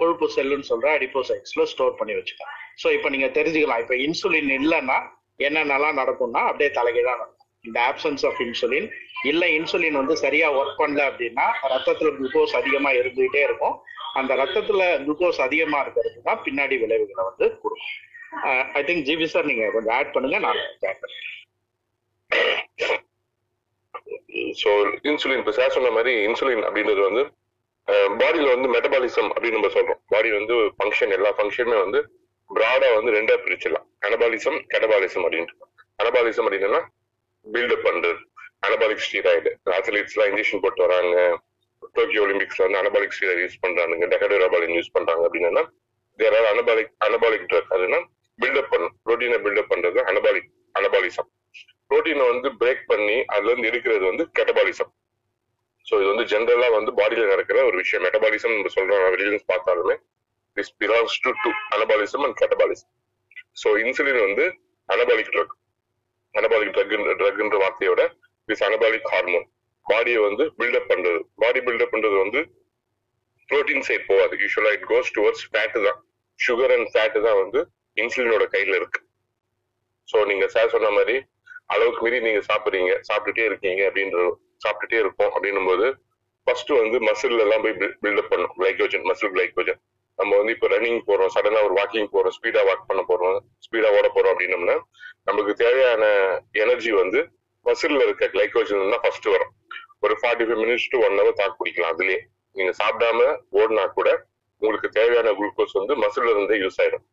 கொழுப்பு 0.00 0.26
செல்லுன்னு 0.36 0.68
சொல்ற 0.70 0.88
அடிப்போசைட்ஸ்ல 0.98 1.64
ஸ்டோர் 1.72 1.98
பண்ணி 2.00 2.14
வச்சுக்கலாம். 2.18 2.54
ஸோ 2.82 2.88
இப்போ 2.96 3.08
நீங்க 3.14 3.28
தெரிஞ்சுக்கலாம். 3.38 3.82
இப்போ 3.84 3.96
இன்சுலின் 4.06 4.52
இல்லைன்னா 4.60 4.98
என்னென்னலாம் 5.46 5.98
நடக்கும்னா 6.02 6.42
அப்படியே 6.50 6.70
தலைகீழா 6.78 7.14
நடக்கும். 7.22 7.35
இந்த 7.66 7.78
ஆப்சன்ஸ் 7.90 8.24
ஆஃப் 8.28 8.40
இன்சுலின் 8.46 8.88
இல்ல 9.30 9.44
இன்சுலின் 9.58 9.98
வந்து 10.00 10.14
சரியா 10.24 10.48
ஒர்க் 10.58 10.80
பண்ணல 10.80 11.02
அப்படின்னா 11.10 11.46
ரத்தத்துல 11.74 12.10
குளுக்கோஸ் 12.16 12.56
அதிகமா 12.60 12.90
இருந்துகிட்டே 13.00 13.42
இருக்கும். 13.48 13.76
அந்த 14.20 14.32
ரத்தத்துல 14.42 14.82
குளுக்கோஸ் 15.04 15.40
அதிகமா 15.46 15.78
இருக்கிறது 15.84 16.18
தான் 16.28 16.42
பின்னாடி 16.46 16.76
விளைவுகளை 16.82 17.22
வந்து 17.30 17.46
கொடுக்கும். 17.62 17.94
ஐ 18.78 18.82
திங்க் 18.88 19.06
ஜிபி 19.08 19.26
சார் 19.34 19.48
நீங்க 19.50 19.64
கொஞ்சம் 19.76 19.94
ஆட் 19.98 20.12
பண்ணுங்க 20.16 20.38
நான் 20.46 20.60
ஸோ 24.60 24.70
இன்சுலின் 25.08 25.40
இப்போ 25.42 25.52
சார் 25.58 25.74
சொன்ன 25.76 25.90
மாதிரி 25.96 26.12
இன்சுலின் 26.28 26.64
அப்படின்றது 26.68 27.02
வந்து 27.08 27.22
பாடியில 28.20 28.46
வந்து 28.54 28.68
மெட்டபாலிசம் 28.74 29.28
அப்படின்னு 29.32 29.58
நம்ம 29.58 29.68
சொல்றோம். 29.74 30.00
பாடி 30.12 30.28
வந்து 30.36 30.54
ஃபங்க்ஷன் 30.76 31.12
எல்லா 31.16 31.30
ஃபங்க்ஷனுமே 31.38 31.78
வந்து 31.84 32.00
பிராடா 32.50 32.88
வந்து 32.96 33.10
ரெண்டா 33.16 33.34
பிரிச்சிடலாம். 33.44 33.86
அனபாலிசம் 34.06 34.58
கெட்டபாலிசம் 34.72 35.24
அப்படின்ட்டு. 35.26 35.54
அனபாலிசம் 36.02 36.46
அப்படின்னா 36.48 36.80
பில்டப் 37.46 37.86
பண்றது 37.88 38.20
அனபாலிக் 38.66 39.04
ஸ்டீராய்டு 39.06 39.50
அத்லீட்ஸ்லாம் 39.78 40.28
இன்ஜெக்ஷன் 40.30 40.62
போட்டு 40.64 40.82
வராங்க. 40.86 41.16
டோக்கியோ 41.96 42.22
ஒலிம்பிக்ஸ்ல 42.26 42.64
வந்து 42.64 42.80
அனபாலிக் 42.82 43.14
ஸ்டீராய்டு 43.16 43.42
யூஸ் 43.44 43.62
பண்றாங்க 43.64 44.06
டெகடோராபாலின் 44.14 44.76
யூஸ் 44.78 44.94
பண்றாங்க 44.96 45.22
அப்படின்னா 45.28 45.62
there 46.18 46.36
are 46.38 46.48
anabolic 46.52 46.92
anabolic 47.06 47.48
drug 47.50 47.72
அதுனா 47.76 47.98
பில்டப் 48.38 48.70
பண்ணும் 48.72 48.94
ப்ரோட்டீனை 49.06 49.38
பில்டப் 49.44 49.70
பண்றது 49.72 49.98
அனபாலிக் 50.10 50.48
அனபாலிசம் 50.74 51.28
ப்ரோட்டீனை 51.90 52.24
வந்து 52.32 52.48
பிரேக் 52.60 52.84
பண்ணி 52.92 53.16
அதுல 53.34 53.50
இருந்து 53.50 53.70
எடுக்கிறது 53.70 54.04
வந்து 54.10 54.24
கெட்டபாலிசம் 54.38 54.90
ஸோ 55.86 55.94
இது 56.00 56.08
வந்து 56.12 56.24
ஜென்ரலா 56.32 56.68
வந்து 56.76 56.92
பாடியில 56.98 57.26
நடக்கிற 57.32 57.58
ஒரு 57.64 57.76
விஷயம். 57.76 58.02
மெட்டபாலிசம் 58.06 58.54
நம்ம 58.54 58.70
சொல்றோம். 58.76 59.04
ரிலீஜன்ஸ் 59.14 59.46
பார்த்தாலுமே 59.52 59.94
this 60.56 60.72
belongs 60.80 61.16
to 61.24 61.30
to 61.42 61.50
anabolism 61.76 62.24
and 62.26 62.36
catabolism 62.42 62.90
so 63.62 63.70
insulin 63.82 64.20
வந்து 64.26 64.44
அனபாலிக் 64.88 65.30
ட்ரக் 65.34 65.54
அனபாலிக் 66.40 66.74
ட்ரக் 66.76 66.94
ட்ரக்ன்ற 67.20 67.58
வார்த்தையோட 67.64 68.02
திஸ் 68.48 68.64
அனபாலிக் 68.68 69.08
ஹார்மோன் 69.12 69.46
பாடியை 69.86 70.20
வந்து 70.28 70.44
பில்டப் 70.58 70.88
பண்றது. 70.90 71.20
பாடி 71.42 71.60
பில்டப் 71.66 71.92
பண்றது 71.94 72.16
வந்து 72.24 72.40
புரோட்டீன் 73.48 73.86
சைட் 73.88 74.06
போகாது. 74.10 74.34
யூஸ்வலா 74.42 74.72
இட் 74.76 74.86
கோஸ் 74.92 75.12
டுவர்ட்ஸ் 75.16 75.44
ஃபேட்டு 75.50 75.80
தான். 75.86 75.98
சுகர் 76.38 76.74
அண்ட் 76.76 76.88
ஃபேட்டு 76.94 77.18
தான் 77.26 77.38
வந்து 77.42 77.60
இன்சுலினோட 77.96 78.44
கையில 78.54 78.74
இருக்கு. 78.80 79.00
ஸோ 80.08 80.16
நீங்க 80.30 80.46
சார் 80.54 80.72
சொன்ன 80.74 80.90
மாதிரி 80.96 81.16
அளவுக்கு 81.74 82.02
மீறி 82.04 82.18
நீங்க 82.26 82.40
சாப்பிடுறீங்க 82.48 82.92
சாப்பிட்டுட்டே 83.08 83.46
இருக்கீங்க 83.50 83.82
அப்படின்ற 83.88 84.18
சாப்பிட்டுட்டே 84.64 84.98
இருக்கோம் 85.04 85.32
அப்படின்னும் 85.34 85.68
போது 85.70 85.86
ஃபர்ஸ்ட் 86.46 86.72
வந்து 86.80 86.96
மசில் 87.08 87.42
எல்லாம் 87.44 87.62
போய் 87.64 87.78
பில்டப் 88.04 88.30
பண்ணும். 88.32 88.52
கிளைக்கோஜன் 88.58 89.06
மசில் 89.10 89.32
கிளைக்கோஜன் 89.36 89.80
நம்ம 90.18 90.32
வந்து 90.40 90.52
இப்போ 90.56 90.68
ரன்னிங் 90.74 91.00
போறோம் 91.08 91.32
சடனா 91.34 91.62
ஒரு 91.66 91.74
வாக்கிங் 91.78 92.12
போறோம் 92.14 92.34
ஸ்பீடா 92.36 92.62
வாக் 92.68 92.86
பண்ண 92.90 93.02
போறோம் 93.10 93.36
ஸ்பீடா 93.66 93.88
ஓட 93.98 94.06
போறோம் 94.16 94.32
அப்படின்னம்னா 94.34 94.76
நமக்கு 95.28 95.52
தேவையான 95.64 96.04
எனர்ஜி 96.64 96.92
வந்து 97.02 97.20
மசில்ல 97.66 98.04
இருக்க 98.06 98.24
கிளைக்கோஜன் 98.34 98.94
தான் 98.94 99.04
ஃபர்ஸ்ட் 99.04 99.28
வரும். 99.34 99.52
ஒரு 100.04 100.14
forty 100.20 100.44
five 100.46 100.60
minutes 100.64 100.88
to 100.92 100.96
one 101.06 101.16
hour 101.20 101.38
தாக்கு 101.40 101.58
பிடிக்கலாம் 101.60 101.92
அதுலயே. 101.94 102.18
நீங்க 102.56 102.72
சாப்பிடாம 102.80 103.20
ஓடினா 103.60 103.84
கூட 103.98 104.08
உங்களுக்கு 104.62 104.88
தேவையான 104.98 105.32
குளுக்கோஸ் 105.38 105.78
வந்து 105.80 105.94
மசில்ல 106.02 106.32
இருந்தே 106.34 106.58
யூஸ் 106.62 106.78
ஆயிடும். 106.82 107.04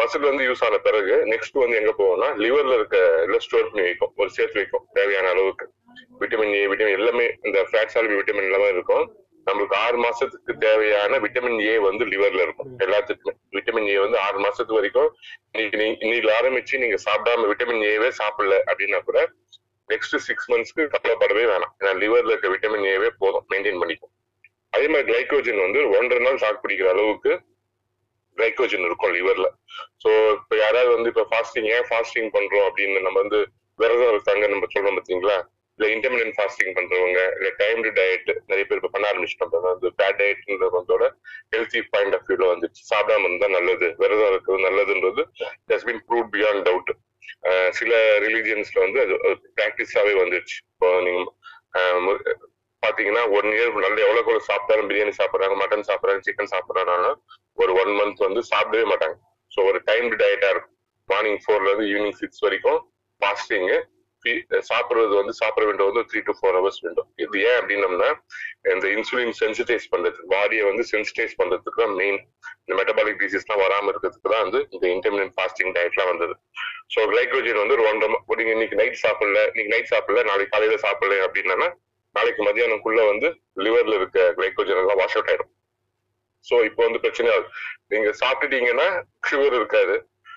மசில் 0.00 0.28
வந்து 0.28 0.44
யூஸ் 0.48 0.62
ஆன 0.66 0.76
பிறகு 0.86 1.14
நெக்ஸ்ட் 1.32 1.58
வந்து 1.62 1.78
எங்க 1.80 1.92
போவோம்னா 1.98 2.28
லிவர்ல 2.42 2.76
இருக்க 2.78 2.98
எல்லாம் 3.24 3.44
ஸ்டோர் 3.46 3.66
பண்ணி 3.70 3.82
வைக்கும் 3.86 4.12
ஒரு 4.20 4.30
சேர்த்து 4.36 4.58
வைக்கும் 4.60 4.84
தேவையான 4.98 5.30
அளவுக்கு. 5.34 5.66
விட்டமின் 6.20 6.54
ஏ 6.60 6.62
விட்டமின் 6.70 6.98
எல்லாமே 7.00 7.26
இந்த 7.48 7.58
ஃபேட் 7.70 7.92
சால்பி 7.94 8.14
விட்டமின் 8.18 8.48
எல்லாமே 8.50 8.68
இருக்கும். 8.76 9.04
நம்மளுக்கு 9.46 9.76
ஆறு 9.84 9.96
மாசத்துக்கு 10.04 10.52
தேவையான 10.64 11.18
விட்டமின் 11.24 11.60
ஏ 11.68 11.74
வந்து 11.86 12.04
லிவர்ல 12.12 12.42
இருக்கும். 12.46 12.70
எல்லாத்துக்குமே. 12.84 13.32
விட்டமின் 13.56 13.88
ஏ 13.94 13.96
வந்து 14.04 14.18
ஆறு 14.26 14.38
மாசத்துக்கு 14.44 14.78
வரைக்கும் 14.78 15.10
இன்னைக்கு 15.58 16.30
ஆரம்பிச்சு 16.38 16.82
நீங்க 16.84 16.98
சாப்பிடாம 17.06 17.46
விட்டமின் 17.52 17.84
ஏவே 17.92 18.10
சாப்பிடல 18.20 18.56
அப்படின்னா 18.70 19.00
கூட 19.08 19.20
நெக்ஸ்ட் 19.88 20.16
சிக்ஸ் 20.26 20.50
மந்த்ஸ்க்கு 20.52 20.82
கவலைப்படவே 20.92 21.44
வேணாம். 21.52 21.72
ஏன்னா 21.80 21.92
லிவர்ல 22.02 22.32
இருக்க 22.32 22.50
விட்டமின் 22.54 22.86
ஏவே 22.94 23.08
போதும். 23.22 23.46
மெயின்டைன் 23.52 23.80
பண்ணிக்கும். 23.82 24.12
அதே 24.72 24.86
மாதிரி 24.92 25.06
கிளைக்கோஜன் 25.10 25.64
வந்து 25.64 25.80
ஒன்றரை 25.96 26.20
நாள் 26.26 26.42
தாக்கு 26.44 26.62
பிடிக்கிற 26.64 26.88
அளவுக்கு 26.94 27.32
கிளைக்கோஜன் 28.38 28.86
இருக்கும் 28.88 29.12
லிவர்ல 29.16 29.48
சோ 30.02 30.10
இப்ப 30.36 30.56
யாராவது 30.64 30.90
வந்து 30.96 31.10
இப்ப 31.12 31.24
ஃபாஸ்டிங் 31.32 31.68
ஏன் 31.74 31.86
ஃபாஸ்டிங் 31.88 32.30
பண்றோம் 32.36 32.66
அப்படின்னு 32.68 33.04
நம்ம 33.06 33.18
வந்து 33.24 33.40
விரதம் 33.78 34.12
இருக்காங்க 34.14 34.46
நம்ம 34.52 34.68
சொல்றோம் 34.74 34.96
பாத்தீங்களா? 34.98 35.36
இல்ல 35.82 35.92
இன்டர்மீடியன் 35.94 36.34
ஃபாஸ்டிங் 36.34 36.74
பண்றவங்க 36.76 37.20
இல்ல 37.36 37.48
டைம்டு 37.60 37.88
டயட் 37.96 38.28
நிறைய 38.50 38.64
பேர் 38.66 38.78
இப்ப 38.80 38.90
பண்ண 38.94 39.04
ஆரம்பிச்சிட்டோம் 39.10 39.54
வந்து 39.66 39.88
பேட் 40.00 40.18
டயட்ன்றதோட 40.20 41.04
ஹெல்த்தி 41.54 41.80
பாயிண்ட் 41.94 42.14
ஆஃப் 42.18 42.26
வியூல 42.28 42.46
வந்துச்சு. 42.52 42.80
சாப்பிடாம 42.90 43.26
இருந்தா 43.28 43.48
நல்லது. 43.56 43.88
விரதம் 44.02 44.30
இருக்கிறது 44.32 44.66
நல்லதுன்றது 44.66 45.22
has 45.72 45.86
been 45.88 46.00
prove 46.08 46.28
beyond 46.36 46.62
doubt 46.68 46.92
சில 47.78 47.92
ரிலீஜியன்ஸ்ல 48.24 48.78
வந்து 48.84 49.00
அது 49.04 49.14
ப்ராக்டிஸாவே 49.58 50.12
வந்துருச்சு 50.22 50.56
இப்போ 50.64 50.88
நீங்க 51.06 51.22
பாத்தீங்கன்னா 52.82 53.24
ஒன் 53.38 53.48
இயர் 53.56 53.74
நல்ல 53.86 53.98
எவ்வளவு 54.06 54.22
எவ்வளவு 54.24 54.46
சாப்பிட்டாலும் 54.50 54.88
பிரியாணி 54.90 55.14
சாப்பிடுறாங்க 55.20 55.56
மட்டன் 55.62 55.88
சாப்பிடுறாங்க 55.90 56.22
சிக்கன் 56.28 56.52
சாப்பிடுறாங்க 56.54 57.08
ஒரு 57.62 57.72
ஒன் 57.82 57.92
மந்த் 58.00 58.26
வந்து 58.26 58.42
சாப்பிடவே 58.52 58.84
மாட்டாங்க. 58.92 59.16
ஸோ 59.52 59.60
ஒரு 59.70 59.78
டைம்டு 59.90 60.16
டயட்டா 60.22 60.50
இருக்கும். 60.54 60.76
மார்னிங் 61.08 61.40
ஃபோர்ல 61.44 61.70
இருந்து 61.70 61.88
ஈவினிங் 61.92 62.18
சிக்ஸ் 62.20 62.44
வரைக்கும் 62.46 62.80
ஃபாஸ்டிங் 63.22 63.68
சாப்பிடுறது 64.70 65.14
வந்து 65.20 65.32
சாப்பிட 65.40 65.64
வேண்டும் 65.68 65.88
வந்து 65.90 66.02
த்ரீ 66.10 66.20
டு 66.28 66.32
ஃபோர் 66.38 66.56
ஹவர்ஸ் 66.58 66.80
வேண்டும். 66.86 67.08
இது 67.24 67.36
ஏன் 67.48 67.56
அப்படின்னம்னா 67.60 68.10
இந்த 68.72 68.86
இன்சுலின் 68.96 69.34
சென்சிடைஸ் 69.40 69.86
பண்றதுக்கு 69.92 70.28
பாடியை 70.34 70.64
வந்து 70.70 70.84
சென்சிடைஸ் 70.92 71.34
பண்றதுக்கு 71.40 71.82
தான் 71.82 71.94
மெயின் 72.00 72.18
இந்த 72.62 72.72
மெட்டபாலிக் 72.80 73.20
டிசீஸ்லாம் 73.22 73.62
வராம 73.64 73.90
இருக்கிறதுக்கு 73.92 74.32
தான் 74.34 74.44
வந்து 74.46 74.60
இந்த 74.74 74.84
இன்டர்மீடியன் 74.96 75.32
ஃபாஸ்டிங் 75.38 75.72
டயட்லாம் 75.78 76.10
வந்தது. 76.12 76.36
ஸோ 76.94 77.00
கிளைக்ரோஜன் 77.12 77.62
வந்து 77.62 77.76
ஒரு 77.78 77.86
ஒன்றரை 77.92 78.36
நீங்க 78.40 78.52
இன்னைக்கு 78.56 78.78
நைட் 78.82 79.02
சாப்பிடல 79.04 79.40
இன்னைக்கு 79.50 79.72
நைட் 79.74 79.90
சாப்பிடல 79.94 80.24
நாளைக்கு 80.30 80.54
காலையில 80.54 80.78
சாப்பிடல 80.86 81.18
அப்படின்னா 81.26 81.68
நாளைக்கு 82.14 82.40
மதியானம்குள்ள 82.46 83.02
வந்து 83.10 83.28
லிவர்ல 83.64 83.98
இருக்க 84.00 84.18
கிளைக்கோஜன் 84.38 84.80
எல்லாம் 84.82 85.00
வாஷ் 85.02 85.16
அவுட் 85.16 85.30
ஆயிடும். 85.32 85.50
சோ 86.46 86.54
இப்போ 86.68 86.80
வந்து 86.86 87.02
பிரச்சனை 87.04 87.28
ஆகுது. 87.34 87.48
நீங்க 87.92 88.08
சாப்பிட்டுட்டீங்கன்னா 88.22 88.88
சுகர் 89.30 89.58
இருக்காது. 89.60 89.94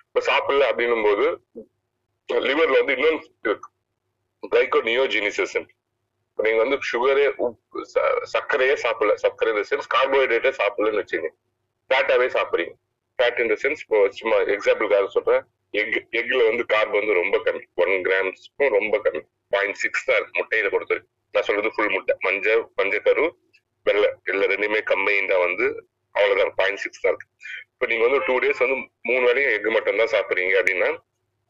இப்ப 0.10 0.21
சாப்பிடல 0.30 0.67
அப்படின்னும் 0.71 1.08
போது 1.08 1.26
லிவர்ல 2.50 2.78
வந்து 2.82 2.95
இன்னொன்று 2.98 3.26
இருக்கு. 3.48 3.69
கிளைகோனியோஜினிசிசம் 4.53 5.67
இப்போ 5.67 6.43
இப்ப 6.43 6.45
நீங்க 6.45 6.60
வந்து 6.63 6.77
சுகரே 6.88 7.25
சர்க்கரையே 8.31 8.73
சாப்பிடல. 8.86 9.13
சர்க்கரை 9.21 9.49
இந்த 9.53 9.63
சென்ஸ் 9.69 9.88
கார்போஹைட்ரேட்டே 9.93 10.51
சாப்பிடலன்னு 10.58 11.01
வச்சுங்க 11.01 11.29
ஃபேட்டாவே 11.89 12.27
சாப்பிட்றீங்க. 12.36 12.73
ஃபேட் 13.19 13.39
இந்த 13.43 13.55
சென்ஸ் 13.62 13.81
இப்போ 13.84 13.99
சும்மா 14.17 14.38
எக்ஸாம்பிளுக்காக 14.55 15.08
சொல்றேன். 15.15 15.43
எக் 15.81 15.95
எக்ல 16.19 16.41
வந்து 16.49 16.63
கார்ப் 16.73 16.97
வந்து 16.99 17.13
ரொம்ப 17.19 17.36
கம்மி. 17.45 17.63
ஒன் 17.84 17.93
கிராம்ஸ்க்கும் 18.08 18.73
ரொம்ப 18.77 18.95
கம்மி. 19.05 19.21
பாயிண்ட் 19.53 19.79
சிக்ஸ் 19.84 20.05
தான் 20.08 20.17
இருக்கு. 20.19 20.38
முட்டையில 20.39 20.69
பொறுத்த 20.73 20.99
நான் 21.34 21.47
சொல்றது 21.49 21.71
ஃபுல் 21.75 21.93
முட்டை. 21.95 22.15
மஞ்சள் 22.27 22.63
மஞ்சக்கரு 22.79 23.25
வெள்ளை. 23.86 24.10
இல்ல 24.31 24.43
ரெண்டுமே 24.53 24.81
கம்பைண்டா 24.91 25.39
வந்து 25.47 25.65
அவ்வளோதான் 26.15 26.53
பாயிண்ட் 26.60 26.81
சிக்ஸ் 26.84 27.03
தான் 27.03 27.12
இருக்கு. 27.13 27.29
இப்ப 27.73 27.88
நீங்க 27.91 28.03
வந்து 28.08 28.21
டூ 28.27 28.36
டேஸ் 28.43 28.63
வந்து 28.65 28.77
மூணு 29.10 29.23
வேலையும் 29.29 29.53
எக் 29.55 29.69
மட்டும் 29.77 30.01
தான் 30.03 30.13
சாப்பிடுறீங்க 30.15 30.55
அப்படின்னா 30.62 30.89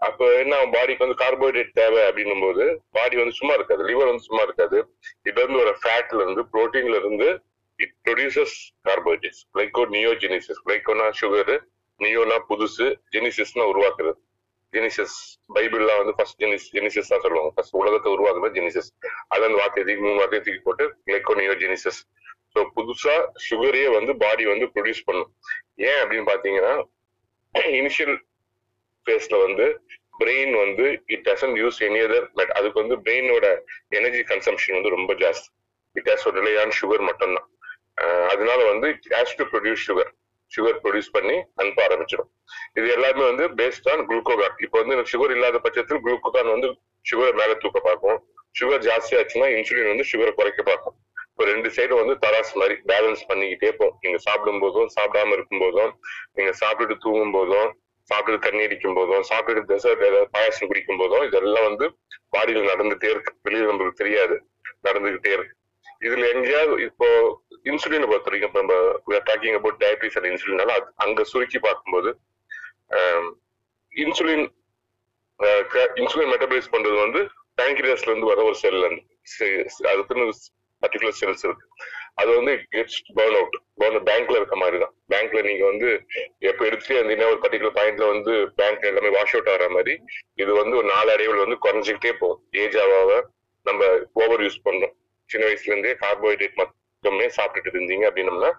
அப்ப 0.02 0.28
என்ன 0.42 0.56
பாடிக்கு 0.74 1.06
வந்து 1.06 1.20
கார்போஹைட்ரேட் 1.24 1.76
தேவை 1.80 2.02
அப்படின்னும் 2.08 2.44
போது 2.46 2.64
பாடி 2.96 3.16
வந்து 3.22 3.38
சும்மா 3.40 3.54
இருக்காது 3.58 3.84
லிவர் 3.90 4.10
வந்து 4.12 4.26
சும்மா 4.28 4.42
இருக்காது. 4.48 4.78
இதுல 5.28 5.44
இருந்து 5.44 5.62
ஒரு 5.66 5.74
ஃபேட்ல 5.84 6.20
இருந்து 6.26 6.44
புரோட்டீன்ல 6.54 6.98
இருந்து 7.02 7.28
it 7.80 7.96
produces 8.06 8.56
carbohydrates 8.88 9.42
glyco 9.56 9.84
neogenesis 9.96 10.62
கிளைகோனா 10.66 11.08
sugar 11.22 11.56
நியோனா 12.00 12.38
புதுசு 12.50 12.86
ஜெனிசிஸ்னா 13.16 13.66
உருவாக்குறது. 13.72 14.14
ஜெனிசிஸ் 14.74 15.18
பைபிள்லாம் 15.56 16.00
வந்து 16.02 16.14
ஃபர்ஸ்ட் 16.18 16.40
ஜெனிஸ் 16.44 16.68
ஜெனிசிஸ் 16.78 17.12
தான் 17.12 17.24
சொல்லுவாங்க. 17.26 17.52
ஃபர்ஸ்ட் 17.56 17.78
உலகத்தை 17.82 18.10
உருவாக்குறது 18.16 18.56
ஜெனிசிஸ் 18.58 18.90
அதுல 19.32 19.48
அந்த 19.50 19.58
வார்த்தையை 19.62 19.86
தூக்கி 19.88 20.04
மூணு 20.08 20.20
வார்த்தையை 20.22 20.44
தூக்கி 20.46 20.62
போட்டு 20.68 20.86
கிளைகோ 21.08 21.36
நியோஜெனிசிஸ் 21.42 22.00
ஸோ 22.54 22.62
புதுசா 22.76 23.16
சுகரையே 23.48 23.88
வந்து 23.98 24.12
பாடி 24.24 24.44
வந்து 24.52 24.66
ப்ரொடியூஸ் 24.74 25.06
பண்ணும். 25.08 25.32
ஏன் 25.90 26.00
அப்படின்னு 26.02 26.28
பாத்தீங்கன்னா 26.32 26.74
இனிஷியல் 27.80 28.16
ஃபேஸ்ல 29.06 29.38
வந்து 29.46 29.66
பிரெயின் 30.22 30.54
வந்து 30.64 30.86
it 31.14 31.26
doesn't 31.30 31.58
use 31.62 31.80
any 31.88 32.02
other 32.08 32.28
but 32.38 32.52
அதுக்கு 32.58 32.78
வந்து 32.84 32.98
பிரெயினோட 33.06 33.46
எனர்ஜி 33.98 34.22
கன்சம்ஷன் 34.32 34.78
வந்து 34.78 34.94
ரொம்ப 34.98 35.14
ஜாஸ்தி. 35.24 35.50
இட் 35.96 36.10
ஹேஸ் 36.12 36.28
ஒரு 36.30 36.38
நிலையான 36.42 36.76
சுகர் 36.82 37.04
மட்டும்தான். 37.10 37.50
அதனால 38.34 38.60
வந்து 38.72 38.88
it 38.94 39.16
has 39.18 39.36
to 39.40 39.46
produce 39.52 39.84
sugar 39.90 40.12
sugar 40.52 40.80
produce 40.84 41.12
பண்ணி 41.16 41.36
அனுப்ப 41.62 41.80
ஆரம்பிச்சிடும். 41.88 42.30
இது 42.78 42.88
எல்லாமே 42.96 43.24
வந்து 43.30 43.46
பேஸ்ட் 43.60 43.88
ஆன் 43.92 44.04
குளுக்கோகான் 44.10 44.58
இப்போ 44.66 44.78
வந்து 44.82 45.12
சுகர் 45.14 45.34
இல்லாத 45.36 45.60
பட்சத்தில் 45.66 46.04
குளுக்கோகான் 46.06 46.52
வந்து 46.56 46.70
சுகர் 47.10 47.38
மேல 47.40 47.54
தூக்க 47.64 47.80
பார்க்கும். 47.88 48.20
சுகர் 48.60 48.84
ஜாஸ்தி 48.90 49.14
ஆச்சுன்னா 49.20 49.48
இன்சுலின் 49.56 49.92
வந்து 49.94 50.06
சுகரை 50.12 50.32
குறைக்க 50.40 50.62
பார்க்கும். 50.70 50.96
இப்போ 51.32 51.46
ரெண்டு 51.52 51.70
சைடும் 51.78 52.02
வந்து 52.02 52.16
தராஸ் 52.26 52.54
மாதிரி 52.60 52.76
பேலன்ஸ் 52.92 53.24
பண்ணிக்கிட்டே 53.30 53.72
போகும். 53.80 53.98
நீங்க 54.04 54.20
சாப்பிடும் 54.28 54.62
போதும் 54.64 54.92
சாப்பிடாம 54.98 55.34
இருக்கும் 55.38 55.64
போதும் 55.64 55.92
நீங்க 56.38 56.52
சாப்பிட்டுட்டு 56.62 57.04
தூங்கும் 57.06 57.36
போதும் 57.38 57.70
சாப்பிட்டு 58.10 58.40
தண்ணி 58.46 58.64
அடிக்கும் 58.68 58.98
போதும் 58.98 59.24
சாப்பிட்டு 59.30 59.62
டெசர்ட் 59.70 60.04
ஏதாவது 60.08 60.32
பாயாசம் 60.36 60.70
குடிக்கும் 60.72 61.00
போதும் 61.02 61.24
இதெல்லாம் 61.28 61.68
வந்து 61.70 61.86
பாடியில 62.36 62.66
நடந்துட்டே 62.72 63.10
இருக்கு. 63.14 63.32
வெளியில் 63.46 63.70
நம்மளுக்கு 63.70 64.02
தெரியாது. 64.02 64.36
நடந்துகிட்டே 64.88 65.32
இருக்கு. 65.38 65.54
இதுல 66.06 66.28
எங்கேயாவது 66.34 66.84
இப்போ 66.90 67.08
இன்சுலினை 67.70 68.08
பொறுத்த 68.10 68.30
வரைக்கும் 68.30 68.52
இப்ப 68.52 68.62
நம்ம 68.64 69.20
டாக்கிங் 69.30 69.58
அபவுட் 69.60 69.80
டயபிட்டிஸ் 69.84 70.18
அண்ட் 70.20 70.30
இன்சுலினால 70.32 70.74
அது 70.80 70.88
அங்க 71.06 71.24
சுருக்கி 71.32 71.60
பார்க்கும்போது 71.68 72.10
இன்சுலின் 73.94 74.46
இன்சுலின் 76.02 76.32
மெட்டபலைஸ் 76.34 76.74
பண்றது 76.76 76.98
வந்து 77.06 77.22
பேங்கிரியாஸ்ல 77.62 78.12
இருந்து 78.12 78.32
வர 78.32 78.44
ஒரு 78.50 78.58
செல் 78.64 78.80
அதுக்குன்னு 79.92 80.26
பர்டிகுலர் 80.84 81.20
செல்ஸ் 81.22 81.46
இருக்கு. 81.48 81.66
அது 82.18 82.30
வந்து 82.38 82.52
இட்ஸ் 82.80 83.00
பேர்ன் 83.18 83.38
அவுட் 83.40 83.56
பேர்ன் 83.82 84.06
பேங்க்ல 84.10 84.36
இருக்க 84.40 84.56
மாதிரி 84.62 84.78
தான் 84.84 84.94
பேங்க்ல 85.14 85.40
நீங்க 85.48 85.64
வந்து 85.72 85.88
எப்ப 86.50 86.62
எடுத்துட்டே 86.68 86.98
இருந்தீங்கன்னா 87.00 87.32
ஒரு 87.34 87.40
பர்டிகுலர் 87.46 87.78
பாயிண்ட்ல 87.80 88.06
வந்து 88.14 88.34
பேங்க் 88.60 88.86
எல்லாமே 88.92 89.12
வாஷ் 89.18 89.34
அவுட் 89.36 89.50
ஆகிற 89.54 89.68
மாதிரி 89.76 89.94
இது 90.44 90.52
வந்து 90.62 90.78
ஒரு 90.82 90.88
நாலு 90.94 91.10
அடைவில் 91.16 91.44
வந்து 91.46 91.58
குறைஞ்சிக்கிட்டே 91.66 92.14
போகும். 92.22 92.42
ஏஜ் 92.64 92.78
ஆவாவ 92.84 93.18
நம்ம 93.66 93.82
ஓவர் 94.24 94.44
யூஸ் 94.46 94.64
பண்றோம். 94.68 94.94
சின்ன 95.30 95.44
வயசுல 95.48 95.72
இருந்தே 95.74 95.94
கார்போஹைட்ரேட் 96.04 96.60
மட்டுமே 96.62 97.28
சாப்பிட்டுட்டு 97.38 97.78
இருந்தீங்க 97.78 98.06
அப்படின்னம்னா 98.10 98.52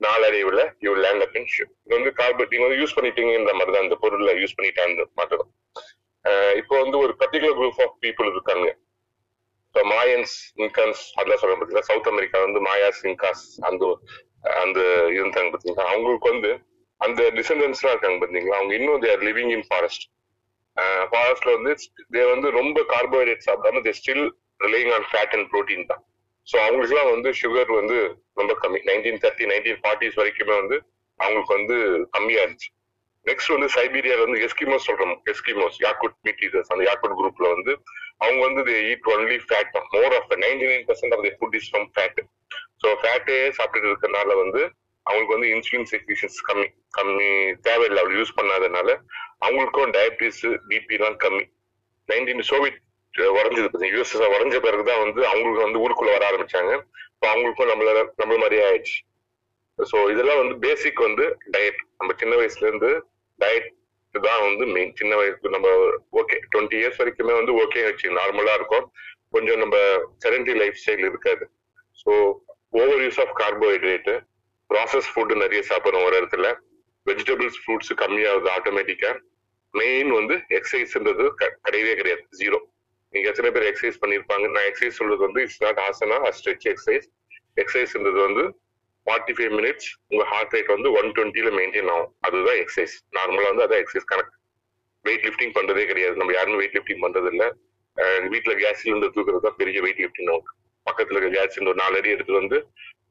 நாளடைவுல 0.00 0.62
you 0.84 0.92
land 1.04 1.24
up 1.26 1.36
in 1.38 1.50
ship 1.52 1.74
இது 1.84 1.94
வந்து 1.98 2.10
கார்போஹைட்ரேட் 2.18 2.54
நீங்க 2.54 2.66
வந்து 2.68 2.80
யூஸ் 2.82 2.96
பண்ணிட்டீங்கன்ற 2.96 3.52
மாதிரி 3.58 3.74
தான் 3.76 3.86
இந்த 3.86 3.96
பொருளை 4.02 4.34
யூஸ் 4.42 4.56
பண்ணிட்டாங்க 4.58 5.06
மாட்டோம் 5.20 5.46
இப்போ 6.60 6.74
வந்து 6.82 6.96
ஒரு 7.04 7.12
பர்டிகுலர் 7.20 7.56
குரூப் 7.58 7.80
ஆஃப் 7.84 7.96
பீப்புள் 8.04 8.30
இருக்காங்க. 8.32 8.66
இப்போ 9.76 9.88
மாயன்ஸ் 9.94 10.34
இன்கான்ஸ் 10.64 11.00
அதெல்லாம் 11.16 11.40
சொல்ல 11.40 11.54
பார்த்தீங்களா 11.54 11.88
சவுத் 11.88 12.06
அமெரிக்கா 12.10 12.38
வந்து 12.44 12.60
மாயாஸ் 12.66 13.00
இன்காஸ் 13.08 13.42
அந்த 13.68 13.82
அந்த 14.62 14.78
இருந்தாங்க 15.16 15.48
பார்த்தீங்களா 15.54 15.84
அவங்களுக்கு 15.90 16.28
வந்து 16.30 16.50
அந்த 17.00 17.22
டிசெண்டன்ஸ்லாம் 17.38 17.92
இருக்காங்க 17.94 18.18
பார்த்தீங்களா 18.22 18.58
அவங்க 18.60 18.72
இன்னும் 18.78 19.02
தேர் 19.02 19.24
லிவிங் 19.28 19.50
இன் 19.56 19.64
ஃபாரஸ்ட் 19.68 20.06
ஃபாரஸ்ட்ல 21.10 21.56
வந்து 21.56 21.72
தே 22.16 22.22
வந்து 22.32 22.50
ரொம்ப 22.58 22.84
கார்போஹைட்ரேட் 22.94 23.44
சாப்பிடாம 23.48 23.82
they 23.88 23.94
still 24.00 24.24
relying 24.66 24.92
on 24.98 25.06
fat 25.10 25.36
and 25.38 25.48
protein 25.52 25.84
தான். 25.90 26.02
ஸோ 26.46 26.56
அவங்களுக்குலாம் 26.64 27.12
வந்து 27.14 27.32
சுகர் 27.42 27.74
வந்து 27.80 27.98
ரொம்ப 28.40 28.54
கம்மி. 28.64 28.80
நைன்டீன் 28.90 29.20
தேர்ட்டி 29.26 29.50
நைன்டீன் 29.52 29.80
ஃபார்ட்டிஸ் 29.84 30.18
வரைக்குமே 30.22 30.56
வந்து 30.62 30.78
அவங்களுக்கு 31.20 31.56
வந்து 31.58 31.78
கம்மியா 32.16 32.42
இருந்துச்சு 32.46 32.72
நெக்ஸ்ட் 33.26 33.54
வந்து 33.56 33.70
சைபீரியால 33.76 34.24
வந்து 34.26 34.40
எஸ்கிமோஸ் 34.48 34.88
சொல்றோம். 34.88 35.14
எஸ்கிமோஸ் 35.32 35.78
யாக்குட் 35.86 36.18
மீட் 36.26 36.44
அந்த 36.72 36.82
யாக்குட் 36.90 37.18
குரூப்ல 37.20 37.46
வந்து 37.56 37.72
அவங்க 38.20 38.40
வந்து 38.46 38.62
தே 38.68 38.76
ஈட் 38.90 39.08
ஒன்லி 39.14 39.36
ஃபேட் 39.46 39.74
தான் 39.76 39.88
more 39.94 40.14
of 40.18 40.32
ninety 40.44 40.66
nine 40.72 40.86
percent 40.88 41.14
of 41.16 41.24
the 41.26 41.32
food 41.38 41.56
is 41.58 41.68
from 41.70 41.86
fat 41.94 42.20
so 42.82 42.88
ஃபேட்டே 43.02 43.36
சாப்பிட்டுட்டு 43.58 43.90
இருக்கறனால 43.90 44.36
வந்து 44.42 44.62
அவங்களுக்கு 45.06 45.36
வந்து 45.36 45.50
இன்சுலின் 45.54 45.88
செக்ரீஷன்ஸ் 45.92 46.38
கம்மி 46.48 46.66
கம்மி 46.98 47.28
தேவையில்லை. 47.66 48.00
அவள் 48.02 48.16
யூஸ் 48.20 48.36
பண்ணாதனால 48.38 48.88
அவங்களுக்கும் 49.46 49.92
டயபிட்டிஸ் 49.96 50.42
பிபிலாம் 50.70 51.18
கம்மி. 51.24 51.44
நைன்டீன் 52.08 52.48
சோவியத் 52.50 52.82
உறைஞ்சது 53.34 53.66
பார்த்தீங்க 53.66 53.96
யூஎஸ்எஸ் 53.96 54.64
பிறகு 54.66 54.82
தான் 54.88 55.02
வந்து 55.04 55.20
அவங்களுக்கு 55.30 55.66
வந்து 55.66 55.82
ஊருக்குள்ள 55.84 56.10
வர 56.16 56.24
ஆரம்பிச்சாங்க. 56.30 56.72
இப்போ 57.12 57.26
அவங்களுக்கும் 57.32 57.70
நம்மள 57.72 57.92
நம்மள 58.20 58.38
மாதிரியே 58.42 58.64
ஆயிடுச்சு. 58.68 58.96
ஸோ 59.78 59.96
இதெல்லாம் 60.12 60.40
வந்து 60.42 60.54
பேசிக் 60.66 61.00
வந்து 61.08 61.24
டயட் 61.54 61.80
நம்ம 62.00 62.12
சின்ன 62.20 62.34
வயசுல 62.40 62.68
இருந்து 62.68 62.90
டயட் 63.38 63.68
தான் 64.26 64.42
வந்து 64.46 64.64
மெயின் 64.76 64.92
சின்ன 65.00 65.12
வயசு 65.20 65.52
நம்ம 65.54 65.68
ஓகே 66.20 66.36
டுவெண்ட்டி 66.52 66.76
இயர்ஸ் 66.80 67.00
வரைக்குமே 67.00 67.34
வந்து 67.38 67.52
ஓகே 67.62 67.82
ஆச்சு 67.88 68.08
நார்மலா 68.18 68.54
இருக்கும். 68.58 68.86
கொஞ்சம் 69.34 69.60
நம்ம 69.62 69.76
செடன்டி 70.24 70.54
லைஃப் 70.62 70.80
ஸ்டைல் 70.82 71.04
இருக்காது. 71.10 71.44
So 72.02 72.12
over 72.80 73.02
use 73.06 73.20
of 73.24 73.34
carbohydrate 73.42 74.14
process 74.70 75.10
food 75.12 75.42
நிறைய 75.44 75.60
சாப்பிட்றோம் 75.70 76.06
ஒரு 76.08 76.16
இடத்துல. 76.20 76.46
வெஜிடபிள்ஸ் 77.06 77.58
ஃப்ரூட்ஸ் 77.62 77.92
கம்மியாகுது 78.02 78.48
ஆட்டோமேட்டிக்கா 78.56 79.10
மெயின் 79.74 80.10
வந்து 80.18 80.34
எக்ஸசைஸ்ன்றது 80.58 81.24
கிடையவே 81.66 81.92
கிடையாது. 82.00 82.22
ஜீரோ 82.40 82.58
நீங்க 83.14 83.26
எத்தனை 83.32 83.50
பேர் 83.54 83.68
எக்ஸசைஸ் 83.70 84.00
பண்ணியிருப்பாங்க? 84.02 84.46
நான் 84.54 84.68
எக்ஸசைஸ் 84.70 84.98
சொல்றது 85.00 85.22
வந்து 85.26 85.42
it's 85.46 85.62
not 85.66 85.80
asana 85.88 86.16
stretch 86.38 86.66
exercise 86.72 87.06
எக்ஸசைஸ்ன்றது 87.62 88.20
வந்து 88.28 88.44
ஃபார்ட்டி 89.06 89.32
ஃபைவ் 89.36 89.52
மினிட்ஸ் 89.58 89.88
உங்க 90.12 90.22
ஹார்ட் 90.32 90.54
ரேட் 90.56 90.70
வந்து 90.76 90.88
ஒன் 90.98 91.08
டுவெண்ட்டில 91.16 91.50
மெயின்டைன் 91.58 91.90
ஆகும். 91.94 92.10
அதுதான் 92.26 92.58
எக்ஸசைஸ் 92.62 92.94
நார்மலா 93.18 93.48
வந்து 93.52 93.64
அதான் 93.66 93.80
எக்ஸசைஸ் 93.82 94.08
கணக்கு 94.12 94.34
வெயிட் 95.04 95.26
லிஃப்டிங் 95.26 95.54
பண்றதே 95.58 95.84
கிடையாது. 95.90 96.14
நம்ம 96.20 96.32
யாருமே 96.38 96.58
வெயிட் 96.62 96.76
லிஃப்டிங் 96.78 97.02
பண்றது 97.04 97.30
இல்ல. 97.34 97.44
வீட்டுல 98.32 98.54
கேஸ் 98.62 98.80
சிலிண்டர் 98.82 99.12
தூக்குறது 99.16 99.44
தான் 99.46 99.58
பெரிய 99.60 99.78
வெயிட் 99.84 100.00
லிஃப்டிங் 100.04 100.28
நமக்கு 100.30 100.52
பக்கத்துல 100.86 101.18
இருக்க 101.18 101.30
கேஸ் 101.36 101.54
சிலிண்டர் 101.54 101.80
நாலு 101.82 101.96
அடி 102.00 102.10
எடுத்து 102.16 102.32
வந்து 102.40 102.58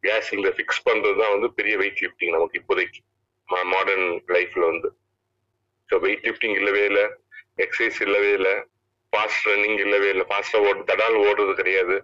கேஸ் 0.06 0.28
சிலிண்டர் 0.30 0.56
ஃபிக்ஸ் 0.58 0.84
பண்றது 0.88 1.18
தான் 1.22 1.34
வந்து 1.36 1.48
பெரிய 1.60 1.76
வெயிட் 1.82 2.02
லிஃப்டிங் 2.06 2.34
நமக்கு 2.38 2.60
இப்போதைக்கு. 2.62 3.00
மாடர்ன் 3.74 4.08
லைஃப்ல 4.36 4.64
வந்து. 4.72 4.90
ஸோ 5.90 5.98
வெயிட் 6.06 6.26
லிஃப்டிங் 6.28 6.56
இல்லவே 6.60 6.84
இல்லை. 6.90 7.06
எக்ஸசைஸ் 7.64 8.00
இல்லவே 8.06 8.32
இல்லை. 8.40 8.54
ஃபாஸ்ட் 9.14 9.48
ரன்னிங் 9.50 9.80
இல்லவே 9.86 10.08
இல்லை. 10.14 10.26
ஃபாஸ்டா 10.30 10.60
ஓடு 10.68 10.86
தடால் 10.92 11.18
ஓடுறது 11.26 11.54
கிடையாது. 11.62 11.98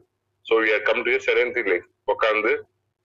So 0.46 0.56
we 0.64 0.70
are 0.76 0.84
come 0.90 1.02
to 1.08 1.16
sedentary 1.28 1.64
life 1.72 1.88
உட்காந்து 2.14 2.52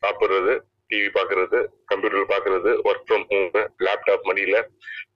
சாப்பிடுறது 0.03 0.55
டிவி 0.91 1.09
பாக்குறது 1.19 1.59
கம்ப்யூட்டர் 1.91 2.31
பாக்குறது 2.35 2.71
ஒர்க் 2.89 3.07
ஃப்ரம் 3.09 3.27
ஹோம் 3.31 3.49
லேப்டாப் 3.87 4.27
மடியில. 4.31 4.57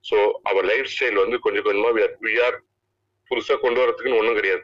ஸோ 0.09 0.17
அவர் 0.51 0.67
லைஃப் 0.73 0.91
ஸ்டைல் 0.93 1.23
வந்து 1.25 1.39
கொஞ்சம் 1.47 1.67
கொஞ்சமா 1.69 1.91
வி 2.27 2.35
ஆர் 2.47 2.57
புதுசா 3.31 3.57
கொண்டு 3.65 3.81
வரதுக்குன்னு 3.83 4.21
ஒன்றும் 4.21 4.39
கிடையாது. 4.41 4.63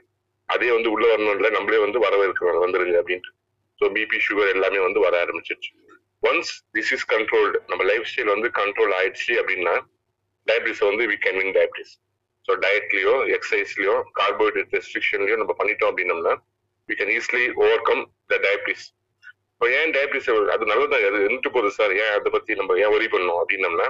அதே 0.49 0.69
வந்து 0.77 0.89
உள்ள 0.95 1.05
வரணும்ல 1.13 1.49
நம்மளே 1.57 1.81
வந்து 1.85 1.99
வரவேற்கிறோம் 2.07 2.65
வந்துருங்க 2.65 2.97
அப்படின்ட்டு. 3.03 3.33
ஸோ 3.81 3.85
பிபி 3.97 4.19
சுகர் 4.27 4.53
எல்லாமே 4.55 4.81
வந்து 4.87 5.01
வர 5.07 5.15
ஆரம்பிச்சிருச்சு. 5.25 5.71
ஒன்ஸ் 6.23 6.53
திஸ் 6.75 6.93
இஸ் 6.97 7.07
கண்ட்ரோல்டு 7.15 7.57
நம்ம 7.71 7.83
லைஃப் 7.91 8.09
ஸ்டைல் 8.11 8.35
வந்து 8.35 8.49
கண்ட்ரோல் 8.61 8.93
ஆயிடுச்சு 8.99 9.33
அப்படின்னா 9.43 9.75
டயபிட்டிஸ் 10.47 10.83
வந்து 10.91 11.05
we 11.13 11.17
can 11.25 11.39
win 11.41 11.55
diabetes 11.59 11.93
so 12.49 12.55
டயட்லயோ 12.65 13.15
எக்ஸசைஸ்லயோ 13.37 13.95
கார்போஹைட்ரேட் 14.21 14.75
ரெஸ்ட்ரிக்ஷன்லயோ 14.77 15.37
நம்ம 15.43 15.55
பண்ணிட்டோம் 15.61 15.91
அப்படின்னம்னா 15.93 16.35
we 16.89 16.97
can 17.01 17.13
easily 17.17 17.45
overcome 17.91 18.03
the 18.33 18.39
diabetes 18.47 18.87
இப்போ 19.57 19.67
ஏன் 19.77 19.93
டயபிட்டிஸ் 19.95 20.27
அது 20.55 20.65
நல்லதா 20.71 20.97
அது 21.09 21.19
இருந்துட்டு 21.27 21.51
போகுது 21.53 21.71
சார் 21.77 21.93
ஏன் 22.03 22.13
அதை 22.17 22.31
பத்தி 22.35 22.55
நம்ம 22.59 22.75
ஏன் 22.83 22.95
ஒரி 22.97 23.07
பண்ணோம் 23.15 23.39
அப்படின்னம்னா 23.43 23.87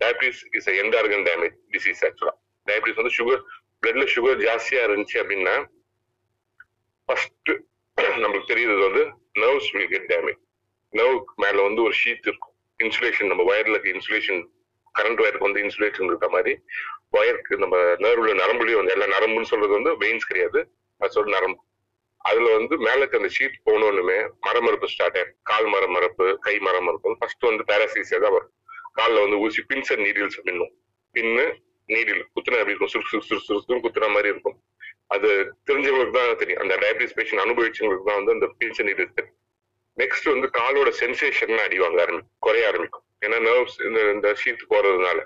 diabetes 0.00 0.40
is 0.58 0.68
end 0.82 0.96
organ 1.00 1.26
damage 1.28 1.56
disease 1.74 2.00
ஆக்சுவலா 2.08 2.34
டயபிட்டிஸ் 2.66 3.00
வந்து 3.00 3.14
சுகர் 3.18 3.42
பிளட்ல 3.82 4.04
சுகர் 4.14 4.40
ஜாஸ்தியா 4.46 4.82
இருந்துச்சு 4.88 5.18
அப்படின்னா 5.22 5.54
ஃபர்ஸ்ட் 7.08 7.52
நம்மளுக்கு 8.22 8.50
தெரியுது 8.52 8.80
வந்து 8.86 9.02
nerves 9.42 9.70
will 9.74 9.90
get 9.94 10.08
damage 10.14 10.40
nerve 10.92 11.20
மேல 11.42 11.56
வந்து 11.68 11.80
ஒரு 11.86 11.94
ஷீட் 12.02 12.26
இருக்கும். 12.30 12.54
இன்சுலேஷன் 12.80 13.30
நம்ம 13.32 13.42
வயர்ல 13.50 13.74
இருக்க 13.74 13.88
இன்சுலேஷன் 13.96 14.40
கரண்ட் 14.94 15.20
வயருக்கு 15.22 15.48
வந்து 15.48 15.62
இன்சுலேஷன் 15.66 16.08
இருக்க 16.12 16.28
மாதிரி 16.34 16.52
ஒயருக்கு 17.18 17.54
நம்ம 17.64 17.76
நர்வுல 18.04 18.34
நரம்புலயும் 18.42 18.80
வந்து 18.80 18.94
எல்லா 18.96 19.06
நரம்புன்னு 19.16 19.50
சொல்றது 19.52 19.72
வந்து 19.78 19.92
வெயின்ஸ் 20.02 20.28
கிடையாது. 20.30 20.60
அது 21.00 21.14
சொல்ற 21.16 21.30
நரம்பு. 21.36 21.60
அதுல 22.28 22.50
வந்து 22.56 22.74
மேல 22.86 22.98
இருக்க 23.02 23.20
அந்த 23.20 23.30
ஷீட் 23.36 23.56
போனோன்னுமே 23.68 24.18
மரமரப்பு 24.46 24.88
ஸ்டார்ட் 24.92 25.16
ஆயிடும் 25.20 25.38
கால் 25.50 25.68
மரமரப்பு 25.74 26.26
கை 26.46 26.54
மரமரப்பு 26.66 27.16
ஃபர்ஸ்ட் 27.20 27.48
வந்து 27.50 27.64
பேராசீசியா 27.70 28.18
தான் 28.24 28.34
வரும். 28.36 28.52
காலில் 28.98 29.24
வந்து 29.24 29.38
ஊசி 29.44 29.62
pins 29.70 29.92
and 29.94 30.04
needles 30.06 30.38
pin 31.14 31.44
needle 31.88 32.22
குத்துனா 32.34 32.60
எப்படி 32.60 32.72
இருக்கும்? 32.74 32.92
சுறு 32.94 33.06
சுறு 33.10 33.42
சுறு 33.46 33.62
சுறு 33.66 33.78
குத்துற 33.86 34.06
மாதிரி 34.14 34.28
இருக்கும். 34.34 34.56
அது 35.14 35.28
தெரிஞ்சவங்களுக்கு 35.68 36.14
தான் 36.18 36.40
தெரியும். 36.42 36.60
அந்த 36.62 36.74
டயபிட்டிஸ் 36.82 37.16
பேஷண்ட் 37.18 37.42
அனுபவிச்சவங்களுக்கு 37.46 38.08
தான் 38.10 38.20
வந்து 38.20 38.34
அந்த 38.36 38.46
பின்ஸ் 38.60 38.80
அண்ட் 38.80 38.90
நீடில்ஸ் 38.90 39.16
தெரியும். 39.18 39.36
நெக்ஸ்ட் 39.98 40.30
வந்து 40.32 40.48
காலோட 40.60 40.88
சென்சேஷன் 41.02 41.64
அடிவாங்க 41.66 41.98
ஆரம்பிக்கும். 42.04 42.32
குறைய 42.46 42.70
ஆரம்பிக்கும். 42.70 43.04
ஏன்னா 43.24 43.38
நர்வ்ஸ் 43.48 43.76
இந்த 43.88 44.00
இந்த 44.14 44.28
ஷீட் 44.42 44.64
போறதுனால. 44.72 45.18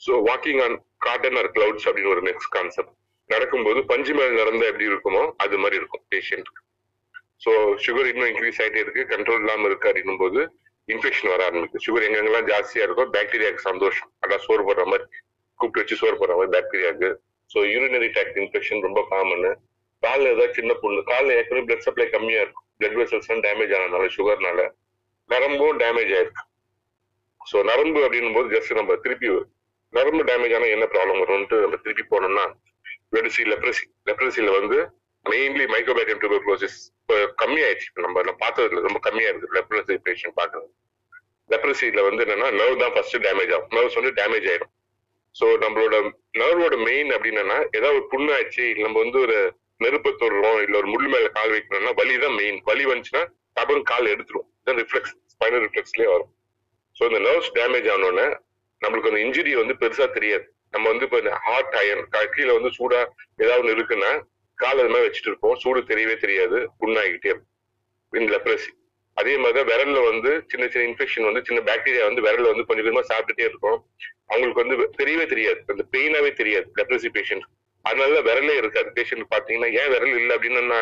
So 0.00 0.12
walking 0.30 0.60
on 0.66 0.76
cotton 1.06 1.38
or 1.42 1.50
clouds 1.56 1.86
அப்படின்னு 1.88 2.12
ஒரு 2.16 2.24
நெக்ஸ்ட் 2.28 2.52
கான்செப்ட் 2.56 2.92
நடக்கும்போது 3.30 3.80
பஞ்சு 3.90 4.12
மேல் 4.18 4.40
நடந்தா 4.40 4.68
எப்படி 4.70 4.90
இருக்குமோ 4.90 5.22
அது 5.44 5.56
மாதிரி 5.62 5.76
இருக்கும் 5.80 6.04
பேஷண்ட்க்கு 6.12 6.60
ஸோ 7.44 7.52
சுகர் 7.84 8.08
இன்னும் 8.10 8.30
இன்க்ரீஸ் 8.32 8.60
ஆகிட்டே 8.62 8.82
இருக்கு. 8.84 9.02
கண்ட்ரோல் 9.12 9.40
இல்லாம 9.42 9.66
இருக்கு 9.70 9.88
அப்படின்னும் 9.90 10.20
போது 10.22 10.40
இன்ஃபெக்ஷன் 10.88 11.30
வர 11.32 11.42
ஆரம்பிக்கும் 11.48 11.82
சுகர் 11.86 12.04
எங்கெங்கெல்லாம் 12.06 12.48
ஜாஸ்தியா 12.50 12.84
இருக்கோ 12.86 13.04
பாக்டீரியாவுக்கு 13.16 13.68
சந்தோஷம். 13.70 14.10
அதான் 14.22 14.42
சோறு 14.46 14.62
போடுற 14.68 14.84
மாதிரி 14.92 15.04
கூப்பிட்டு 15.60 15.82
வச்சு 15.82 15.98
சோறு 16.02 16.16
போடுற 16.20 16.36
மாதிரி 16.38 16.52
பாக்டீரியாவுக்கு 16.56 17.10
ஸோ 17.50 17.58
யூரினரி 17.72 18.08
டாக்ட் 18.16 18.38
இன்ஃபெக்ஷன் 18.42 18.84
ரொம்ப 18.86 19.00
காமனு 19.12 19.50
காலில் 20.02 20.30
ஏதாவது 20.34 20.54
சின்ன 20.58 20.72
புண்ணு 20.82 21.00
காலில் 21.10 21.36
ஏற்கனவே 21.38 21.64
பிளட் 21.66 21.84
சப்ளை 21.86 22.06
கம்மியா 22.14 22.40
இருக்கும். 22.44 22.66
பிளட் 22.78 22.96
வெசல்ஸ் 23.00 23.28
டேமேஜ் 23.46 23.74
ஆனதுனால 23.78 24.06
சுகர்னால 24.16 24.60
நரம்பும் 25.30 25.76
டேமேஜ் 25.82 26.12
ஆயிருக்கு. 26.16 26.42
ஸோ 27.50 27.58
நரம்பு 27.70 28.00
அப்படின்னும் 28.06 28.36
போது 28.38 28.48
ஜஸ்ட் 28.54 28.72
நம்ம 28.80 28.96
திருப்பி 29.04 29.28
நரம்பு 29.94 30.22
டேமேஜ் 30.30 30.54
ஆனால் 30.58 30.74
என்ன 30.76 30.86
ப்ராப்ளம் 30.94 31.20
வரும்ன்ட்டு 31.22 31.56
நம்ம 31.64 31.78
திருப்பி 31.84 32.04
போனோம்னா 32.12 32.44
வெடிசி 33.12 33.42
லெப்ரசி 33.52 33.84
லெப்ரசியில 34.08 34.52
வந்து 34.58 34.78
மெயின்லி 35.26 35.64
மைக்ரோபேட்டியம் 35.72 36.20
டியூபர்குலோசிஸ் 36.22 36.78
இப்போ 37.00 37.16
கம்மியாயிடுச்சு. 37.42 37.88
இப்போ 37.90 38.02
நம்ம 38.06 38.22
நம்ம 38.28 38.38
பார்த்ததுல 38.44 38.82
ரொம்ப 38.88 39.00
கம்மியா 39.06 39.28
இருக்கு 39.30 39.56
லெப்ரசி 39.58 39.96
பேஷண்ட் 40.06 40.36
பார்க்கறது. 40.40 40.70
லெப்ரசியில 41.50 42.02
வந்து 42.08 42.22
என்னன்னா 42.26 42.48
நர்வ் 42.60 42.82
தான் 42.82 42.94
ஃபர்ஸ்ட் 42.94 43.18
டேமேஜ் 43.26 43.52
ஆகும். 43.56 43.72
நர்வ்ஸ் 43.76 43.98
வந்து 44.00 44.12
டேமேஜ் 44.20 44.46
ஆயிடும். 44.52 44.72
ஸோ 45.36 45.46
நம்மளோட 45.64 45.96
நர்வோட 46.40 46.74
மெயின் 46.88 47.10
அப்படின்னா 47.16 47.58
ஏதாவது 47.78 47.96
ஒரு 47.98 48.06
புண்ணு 48.14 48.32
ஆச்சு 48.38 48.64
இல்லை 48.70 48.84
நம்ம 48.86 48.98
வந்து 49.04 49.18
ஒரு 49.26 49.36
நெருப்பு 49.84 50.10
தொடுறோம் 50.22 50.58
இல்லை 50.64 50.76
ஒரு 50.80 50.88
முள் 50.94 51.08
மேல 51.14 51.28
கால் 51.36 51.52
வைக்கணும்னா 51.54 51.92
வலி 52.00 52.16
தான் 52.24 52.36
மெயின் 52.40 52.58
வலி 52.70 52.84
வந்துச்சுன்னா 52.90 53.22
டபுள் 53.58 53.80
கால் 53.92 54.12
எடுத்துரும். 54.14 54.46
ரிஃப்ளெக்ஸ் 54.80 55.14
ஸ்பைனல் 55.34 55.62
ரிஃப்ளெக்ஸ்லேயே 55.66 56.10
வரும். 56.14 56.30
ஸோ 56.96 57.02
இந்த 57.10 57.20
நர்வ்ஸ் 57.28 57.52
டேமேஜ் 57.58 57.88
ஆனோடனே 57.94 58.26
நம்மளுக்கு 58.82 59.10
அந்த 59.10 59.20
இன்ஜுரி 59.26 59.52
வந்து 59.62 59.74
பெருசா 59.82 60.06
தெரியாது. 60.16 60.44
நம்ம 60.72 60.84
வந்து 60.92 61.06
இப்போ 61.08 61.20
ஹார்ட் 61.46 61.74
அயன் 61.80 62.04
கீழே 62.34 62.52
வந்து 62.58 62.70
சூடா 62.78 63.00
ஏதாவது 63.42 63.62
ஒண்ணு 63.62 63.74
இருக்குன்னா 63.76 64.12
கால் 64.58 64.80
அது 64.82 64.92
மாதிரி 64.94 65.06
வச்சுட்டு 65.06 65.30
இருப்போம். 65.30 65.56
சூடு 65.62 65.80
தெரியவே 65.90 66.16
தெரியாது. 66.24 66.58
புண்ணாகிட்டே 66.80 67.30
இருக்கும். 67.32 67.50
இந்த 68.12 68.30
லெப்ரசி 68.36 68.70
அதே 69.16 69.32
மாதிரி 69.42 69.56
தான் 69.58 69.68
விரல்ல 69.70 69.98
வந்து 70.10 70.30
சின்ன 70.50 70.64
சின்ன 70.72 70.84
இன்ஃபெக்ஷன் 70.90 71.26
வந்து 71.28 71.40
சின்ன 71.48 71.60
பாக்டீரியா 71.68 72.04
வந்து 72.08 72.22
விரல்ல 72.26 72.50
வந்து 72.52 72.64
கொஞ்சம் 72.68 72.86
கொஞ்சமா 72.86 73.02
சாப்பிட்டுட்டே 73.10 73.44
இருக்கும். 73.50 73.78
அவங்களுக்கு 74.30 74.62
வந்து 74.62 74.76
தெரியவே 75.00 75.26
தெரியாது. 75.32 75.60
அந்த 75.72 75.84
பெயினாவே 75.94 76.30
தெரியாது 76.40 76.66
லெப்ரசி 76.78 77.08
பேஷண்ட் 77.16 77.46
அதனால 77.84 78.20
விரலே 78.28 78.54
இருக்காது. 78.62 78.88
பேஷண்ட் 78.98 79.26
பாத்தீங்கன்னா 79.34 79.70
ஏன் 79.80 79.90
விரல் 79.94 80.16
இல்லை? 80.20 80.32
அப்படின்னு 80.36 80.80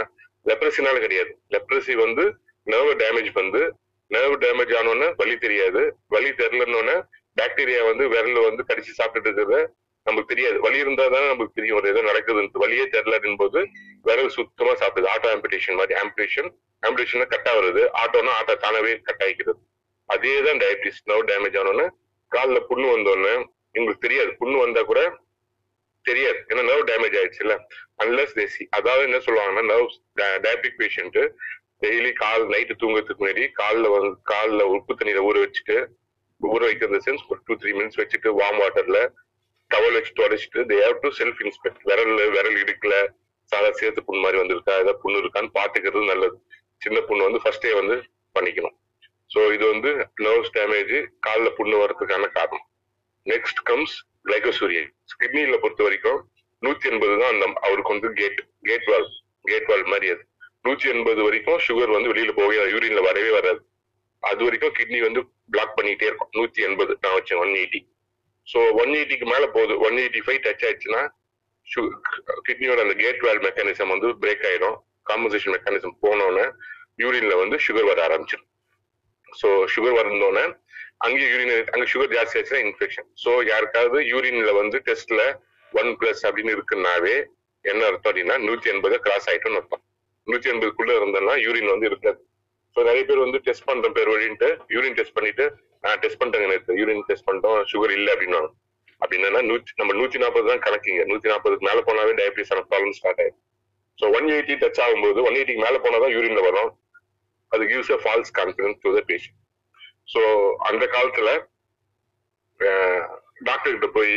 லெப்ரசினால 0.51 0.99
கிடையாது. 1.05 1.33
லெப்ரசி 1.55 1.95
வந்து 2.05 2.25
நர்வ் 2.67 2.93
டேமேஜ் 3.03 3.31
வந்து 3.41 3.63
நர்வ் 4.11 4.37
டேமேஜ் 4.45 4.73
ஆனோன்னு 4.81 5.09
வலி 5.17 5.35
தெரியாது. 5.47 5.83
வலி 6.15 6.31
தெரிலன்னொன்னே 6.41 6.97
பாக்டீரியா 7.41 7.83
வந்து 7.91 8.05
விரல்ல 8.15 8.41
வந்து 8.49 8.63
கடிச்சு 8.69 8.93
சாப்பிட்டுட்டு 9.01 9.29
இருக்கிறத 9.31 9.59
நமக்கு 10.07 10.31
தெரியாது. 10.33 10.57
வலி 10.65 10.79
இருந்தா 10.85 11.05
தானே 11.15 11.27
நமக்கு 11.33 11.57
தெரியும் 11.59 11.79
ஒரு 11.79 11.87
ஏதோ 11.93 12.03
நடக்குதுன்னு. 12.11 12.61
வழியே 12.63 12.85
தெரியல 12.95 13.17
போது 13.43 13.61
விரல் 14.09 14.35
சுத்தமா 14.37 14.73
சாப்பிடுது. 14.83 15.09
ஆட்டோ 15.15 15.29
ஆம்பிடேஷன் 15.37 15.79
மாதிரி 15.81 15.95
ஆம்பிடேஷன் 16.03 16.51
ஆம்பிடேஷன் 16.83 17.31
கட்டா 17.35 17.53
வருது 17.59 17.83
ஆட்டோனா 18.03 18.35
ஆட்டோ 18.41 18.55
தானவே 18.67 18.93
கட் 19.09 19.25
ஆகிக்கிறது. 19.27 19.61
அதே 20.09 20.35
தான் 20.47 20.61
டயபிட்டிஸ் 20.63 21.03
நர்வ் 21.11 21.27
டேமேஜ் 21.33 21.59
ஆனோன்னு 21.63 21.87
காலில் 22.33 22.67
புண்ணு 22.71 22.87
வந்தோடனே 22.95 23.35
எங்களுக்கு 23.77 24.05
தெரியாது. 24.07 24.31
புண்ணு 24.41 24.57
வந்தா 24.65 24.83
கூட 24.91 25.01
தெரியாது. 26.05 26.41
ஏன்னா 26.51 26.63
நர்வ் 26.71 26.89
டேமேஜ் 26.91 27.17
ஆயிடுச்சுல்ல. 27.21 27.55
அன்லஸ் 28.03 28.37
தேசி 28.41 28.63
அதாவது 28.79 29.03
என்ன 29.09 29.19
சொல்லுவாங்கன்னா 29.27 29.65
நர்வ் 29.73 29.91
டயபிக் 30.47 30.79
பேஷண்ட் 30.83 31.19
டெய்லி 31.85 32.11
கால் 32.23 32.43
நைட்டு 32.53 32.75
தூங்குறதுக்கு 32.81 33.23
முன்னாடி 33.23 33.45
காலில் 33.61 33.93
வந்து 33.95 34.11
காலில் 34.33 34.71
உப்பு 34.77 34.95
தண்ணியில 34.95 35.21
ஊற 35.29 35.37
வச்சுட்டு 35.45 35.77
ஊற 36.41 36.63
வைக்கிற 36.69 36.99
சென்ஸ் 37.07 37.25
ஒரு 37.33 37.41
டூ 37.49 37.55
த்ரீ 37.63 37.71
மினிட்ஸ் 37.79 38.01
வச்சுட்டு 38.01 38.29
வார்ம் 38.41 38.61
வாட்டர்ல 38.63 38.99
டவல் 39.71 39.97
வச்சு 39.99 40.13
தொடச்சிட்டு 40.21 40.61
they 40.71 40.77
have 40.85 41.01
to 41.05 41.11
self 41.21 41.41
inspect 41.47 41.83
விரல் 41.91 42.15
விரல் 42.37 42.59
இடுக்கல 42.63 42.95
சாதா 43.53 43.71
சேர்த்து 43.81 44.01
புண் 44.09 44.23
மாதிரி 44.25 44.39
வந்திருக்கா? 44.41 44.75
ஏதாவது 44.83 45.01
புண்ணு 45.05 45.21
இருக்கான்னு 45.23 45.51
பாத்துக்கிறது 45.59 46.05
நல்லது. 46.13 46.37
சின்ன 46.83 46.99
புண்ணு 47.09 47.27
வந்து 47.29 47.41
ஃபர்ஸ்டே 47.45 47.73
வந்து 47.81 47.97
பண்ணிக்கணும். 48.37 48.77
ஸோ 49.31 49.41
இது 49.57 49.65
வந்து 49.73 49.91
நர்வ்ஸ் 50.25 50.55
டேமேஜ் 50.57 50.95
காலில் 51.27 51.57
புண்ணு 51.59 51.77
வர்றதுக்கான 51.83 52.29
காரணம். 52.39 52.67
நெக்ஸ்ட் 53.27 53.63
கம்ஸ் 53.71 53.97
கிளைகோசூரியன் 54.29 54.91
கிட்னில 55.23 55.57
பொறுத்த 55.63 55.83
வரைக்கும் 55.87 56.21
நூத்தி 56.63 56.89
எண்பது 56.91 57.15
தான் 57.21 57.33
அந்த 57.35 57.47
அவருக்கு 57.67 57.95
வந்து 57.95 58.09
gate 58.21 58.41
gate 58.69 58.89
valve 58.91 59.09
gate 59.51 59.69
valve 59.71 59.87
மாதிரி 59.93 60.09
அது. 60.15 60.23
நூத்தி 60.67 60.87
எண்பது 60.95 61.21
வரைக்கும் 61.27 61.61
சுகர் 61.67 61.95
வந்து 61.97 62.11
வெளியில 62.13 62.33
போகவே 62.39 62.65
யூரின்ல 62.75 63.03
வரவே 63.09 63.31
வராது. 63.39 63.61
அது 64.23 64.41
வரைக்கும் 64.47 64.75
கிட்னி 64.79 64.99
வந்து 65.07 65.21
பிளாக் 65.55 65.77
பண்ணிட்டே 65.79 66.09
இருக்கும். 66.11 66.33
நூத்தி 66.39 66.61
எண்பது 66.69 66.93
நான் 67.05 67.17
வச்சேன் 67.19 67.41
ஒன் 67.45 67.55
எயிட்டி 67.61 67.81
ஸோ 68.51 68.59
ஒன் 68.83 68.93
எயிட்டிக்கு 68.99 69.27
மேலே 69.33 69.47
போகுது. 69.57 69.75
ஒன் 69.87 69.99
எயிட்டி 70.03 70.21
ஃபைவ் 70.27 70.41
டச் 70.47 70.65
ஆயிடுச்சுன்னா 70.67 71.03
கிட்னியோட 72.47 72.79
அந்த 72.85 72.95
கேட் 73.03 73.21
வேல் 73.27 73.43
மெக்கானிசம் 73.47 73.93
வந்து 73.95 74.09
பிரேக் 74.23 74.47
ஆயிடும். 74.51 74.79
காம்பன்சேஷன் 75.11 75.55
மெக்கானிசம் 75.57 75.95
போனோன்னே 76.05 76.47
யூரின்ல 77.03 77.35
வந்து 77.43 77.57
சுகர் 77.67 77.89
வர 77.91 78.01
ஆரம்பிச்சிடும். 78.07 78.49
ஸோ 79.41 79.49
சுகர் 79.75 79.99
வந்தோடனே 80.01 80.45
அங்கேயே 81.07 81.29
யூரின் 81.33 81.53
அங்கே 81.75 81.87
சுகர் 81.93 82.15
ஜாஸ்தி 82.17 82.39
ஆச்சுன்னா 82.39 82.63
இன்ஃபெக்ஷன் 82.69 83.07
ஸோ 83.23 83.31
யாருக்காவது 83.51 83.99
யூரின்ல 84.13 84.53
வந்து 84.61 84.79
டெஸ்ட்ல 84.89 85.23
ஒன் 85.73 85.91
பிளஸ் 86.01 86.23
அப்படின்னு 86.29 86.55
இருக்குன்னாவே 86.57 87.15
என்ன 87.65 87.81
அர்த்தம் 87.91 88.11
அப்படின்னா 88.11 88.37
நூத்தி 88.47 88.69
எண்பது 88.73 88.97
கிராஸ் 89.05 89.29
ஆயிட்டோம்னு 89.31 89.61
அர்த்தம். 89.61 89.83
நூத்தி 90.27 90.49
எண்பதுக்குள்ள 90.53 90.93
இருந்தோம்னா 90.99 91.35
யூரின் 91.47 91.73
வந்து 91.75 91.89
இருக்காது. 91.91 92.19
ஸோ 92.77 92.79
நிறைய 92.89 93.05
பேர் 93.09 93.25
வந்து 93.25 93.39
டெஸ்ட் 93.47 93.67
பண்ற 93.69 93.89
பேர் 93.97 94.11
வழின்ட்டு 94.15 94.49
யூரின் 94.75 94.97
டெஸ்ட் 94.99 95.17
பண்ணிட்டு 95.19 95.47
நான் 95.85 96.01
டெஸ்ட் 96.03 96.19
பண்ணிட்டேங்க 96.21 96.49
நேற்று 96.53 96.79
யூரின் 96.81 97.07
டெஸ்ட் 97.11 97.27
பண்ணிட்டோம் 97.29 97.59
சுகர் 97.73 97.95
இல்லை 97.99 98.11
அப்படின்னா 98.15 98.41
அப்படின்னா 99.03 99.41
நூற்றி 99.51 99.73
நம்ம 99.81 99.93
நூத்தி 99.99 100.19
நாற்பது 100.23 100.47
தான் 100.53 100.65
கணக்குங்க. 100.65 101.03
நூத்தி 101.11 101.29
நாற்பதுக்கு 101.33 101.67
மேல 101.69 101.79
போனாவே 101.87 102.13
டயபிட்டிஸ் 102.19 102.51
ப்ராப்ளம் 102.73 102.97
ஸ்டார்ட் 102.99 103.21
ஆயிடும். 103.23 103.39
ஸோ 103.99 104.05
ஒன் 104.17 104.27
எயிட்டி 104.35 104.55
டச் 104.63 104.81
ஆகும்போது 104.85 105.19
ஒன் 105.29 105.37
எயிட்டிக்கு 105.39 105.63
மேல 105.67 105.79
போனாதான் 105.85 106.13
யூரின்ல 106.17 106.43
வரும். 106.49 106.71
அது 107.53 107.63
gives 107.71 107.93
a 107.97 107.99
false 108.03 108.33
confidence 108.39 108.79
to 108.85 108.91
the 108.97 109.01
patient 109.11 109.39
so 110.13 110.21
அந்த 110.69 110.85
காலத்துல 110.95 111.31
டாக்டர் 113.49 113.75
கிட்ட 113.75 113.89
போய் 113.97 114.15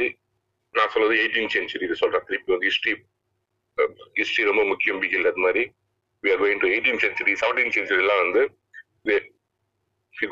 நான் 0.75 0.91
சொல்றது 0.93 1.15
எயிட்டீன் 1.21 1.51
சென்ச்சுரி 1.55 1.85
இது 1.87 1.95
சொல்றேன். 2.01 2.25
திருப்பி 2.29 2.53
வந்து 2.53 2.69
ஹிஸ்ட்ரி 2.69 2.93
ஹிஸ்ட்ரி 4.19 4.43
ரொம்ப 4.49 4.63
முக்கியம் 4.71 4.99
பிகில் 5.03 5.29
அது 5.31 5.43
மாதிரி. 5.45 5.63
We 6.23 6.31
are 6.33 6.41
going 6.43 6.61
to 6.63 6.69
eighteen 6.73 7.01
century 7.03 7.33
seventeen 7.41 7.73
சென்ச்சுரிலாம் 7.77 8.21
வந்து 8.23 8.41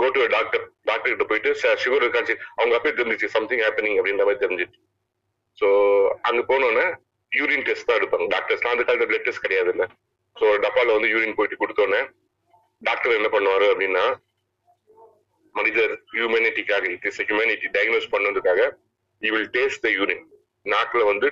கோ 0.01 0.07
டு 0.15 0.21
டாக்டர் 0.35 0.63
டாக்டர் 0.89 1.11
கிட்ட 1.13 1.25
போயிட்டு 1.29 1.51
சார் 1.61 1.79
சுகர் 1.83 2.03
இருக்காச்சு 2.05 2.33
அவங்க 2.59 2.73
அப்பயே 2.77 2.93
தெரிஞ்சிச்சு 2.99 3.27
சம்திங் 3.35 3.63
ஹேப்பனிங் 3.65 3.97
அப்படின்ற 3.99 4.25
மாதிரி 4.27 4.43
தெரிஞ்சிச்சு. 4.45 4.77
ஸோ 5.59 5.67
அங்க 6.29 6.41
போனோன்னே 6.51 6.85
யூரின் 7.31 7.65
டெஸ்ட் 7.67 7.87
தான் 7.89 7.99
எடுப்பாங்க. 7.99 8.25
டாக்டர்ஸ்லாம் 8.35 8.73
அந்த 8.75 8.83
காலத்தில் 8.87 9.09
பிளட் 9.11 9.27
டெஸ்ட் 9.27 9.45
கிடையாது 9.45 9.71
இல்லை. 9.73 9.87
ஸோ 10.37 10.45
டப்பால 10.65 10.93
வந்து 10.97 11.09
யூரின் 11.13 11.37
போயிட்டு 11.39 11.61
கொடுத்தோன்னே 11.61 12.01
டாக்டர் 12.81 13.17
என்ன 13.19 13.29
பண்ணுவாரு 13.35 13.65
அப்படின்னா 13.73 14.05
மனிதர் 15.55 15.93
ஹியூமனிட்டிக்காக 16.17 16.85
இட் 16.95 17.07
இஸ் 17.09 17.21
ஹியூமனிட்டி 17.29 17.69
டயக்னோஸ் 17.77 18.11
பண்ணதுக்காக 18.13 18.61
you 19.21 19.31
will 19.35 19.51
taste 19.57 19.83
the 19.85 19.89
urine 19.97 20.23
நாக்கில் 20.65 21.09
வந்து 21.11 21.27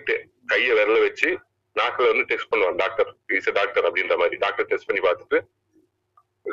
கையை 0.51 0.73
விரல 0.79 0.97
வச்சு 1.07 1.29
நாக்கில் 1.75 2.11
வந்து 2.11 2.25
டெஸ்ட் 2.31 2.51
பண்ணுவாங்க 2.51 2.77
டாக்டர் 2.83 3.09
இஸ் 3.37 3.49
டாக்டர் 3.59 3.87
அப்படின்ற 3.89 4.15
மாதிரி. 4.21 4.37
டாக்டர் 4.45 4.69
டெஸ்ட் 4.71 4.89
பண்ணி 4.89 5.03
பார்த்துட்டு 5.07 5.39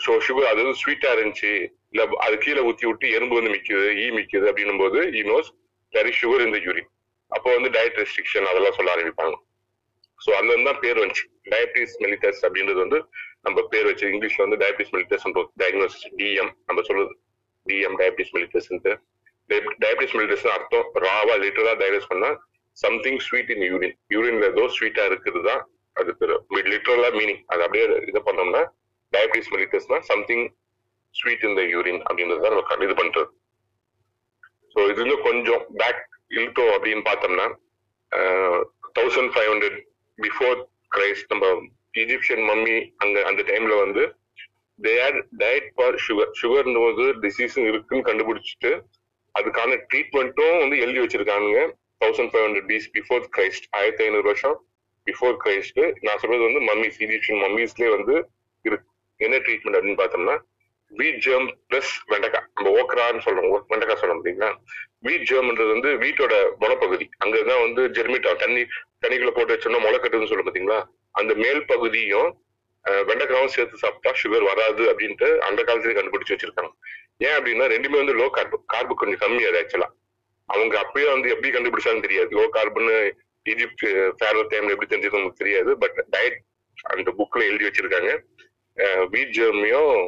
ஸோ 0.04 0.12
சுகர் 0.26 0.50
அது 0.52 0.62
ஸ்வீட்டா 0.80 1.10
இருந்துச்சு. 1.16 1.50
இல்ல 1.96 2.04
அது 2.24 2.34
கீழே 2.44 2.62
ஊத்தி 2.68 2.84
விட்டு 2.88 3.06
எறும்பு 3.16 3.34
வந்து 3.38 3.52
மிக்குது 3.56 3.88
ஈ 4.02 4.06
மிக்குது 4.16 4.46
அப்படின்னும் 4.50 4.80
போது 4.82 5.00
ஈ 5.18 5.20
நோஸ் 5.28 5.48
தெரி 5.94 6.10
சுகர் 6.20 6.44
இந்த 6.46 6.58
யூரின் 6.64 6.88
அப்போ 7.32 7.48
வந்து 7.56 7.68
டயட் 7.76 7.98
ரெஸ்ட்ரிக்ஷன் 8.00 8.48
அதெல்லாம் 8.50 8.74
சொல்ல 8.78 8.90
ஆரம்பிப்பாங்க. 8.94 9.36
ஸோ 10.20 10.30
அந்த 10.38 10.56
தான் 10.68 10.80
பேர் 10.82 11.00
வந்துச்சு. 11.02 11.24
டயபிட்டிஸ் 11.52 11.94
மெலிட்டஸ் 12.02 12.40
அப்படின்றது 12.46 12.80
வந்து 12.84 12.98
நம்ம 13.46 13.64
பேர் 13.72 13.88
வச்சு 13.88 14.04
இங்கிலீஷ்ல 14.12 14.44
வந்து 14.44 14.58
டயபிட்டிஸ் 14.62 14.92
மெலிட்டஸ் 14.94 15.24
டயக்னோசிஸ் 15.62 16.06
டிஎம் 16.20 16.52
நம்ம 16.68 16.82
சொல்றது. 16.88 17.12
DM 17.66 17.96
diabetes 18.00 18.32
mellitus 18.36 18.68
diabetes 19.82 20.16
mellitus 20.18 20.46
அர்த்தம் 20.54 20.86
ராவா 21.06 21.34
லிட்டரா 21.44 21.72
டயக்னோஸ் 21.82 22.10
பண்ணா 22.12 22.30
சம்திங் 22.76 23.20
ஸ்வீட் 23.26 23.50
இன் 23.54 23.66
யூரின் 23.70 23.96
யூரின்ல 24.14 24.46
ஏதோ 24.54 24.64
ஸ்வீட்டா 24.76 25.04
இருக்குது 25.10 25.42
தான் 25.48 25.62
அது 25.96 26.12
லிட்டரலா 26.72 27.10
மீனிங் 27.18 27.42
அது 27.52 27.62
அப்படியே 27.66 27.84
இது 28.10 28.22
பண்ணோம்னா 28.28 28.62
diabetes 29.12 29.52
மெலிட்டஸ்னா 29.54 30.00
something 30.12 30.46
sweet 31.18 31.44
in 31.48 31.56
the 31.58 31.62
urine 31.74 32.00
அப்படின்றத 32.08 32.50
தான் 32.68 32.84
இது 32.86 32.96
பண்றது. 33.00 33.28
ஸோ 34.72 34.80
இது 34.90 35.00
வந்து 35.04 35.18
கொஞ்சம் 35.28 35.62
பேக் 35.80 36.02
இழுத்தோம் 36.36 36.72
அப்படின்னு 36.76 37.04
பார்த்தோம்னா 37.08 37.46
thousand 38.98 39.32
five 39.34 39.50
hundred 39.52 39.78
before 40.18 40.58
Christ 40.94 41.30
நம்ம 41.32 41.46
ஈஜிப்சியன் 42.02 42.44
மம்மி 42.50 42.76
அங்க 43.02 43.16
அந்த 43.30 43.40
டைம்ல 43.50 43.74
வந்து 43.84 44.02
they 44.78 44.92
are 45.06 45.16
diet 45.42 45.68
for 45.74 45.96
sugar 46.06 46.32
சுகர்ன்ற 46.40 46.80
போது 46.86 47.04
டிசீஸும் 47.24 47.68
இருக்குன்னு 47.70 48.06
கண்டுபிடிச்சிட்டு 48.08 48.72
அதுக்கான 49.34 49.78
ட்ரீட்மெண்ட்டும் 49.90 50.58
வந்து 50.62 50.76
எழுதி 50.84 51.00
வச்சிருக்காங்க 51.02 51.56
thousand 52.02 52.30
five 52.32 52.44
hundred 52.46 52.68
BC 52.72 52.88
before 52.96 53.24
Christ 53.36 53.66
ஆயிரத்தி 53.78 54.04
ஐநூறு 54.06 54.26
வருஷம் 54.30 54.56
பிஃபோர் 55.06 55.36
கிரைஸ்ட் 55.44 55.80
நான் 56.06 56.20
சொல்றது 56.22 56.42
வந்து 56.48 56.62
மம்மிஸ் 56.68 56.98
ஈஜிப்சியன் 57.04 57.40
மம்மிஸ்லேயே 57.44 57.90
வந்து 57.96 58.14
இருக்கு. 58.64 58.86
என்ன 59.20 59.36
ட்ரீட்மெண்ட் 59.44 59.76
அப்படின்னு 59.78 60.00
பார்த்தோம்னா 60.02 60.36
வீட் 60.90 61.20
ஜெர்ம் 61.26 61.48
பிளஸ் 61.68 61.92
வெண்டைக்காய். 62.12 62.46
நம்ம 62.56 62.72
ஓக்ரான்னு 62.80 63.24
சொல்றோம். 63.26 63.52
வெண்டைக்காய் 63.72 64.00
சொல்ல 64.02 64.14
முடியுங்களா 64.18 64.50
வீட் 65.06 65.26
ஜெர்ம்ன்றது 65.30 65.70
வந்து 65.74 65.90
வீட்டோட 66.04 66.34
முளைப்பகுதி 66.62 67.06
அங்கதான் 67.24 67.62
வந்து 67.66 67.82
ஜெர்மிட்டா 67.96 68.32
தண்ணி 68.42 68.62
தண்ணிக்குள்ள 69.02 69.32
போட்டு 69.36 69.54
வச்சோம்னா 69.54 69.80
முளைக்கட்டுன்னு 69.86 70.30
சொல்ல 70.32 70.44
பாத்தீங்களா 70.46 70.78
அந்த 71.20 71.32
மேல் 71.42 71.62
பகுதியும் 71.72 72.30
வெண்டைக்காவும் 73.08 73.52
சேர்த்து 73.54 73.82
சாப்பிட்டா 73.82 74.10
சுகர் 74.22 74.44
வராது 74.48 74.82
அப்படின்ட்டு 74.90 75.28
அந்த 75.46 75.60
காலத்துலேயே 75.68 75.98
கண்டுபிடிச்சு 75.98 76.34
வச்சிருக்காங்க. 76.34 76.72
ஏன் 77.26 77.36
அப்படின்னா 77.38 77.66
ரெண்டுமே 77.72 77.96
வந்து 78.02 78.14
லோ 78.20 78.26
கார்பு 78.36 78.56
கார்பு 78.72 78.94
கொஞ்சம் 79.00 79.22
கம்மி 79.22 79.42
அது 79.48 79.58
ஆக்சுவலா 79.62 79.88
அவங்க 80.48 80.74
அப்பயே 80.82 81.06
வந்து 81.12 81.28
எப்படி 81.34 81.50
கண்டுபிடிச்சாலும் 81.54 82.04
தெரியாது. 82.06 82.30
லோ 82.38 82.44
கார்பன் 82.56 82.90
ஈஜிப்ட் 83.46 83.84
ஃபேரோ 84.18 84.40
டைம்ல 84.52 84.74
எப்படி 84.74 84.90
தெரிஞ்சது 84.92 85.18
நமக்கு 85.20 85.42
தெரியாது. 85.42 85.72
பட் 85.82 85.98
டயட் 86.14 86.38
அந்த 86.94 87.10
புக்ல 87.18 87.42
எழுதி 87.50 87.66
வச்சிருக்காங்க. 87.68 88.12
வீட் 89.14 89.34
ஜெர்மியும் 89.38 89.98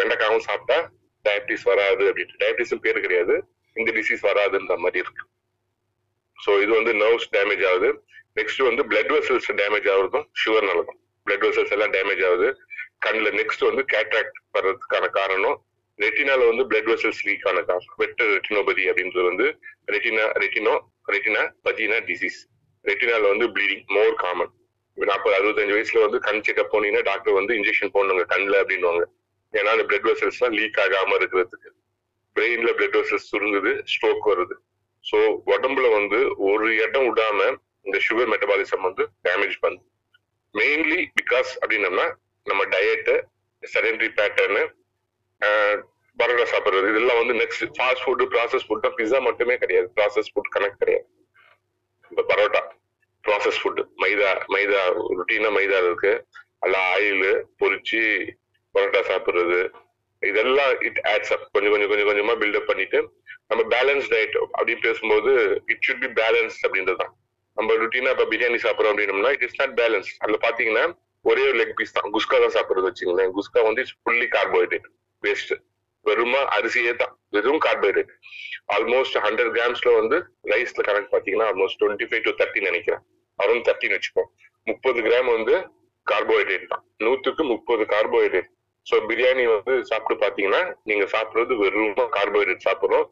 வெண்டைக்காவும் 0.00 0.44
சாப்பிட்டா 0.48 0.78
டயபிட்டிஸ் 1.24 1.66
வராது 1.70 2.02
அப்படின்ட்டு 2.10 2.40
டயபிட்டிஸ் 2.42 2.84
பேர் 2.84 3.04
கிடையாது. 3.04 3.34
இந்த 3.76 3.90
டிசீஸ் 3.98 4.22
வராதுன்ற 4.28 4.74
மாதிரி 4.84 4.98
இருக்கு. 5.04 5.24
ஸோ 6.38 6.50
இது 6.64 6.72
வந்து 6.78 6.92
நர்வ்ஸ் 7.02 7.30
டேமேஜ் 7.36 7.64
ஆகுது. 7.70 7.88
நெக்ஸ்ட் 8.38 8.62
வந்து 8.68 8.82
பிளட் 8.90 9.12
வெசல்ஸ் 9.14 9.50
டேமேஜ் 9.60 9.88
ஆகுறதும் 9.92 10.26
சுகர் 10.42 10.68
நடக்கும் 10.70 10.98
பிளட் 11.26 11.44
வெசல்ஸ் 11.46 11.72
எல்லாம் 11.76 11.94
டேமேஜ் 11.96 12.22
ஆகுது. 12.30 12.48
கண்ணில் 13.04 13.36
நெக்ஸ்ட் 13.40 13.64
வந்து 13.68 13.82
கேட்ராக்ட் 13.94 14.38
வர்றதுக்கான 14.56 15.06
காரணம் 15.18 15.56
ரெட்டினால 15.98 16.46
வந்து 16.50 16.64
பிளட் 16.70 16.90
வெசல்ஸ் 16.92 17.22
லீக் 17.26 17.46
ஆன 17.50 17.58
காரணம். 17.70 17.96
வெட்ட 18.02 18.24
ரெட்டினோபதி 18.34 18.84
அப்படின்றது 18.90 19.26
வந்து 19.30 19.46
ரெட்டினா 19.94 20.24
ரெட்டினோ 20.42 20.74
ரெட்டினா 21.14 21.42
பஜினா 21.66 21.98
டிசீஸ் 22.10 22.38
ரெட்டினால 22.84 23.22
வந்து 23.32 23.46
ப்ளீடிங் 23.54 23.84
மோர் 23.96 24.14
காமன் 24.24 24.52
நாற்பது 24.98 25.34
அறுபத்தஞ்சு 25.38 25.74
வயசுல 25.76 26.02
வந்து 26.06 26.18
கண் 26.26 26.42
செக்அப் 26.46 26.72
போனீங்கன்னா 26.74 27.06
டாக்டர் 27.10 27.38
வந்து 27.38 27.52
இன்ஜெக்ஷன் 27.58 27.94
போடணுங்க 27.96 28.24
கண்ணில் 28.32 28.60
அப்படின்வாங்க 28.60 29.02
ஏன்னா 29.58 29.72
அந்த 29.74 29.84
பிளட் 29.90 30.08
வெசல்ஸ் 30.10 30.42
தான் 30.44 30.56
லீக் 30.58 30.80
ஆகாம 30.84 31.16
இருக்கிறதுக்கு. 31.20 31.70
பிரெயின்ல 32.36 32.70
பிளட் 32.78 32.98
வெசல்ஸ் 33.00 33.28
சுருங்குது 33.32 33.72
ஸ்ட்ரோக் 33.92 34.28
வருது. 34.32 34.56
ஸோ 35.04 35.18
உடம்புல 35.54 35.86
வந்து 35.98 36.18
ஒரு 36.50 36.68
இடம் 36.84 37.06
விடாம 37.08 37.40
இந்த 37.86 37.98
சுகர் 38.06 38.30
மெட்டபாலிசம் 38.32 38.86
வந்து 38.88 39.04
டேமேஜ் 39.26 39.56
பண்ணுது. 39.64 39.84
மெயின்லி 40.54 41.00
பிகாஸ் 41.18 41.50
அப்படின்னம்னா 41.60 42.06
நம்ம 42.46 42.62
டயட்டு 42.74 43.14
செடன்டரி 43.62 44.08
பேட்டர்னு 44.18 44.62
பரோட்டா 46.18 46.44
சாப்பிடுறது 46.52 46.90
இதெல்லாம் 46.92 47.20
வந்து 47.20 47.34
next 47.40 47.64
fast 47.76 48.02
food 48.04 48.26
process 48.34 48.64
food 48.66 48.86
pizza 48.98 49.18
மட்டுமே 49.28 49.54
கிடையாது. 49.62 49.88
ப்ராசஸ் 49.96 50.30
ஃபுட் 50.32 50.52
கணக்கு 50.54 50.80
கிடையாது. 50.82 51.06
இப்போ 52.10 52.22
பரோட்டா 52.30 52.62
ப்ராசஸ் 53.24 53.58
ஃபுட்டு 53.60 53.82
மைதா 54.02 54.30
மைதா 54.54 54.82
ருட்டீனா 55.18 55.50
மைதா 55.58 55.78
இருக்கு. 55.86 56.12
அல்ல 56.64 56.76
ஆயில் 56.94 57.26
பொரிச்சு 57.60 58.02
பரோட்டா 58.76 59.02
சாப்பிடுறது. 59.10 59.60
இதெல்லாம் 60.22 60.72
இட் 60.88 61.00
ஆட்ஸ் 61.12 61.32
அப் 61.34 61.46
கொஞ்சம் 61.54 61.72
கொஞ்சம் 61.74 61.90
கொஞ்சம் 61.92 62.08
கொஞ்சமா 62.10 62.34
பில்டப் 62.42 62.68
பண்ணிட்டு 62.70 62.98
நம்ம 63.50 63.62
பேலன்ஸ் 63.74 64.06
டயட் 64.12 64.36
அப்படின்னு 64.58 64.82
பேசும்போது 64.86 65.32
இட் 65.72 65.84
சுட் 65.86 66.02
பி 66.04 66.08
பேலன்ஸ் 66.20 66.56
அப்படின்றது 66.66 66.98
தான் 67.02 67.12
நம்ம 67.56 67.74
ருட்டீனா 67.82 68.12
இப்ப 68.14 68.24
பிரியாணி 68.32 68.58
சாப்பிடறோம் 68.64 68.94
அப்படின்னம்னா 68.94 69.32
இட் 69.36 69.44
இஸ் 69.46 69.58
நாட் 69.60 69.74
பேலன்ஸ் 69.80 70.08
அதுல 70.22 70.38
பாத்தீங்கன்னா 70.46 70.84
ஒரே 71.24 71.42
ஒரு 71.50 71.56
லெக் 71.60 71.76
பீஸ் 71.78 71.94
தான். 71.96 72.08
குஸ்கா 72.14 72.36
தான் 72.42 72.54
சாப்பிடுறது 72.56 72.88
வச்சுங்களேன் 72.88 73.30
குஸ்கா 73.36 73.60
வந்து 73.68 73.82
ஃபுல்லி 74.02 74.26
கார்போஹைட்ரேட் 74.34 74.88
வேஸ்ட் 75.22 75.52
வெறுமா 76.06 76.40
அரிசியே 76.56 76.92
தான். 77.02 77.12
வெறும் 77.34 77.62
கார்போஹைட்ரேட் 77.66 78.12
ஆல்மோஸ்ட் 78.74 79.16
ஹண்ட்ரட் 79.24 79.52
கிராம்ஸ்ல 79.56 79.92
வந்து 80.00 80.16
ரைஸ்ல 80.52 80.82
கணக்கு 80.88 81.08
பாத்தீங்கன்னா 81.14 81.48
almost 81.52 81.80
twenty 81.82 82.08
five 82.10 82.26
to 82.26 82.34
thirty 82.40 82.60
நினைக்கிறேன். 82.68 83.02
அரௌண்ட் 83.38 83.66
தேர்ட்டின்னு 83.68 83.96
வச்சுப்போம் 83.98 84.28
முப்பது 84.66 85.00
கிராம் 85.06 85.30
வந்து 85.36 85.54
கார்போஹைட்ரேட் 86.06 86.70
தான். 86.74 86.84
நூத்துக்கு 87.04 87.44
முப்பது 87.54 87.84
கார்போஹைட்ரேட் 87.94 88.50
ஸோ 88.86 88.96
பிரியாணி 89.10 89.44
வந்து 89.52 89.72
சாப்பிட்டு 89.90 90.16
பார்த்தீங்கன்னா 90.22 90.62
நீங்க 90.88 91.04
சாப்பிட்றது 91.14 91.54
வெறும் 91.62 91.94
கார்போஹைட்ரேட் 92.16 92.66
சாப்பிட்றோம். 92.68 93.06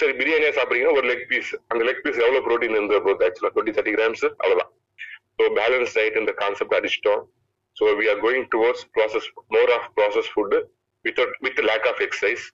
சரி 0.00 0.14
பிரியாணியா 0.20 0.50
சாப்பிட்றீங்கன்னா 0.56 0.96
ஒரு 0.98 1.06
லெக் 1.10 1.26
பீஸ் 1.30 1.52
அந்த 1.70 1.82
லெக் 1.88 2.02
பீஸ் 2.04 2.20
எவ்வளவு 2.24 2.44
ப்ரோட்டீன் 2.46 2.76
இருந்து 2.78 3.00
போகுது 3.06 3.24
ஆக்சுவலா 3.28 3.52
டுவெண்ட்டி 3.54 3.74
தேர்ட்டி 3.76 3.94
கிராம்ஸ் 3.96 4.24
அவ்வளவுதான். 4.42 4.70
ஸோ 5.38 5.44
பேலன்ஸ் 5.60 5.94
டயட் 5.98 6.18
இந்த 6.22 6.32
concept 6.42 6.76
அடிச்சிட்டோம். 6.78 7.22
So 7.76 7.84
we 8.00 8.06
are 8.12 8.20
going 8.26 8.46
towards 8.54 8.84
process 8.96 9.28
more 9.56 9.72
of 9.76 9.86
process 9.98 10.30
food 10.32 10.58
with 11.04 11.20
with 11.46 11.62
lack 11.70 11.86
of 11.92 12.02
exercise 12.06 12.44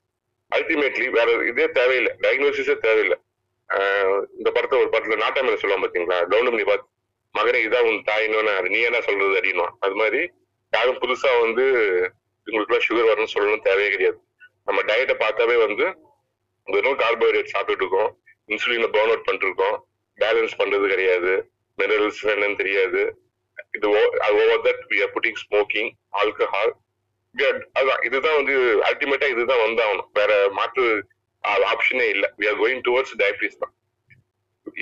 ultimately 0.52 1.06
வேற 1.16 1.30
இதே 1.52 1.66
தேவையில்லை. 1.78 2.12
டயக்னோசிஸே 2.24 2.76
தேவையில்லை. 2.86 3.18
இந்த 4.38 4.48
படத்தை 4.56 4.76
ஒரு 4.82 4.90
படத்துல 4.92 5.18
நாட்டாமையில 5.24 5.58
சொல்லுவாங்க 5.62 5.84
பாத்தீங்களா? 5.86 6.18
டவுன் 6.32 6.50
பண்ணி 6.52 6.66
பார்த்து 6.70 6.86
மகனே 7.34 7.58
இதான் 7.66 7.88
உன் 7.88 8.06
தாயின்னு 8.10 8.54
நீ 8.74 8.78
என்ன 8.90 9.00
சொல்றது 9.08 9.34
அப்படின்னா 9.40 9.66
அது 9.86 9.96
மாதிரி 10.02 10.20
யாரும் 10.72 11.00
புதுசா 11.02 11.30
வந்து 11.44 11.64
இவங்களுக்குலாம் 12.48 12.86
சுகர் 12.88 13.10
வரணும்னு 13.10 13.34
சொல்லணும் 13.34 13.66
தேவையே 13.68 13.90
கிடையாது. 13.94 14.18
நம்ம 14.68 14.80
டயட்டை 14.90 15.14
பார்த்தாவே 15.24 15.56
வந்து 15.66 15.86
வெறும் 16.66 16.98
கார்போஹைட்ரேட் 17.02 17.52
சாப்பிட்டுட்டு 17.54 17.84
இருக்கோம் 17.84 18.10
இன்சுலினை 18.52 18.88
பர்ன் 18.96 19.10
அவுட் 19.12 19.28
பண்ணிருக்கோம் 19.28 19.76
பேலன்ஸ் 20.18 20.58
பண்றது 20.60 20.86
கிடையாது 20.92 21.32
மினரல்ஸ் 21.78 22.20
என்னன்னு 22.34 22.60
தெரியாது. 22.62 23.00
இது 23.76 23.88
over 24.40 24.62
that 24.66 24.82
we 24.92 24.98
are 25.04 25.12
putting 25.16 25.40
smoking 25.44 25.90
alcohol 26.20 26.74
அதான் 27.78 28.00
இதுதான் 28.06 28.36
வந்து 28.38 28.54
அல்டிமேட்டா 28.88 29.26
இதுதான் 29.32 29.64
வந்தாகணும். 29.64 30.08
வேற 30.18 30.32
மாற்று 30.58 30.84
ஆப்ஷனே 31.72 32.06
இல்ல. 32.14 32.24
We 32.40 32.46
are 32.50 32.58
going 32.62 32.80
towards 32.86 33.14
diabetes 33.20 33.60
தான். 33.62 33.74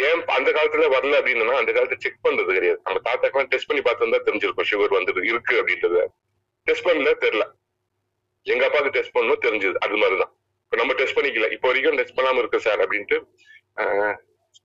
ஏன் 0.09 0.23
அந்த 0.37 0.49
காலத்துல 0.57 0.87
வரல 0.95 1.19
அப்படின்னா 1.21 1.57
அந்த 1.63 1.73
காலத்துல 1.77 1.99
செக் 2.05 2.25
பண்றது 2.27 2.57
கிடையாது. 2.59 2.79
நம்ம 2.87 3.01
தாத்தாக்கெல்லாம் 3.09 3.51
டெஸ்ட் 3.53 3.69
பண்ணி 3.71 3.83
பார்த்து 3.89 4.25
தெரிஞ்சிருக்கும் 4.29 4.71
சுகர் 4.71 4.97
வந்து 4.99 5.13
இருக்கு 5.33 5.55
அப்படின்றது. 5.63 6.03
டெஸ்ட் 6.67 6.87
பண்ணல 6.89 7.13
தெரியல. 7.25 7.45
எங்க 8.47 8.63
அப்பாவுக்கு 8.67 8.95
டெஸ்ட் 8.97 9.15
பண்ணணும் 9.17 9.43
தெரிஞ்சது. 9.47 9.77
அது 9.87 9.97
மாதிரிதான். 10.03 10.33
இப்ப 10.65 10.77
நம்ம 10.81 10.95
டெஸ்ட் 11.01 11.17
பண்ணிக்கல. 11.19 11.49
இப்போ 11.57 11.67
வரைக்கும் 11.71 11.99
டெஸ்ட் 12.01 12.17
பண்ணாம 12.19 12.41
இருக்கு 12.43 12.59
சார் 12.67 12.83
அப்படின்ட்டு 12.85 13.19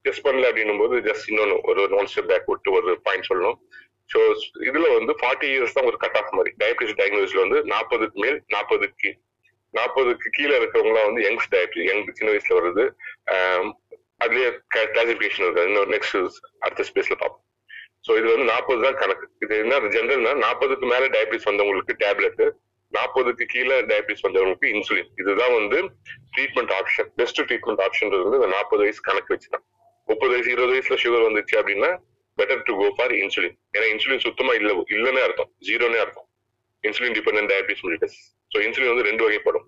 டெஸ்ட் 0.05 0.25
பண்ணல 0.25 0.49
அப்படின்னும் 0.49 0.81
போது 0.81 0.95
ஜஸ்ட் 1.07 1.27
இன்னொன்னு 1.31 1.55
ஒரு 1.69 1.81
நான் 1.93 2.09
ஸ்டெப் 2.11 2.29
பேக் 2.31 2.51
விட்டு 2.51 2.69
ஒரு 2.77 2.91
பாயிண்ட் 3.07 3.27
சொல்லணும். 3.29 3.57
ஸோ 4.09 4.19
இதுல 4.69 4.87
வந்து 4.97 5.13
ஃபார்ட்டி 5.19 5.47
இயர்ஸ் 5.51 5.75
தான் 5.75 5.87
ஒரு 5.89 5.97
கட் 6.03 6.17
ஆஃப் 6.19 6.31
மாதிரி 6.37 6.51
டயபிட்டிஸ் 6.61 6.97
டயக்னோசிஸ்ல 7.01 7.43
வந்து 7.45 7.59
நாற்பதுக்கு 7.73 8.23
மேல் 8.23 8.39
நாற்பதுக்கு 8.55 9.09
நாற்பதுக்கு 9.73 10.29
கீழே 10.37 10.55
இருக்கிறவங்களாம் 10.59 11.07
வந்து 11.09 11.21
யங்ஸ் 11.27 11.51
டயபிட்டிஸ் 11.53 11.89
யங் 11.89 12.03
சின்ன 12.19 12.31
வயசுல 12.31 12.57
வருது. 12.59 12.83
அதுலயே 14.23 14.49
கிளாசிபிகேஷன் 14.95 15.45
இருக்கு. 15.45 15.69
இன்னொரு 15.69 15.91
நெக்ஸ்ட் 15.95 16.17
அடுத்த 16.65 16.85
ஸ்பேஸ்ல 16.89 17.15
பார்ப்போம். 17.21 17.45
ஸோ 18.05 18.11
இது 18.19 18.27
வந்து 18.33 18.45
நாற்பது 18.51 18.81
தான் 18.85 18.99
கணக்கு. 19.01 19.25
இது 19.45 19.53
என்ன 19.63 19.79
ஜென்ரல்னா 19.95 20.33
நாற்பதுக்கு 20.45 20.85
மேல 20.93 21.07
டயபிட்டிஸ் 21.15 21.49
வந்தவங்களுக்கு 21.49 21.95
டேப்லெட் 22.03 22.43
நாற்பதுக்கு 22.93 23.43
கீழே 23.51 23.75
டயபிட்டிஸ் 23.89 24.23
வந்தவங்களுக்கு 24.27 24.69
இன்சுலின் 24.75 25.11
இதுதான் 25.21 25.53
வந்து 25.57 25.77
treatment 26.35 26.73
option 26.77 27.09
best 27.19 27.41
treatment 27.49 27.83
option 27.85 28.09
வந்து 28.23 28.39
இந்த 28.39 28.49
நாற்பது 28.55 28.81
வயசு 28.85 29.01
கணக்கு 29.09 29.33
வச்சுதான். 29.35 29.63
முப்பது 30.09 30.31
வயசு 30.33 30.49
இருபது 30.55 30.73
வயசுல 30.75 30.97
சுகர் 31.03 31.27
வந்துச்சு 31.27 31.55
அப்படின்னா 31.59 31.91
better 32.37 32.65
to 32.67 32.73
go 32.81 32.87
for 32.97 33.13
insulin 33.21 33.55
ஏன்னா 33.75 33.87
இன்சுலின் 33.93 34.23
சுத்தமா 34.25 34.51
இல்ல 34.59 34.71
இல்லைன்னே 34.95 35.21
அர்த்தம். 35.27 35.49
ஜீரோனே 35.67 35.99
அர்த்தம். 36.05 36.27
Insulin 36.83 37.15
dependent 37.17 37.49
diabetes 37.51 37.83
mellitus 37.87 38.17
so 38.51 38.59
insulin 38.67 38.91
வந்து 38.93 39.07
ரெண்டு 39.09 39.23
வகைப்படும். 39.25 39.67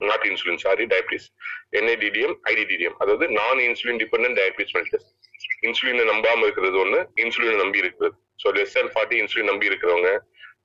Not 0.00 0.24
insulin 0.30 0.60
sorry 0.64 0.84
diabetes 0.92 1.26
NIDDM 1.78 2.36
IDDM 2.52 2.96
அதாவது 3.02 3.26
non 3.38 3.60
insulin 3.68 4.00
dependent 4.02 4.36
diabetes 4.40 4.74
mellitus 4.78 5.06
இன்சுலினை 5.68 6.04
நம்பாம 6.12 6.44
இருக்கிறது 6.46 6.78
ஒண்ணு 6.84 7.00
இன்சுலினை 7.24 7.56
நம்பி 7.62 7.82
இருக்கிறது. 7.82 8.14
So 8.42 8.52
less 8.58 8.76
than 8.76 8.92
forty 8.94 9.16
insulin 9.22 9.50
நம்பி 9.50 9.70
இருக்கிறவங்க 9.70 10.10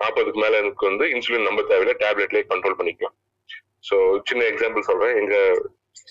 நாற்பதுக்கு 0.01 0.41
மேல 0.43 0.59
எனக்கு 0.63 0.85
வந்து 0.89 1.05
இன்சுலின் 1.15 1.47
நம்ப 1.49 1.61
தேவையில்ல 1.71 1.95
டேப்லெட்லயே 2.03 2.43
கண்ட்ரோல் 2.51 2.77
பண்ணிக்கலாம். 2.79 3.15
ஸோ 3.87 3.95
சின்ன 4.29 4.43
எக்ஸாம்பிள் 4.51 4.87
சொல்றேன். 4.89 5.15
எங்க 5.21 5.35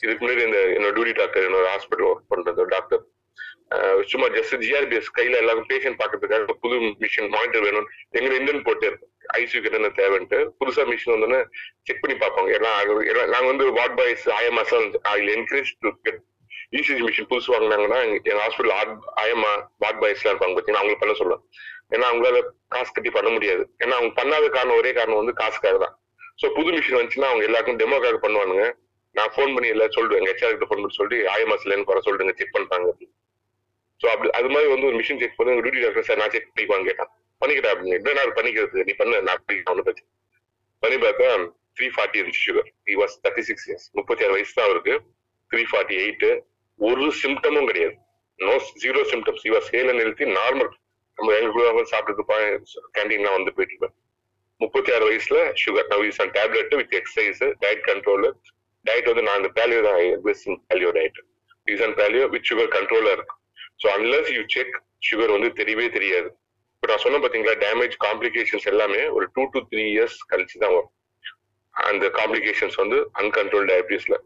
இதுக்கு 0.04 0.22
முன்னாடி 0.22 0.42
இந்த 0.48 0.58
என்னோட 0.76 0.92
டியூட்டி 0.96 1.14
டாக்டர் 1.20 1.46
என்னோட 1.48 1.66
ஹாஸ்பிட்டல் 1.74 2.08
ஒர்க் 2.10 2.30
பண்றது 2.32 2.66
டாக்டர் 2.74 3.04
சும்மா 4.10 4.26
ஜஸ்ட் 4.34 4.54
ஜிஆர்பிஎஸ் 4.66 5.08
கையில 5.16 5.40
எல்லாரும் 5.42 5.66
பேஷண்ட் 5.70 5.98
பாக்கிறதுக்காக 6.00 6.54
புது 6.62 6.76
மிஷின் 7.02 7.28
மானிட்டர் 7.34 7.64
வேணும். 7.66 7.88
எங்க 8.18 8.30
இந்தியன் 8.38 8.62
போட்டு 8.68 8.88
ஐசியூ 9.40 9.60
கிட்ட 9.64 9.76
என்ன 9.80 9.90
தேவைன்ட்டு 9.98 10.38
புதுசா 10.60 10.84
மிஷின் 10.90 11.14
வந்து 11.14 11.40
செக் 11.86 12.00
பண்ணி 12.02 12.16
பார்ப்பாங்க. 12.22 12.50
எல்லாம் 12.58 12.76
நாங்க 13.34 13.46
வந்து 13.52 13.66
ward 13.78 13.96
boys 14.00 14.24
IMS 14.38 14.72
I 15.14 15.16
encourage 15.36 15.72
to 15.84 15.92
get 16.06 16.22
ECG 16.72 17.02
machine 17.06 17.28
புதுசு 17.30 17.48
வாங்கினாங்கன்னா 17.52 17.98
எங்க 18.06 18.40
ஹாஸ்பிட்டல் 18.44 18.74
ஐஎம்ஆ 19.24 19.52
வார்ட் 19.82 20.00
பாய்ஸ்லாம் 20.02 20.32
இருப்பாங்க 20.32 20.54
பார்த்தீங்கன்னா 20.54 20.82
அவங்களுக்கு 20.82 21.04
பண்ண 21.04 21.14
சொல்லுவேன். 21.20 21.42
ஏன்னா 21.94 22.06
அவங்களால 22.10 22.40
காசு 22.74 22.90
கட்டி 22.96 23.10
பண்ண 23.16 23.28
முடியாது. 23.36 23.62
ஏன்னா 23.82 23.94
அவங்க 23.98 24.12
பண்ணாத 24.20 24.48
காரணம் 24.56 24.78
ஒரே 24.80 24.90
காரணம் 24.98 25.20
வந்து 25.20 25.34
காசுக்காக 25.40 25.78
தான். 25.84 25.94
ஸோ 26.40 26.46
புது 26.56 26.70
மிஷின் 26.76 26.98
வந்துச்சுன்னா 26.98 27.30
அவங்க 27.30 27.44
எல்லாருக்கும் 27.48 27.80
டெமோக்காக 27.82 28.18
பண்ணுவானுங்க. 28.24 28.64
நான் 29.16 29.32
ஃபோன் 29.34 29.54
பண்ணி 29.54 29.68
எல்லாம் 29.74 29.94
சொல்லுவேன். 29.96 30.20
எங்க 30.20 30.30
ஹெச்ஆர் 30.32 30.54
கிட்ட 30.56 30.66
ஃபோன் 30.70 30.82
பண்ணி 30.82 30.98
சொல்லி 31.00 31.18
ஐஎம்எஸ்லேன்னு 31.36 31.88
வர 31.92 32.02
சொல்லிடுங்க 32.06 32.34
செக் 32.40 32.56
பண்றாங்க 32.56 32.90
ஸோ 34.00 34.06
அப்படி 34.14 34.28
அது 34.38 34.48
மாதிரி 34.54 34.68
வந்து 34.72 34.86
ஒரு 34.88 34.96
மிஷின் 34.98 35.20
செக் 35.22 35.38
பண்ணி 35.38 35.54
டியூட்டி 35.62 35.80
டாக்டர் 35.84 36.06
சார் 36.08 36.20
நான் 36.20 36.32
செக் 36.34 36.50
பண்ணிக்குவான்னு 36.50 36.88
கேட்டான். 36.90 37.10
பண்ணிக்கிட்டா 37.42 37.70
அப்படின்னு. 37.72 37.96
என்ன 37.98 38.12
நான் 38.18 38.36
பண்ணிக்கிறது? 38.36 38.84
நீ 38.88 38.92
பண்ண 39.00 39.20
நான் 39.28 39.40
பண்ணிக்கிறேன் 39.44 39.72
ஒன்றும் 39.72 39.86
பிரச்சனை 39.88 40.06
பண்ணி 40.82 40.96
பார்த்தா 41.04 41.30
த்ரீ 41.78 41.86
ஃபார்ட்டி 41.94 42.18
இருந்துச்சு 42.20 42.44
sugar 42.46 42.68
I 42.92 42.94
was 43.00 43.16
thirty 43.24 43.42
six 43.48 43.66
years 43.68 43.86
முப்பத்தி 43.98 44.24
ஆறு 44.26 44.34
வயசு 44.36 44.54
தான் 44.58 44.68
அவருக்கு. 44.68 44.94
த்ரீ 45.50 45.62
ஃபார்ட்டி 45.70 45.96
எயிட்டு 46.04 46.30
ஒரு 46.86 47.04
சிம்டமும் 47.20 47.68
கிடையாது. 47.70 47.94
நோ 48.40 48.54
ஜீரோ 48.82 49.00
சிம்டம்ஸ் 49.12 49.46
இவர் 49.48 49.64
சேல 49.70 49.94
நிறுத்தி 50.00 50.24
நார்மல் 50.38 50.70
நம்ம 51.18 51.32
எங்களுக்கு 51.38 51.92
சாப்பிட்டு 51.92 52.24
கேன்டீன்லாம் 52.96 53.36
வந்து 53.38 53.54
போயிட்டு 53.56 53.74
இருப்பேன் 53.74 53.94
முப்பத்தி 54.60 54.90
ஆறு 54.96 55.04
வயசுல 55.08 55.38
sugar 55.62 55.88
now 55.92 56.04
is 56.08 56.20
tablet 56.36 56.76
with 56.80 56.94
exercise 57.00 57.42
diet 57.62 57.82
control 57.88 58.26
diet 58.84 59.08
வந்து 59.10 59.24
நான் 59.28 59.38
அந்த 59.40 59.50
பேலியோ 59.58 59.80
தான் 59.86 59.98
paleo 60.70 60.90
diet 60.98 61.18
reason 61.70 61.94
paleo 62.00 62.26
with 62.34 62.48
sugar 62.50 62.70
கண்ட்ரோலா 62.76 63.12
இருக்கு 63.16 63.34
so 63.82 63.88
unless 63.96 64.30
you 64.36 64.42
check 64.54 64.76
sugar 65.08 65.34
வந்து 65.36 65.50
தெரியவே 65.60 65.86
தெரியாது. 65.96 66.28
இப்போ 66.74 66.88
நான் 66.90 67.02
சொன்ன 67.04 67.18
பாத்தீங்களா 67.24 67.54
டேமேஜ் 67.64 67.94
காம்ப்ளிகேஷன்ஸ் 68.06 68.66
எல்லாமே 68.72 69.02
ஒரு 69.16 69.26
டூ 69.34 69.42
டு 69.54 69.60
த்ரீ 69.70 69.84
இயர்ஸ் 69.94 70.18
கழிச்சு 70.32 70.56
தான் 70.62 70.74
வரும். 70.76 70.92
அந்த 71.74 72.04
காம்ப்ளிகேஷன்ஸ் 72.20 72.78
வந்து 72.82 72.98
அன்கண்ட்ரோல் 73.22 73.68
டயபிட்டிஸ்ல 73.70 74.16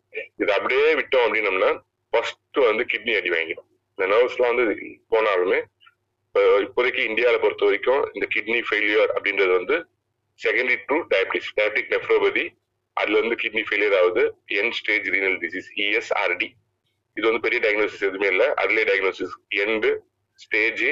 இது 0.42 0.52
அப்படியே 0.58 0.86
விட்டோம் 1.00 1.24
அப்படின்னம்னா 1.26 1.70
ஃபர்ஸ்ட் 2.12 2.58
வந்து 2.70 2.84
கிட்னி 2.92 3.12
அடி 3.18 3.30
வாங்கிடும் 3.34 3.68
இந்த 3.92 4.06
நர்வ்ஸ்லாம் 4.12 4.52
வந்து 4.52 4.88
போனாலுமே 5.12 5.60
இப்போதைக்கு 6.64 7.02
இந்தியாவில 7.10 7.38
பொறுத்த 7.44 7.64
வரைக்கும் 7.68 8.02
இந்த 8.16 8.26
கிட்னி 8.34 8.58
ஃபெயிலியர் 8.68 9.10
அப்படின்றது 9.16 9.52
வந்து 9.58 9.76
secondary 10.40 10.76
to 10.90 10.96
diabetes 11.12 11.50
diabetic 11.58 11.92
nephropathy 11.94 12.44
அதுல 12.96 13.20
வந்து 13.22 13.36
கிட்னி 13.42 13.62
ஃபெயிலியர் 13.68 13.96
ஆகுது. 13.98 14.22
End 14.58 14.72
stage 14.78 15.06
renal 15.14 15.38
disease 15.44 15.68
ESRD 15.82 16.48
இது 17.16 17.24
வந்து 17.28 17.42
பெரிய 17.46 17.58
டயக்னோசிஸ் 17.64 18.04
எதுவுமே 18.08 18.28
இல்லை. 18.34 18.46
அதுலேயே 18.62 18.86
டயக்னோசிஸ் 18.90 19.34
எண்டு 19.64 19.90
ஸ்டேஜ் 20.44 20.82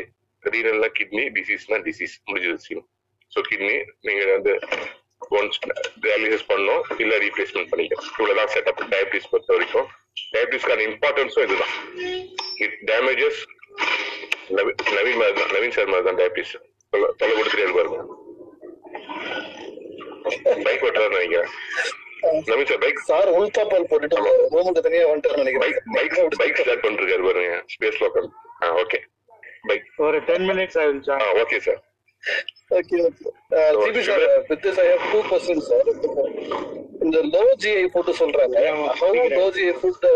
ரீனல்னா 0.42 0.88
கிட்னி 0.98 1.24
டிசீஸ்னா 1.38 1.78
டிசீஸ் 1.88 2.14
முடிஞ்சது 2.28 2.82
ஸோ 3.32 3.40
கிட்னி 3.48 3.76
நீங்க 4.08 4.22
வந்து 4.36 4.52
ஒன்ஸ் 5.38 5.58
டயாலிசிஸ் 6.04 6.46
பண்ணோம் 6.52 6.82
இல்லை 7.02 7.16
ரீப்ளேஸ்மெண்ட் 7.24 7.70
பண்ணிக்கணும். 7.72 8.06
இவ்வளோதான் 8.18 8.52
செட்டப் 8.54 8.80
டயபிட்டிஸ் 8.92 9.30
பொறுத்த 9.32 9.52
வரைக்கும் 9.56 9.88
டயபிட்டிஸ்க்கான 10.34 10.84
இம்பார்ட்டன்ஸும் 10.90 11.44
இதுதான். 11.46 11.74
இட் 12.64 12.76
டேமேஜஸ் 12.90 13.40
நவீன் 14.96 15.18
மாதிரி 15.20 15.34
தான் 15.38 15.52
நவீன் 15.56 15.76
சார் 15.76 15.92
மாதிரி 15.92 16.06
தான் 16.08 16.18
டயபிட்டிஸ் 16.20 16.54
தொலை 17.20 17.32
கொடுத்துட்டே 17.32 17.72
பாருங்க. 17.78 17.98
பைக் 20.66 20.84
ஓட்டுறாரு 20.86 21.12
நினைக்கிறேன். 21.16 21.50
நவீன் 22.48 22.68
சார் 22.70 22.82
பைக் 22.84 23.04
சார் 23.10 23.28
உள்தாப்பால் 23.36 23.88
போட்டுட்டு 23.90 24.18
ரூமுக்கு 24.54 24.82
தனியா 24.86 25.04
வந்துட்டாரு 25.10 25.36
பைக் 25.36 25.42
நினைக்கிறேன் 25.42 25.94
பைக் 25.96 26.40
பைக் 26.42 26.58
ஸ்டார்ட் 26.60 26.84
பண்ணிருக்காரு 26.84 27.26
பாருங்க 27.28 27.54
ஸ்பேஸ் 27.74 28.00
லோக்கல் 28.02 28.28
ஓகே 28.82 28.98
பைக் 29.68 29.86
ஒரு 30.08 30.18
ten 30.28 30.46
minutes 30.50 30.78
I 30.82 30.86
will 30.88 31.00
ah 31.16 31.30
okay 31.42 31.60
sir 31.66 31.80
two 35.12 35.20
question 35.30 35.64
sir 35.68 35.88
இந்த 37.04 37.18
லோ 37.34 37.44
ஜிஐ 37.62 37.84
ஃபுட் 37.92 38.10
சொல்றாங்க 38.20 38.56
how 39.00 39.22
low 39.38 39.46
GI 39.56 39.72
food 39.80 40.06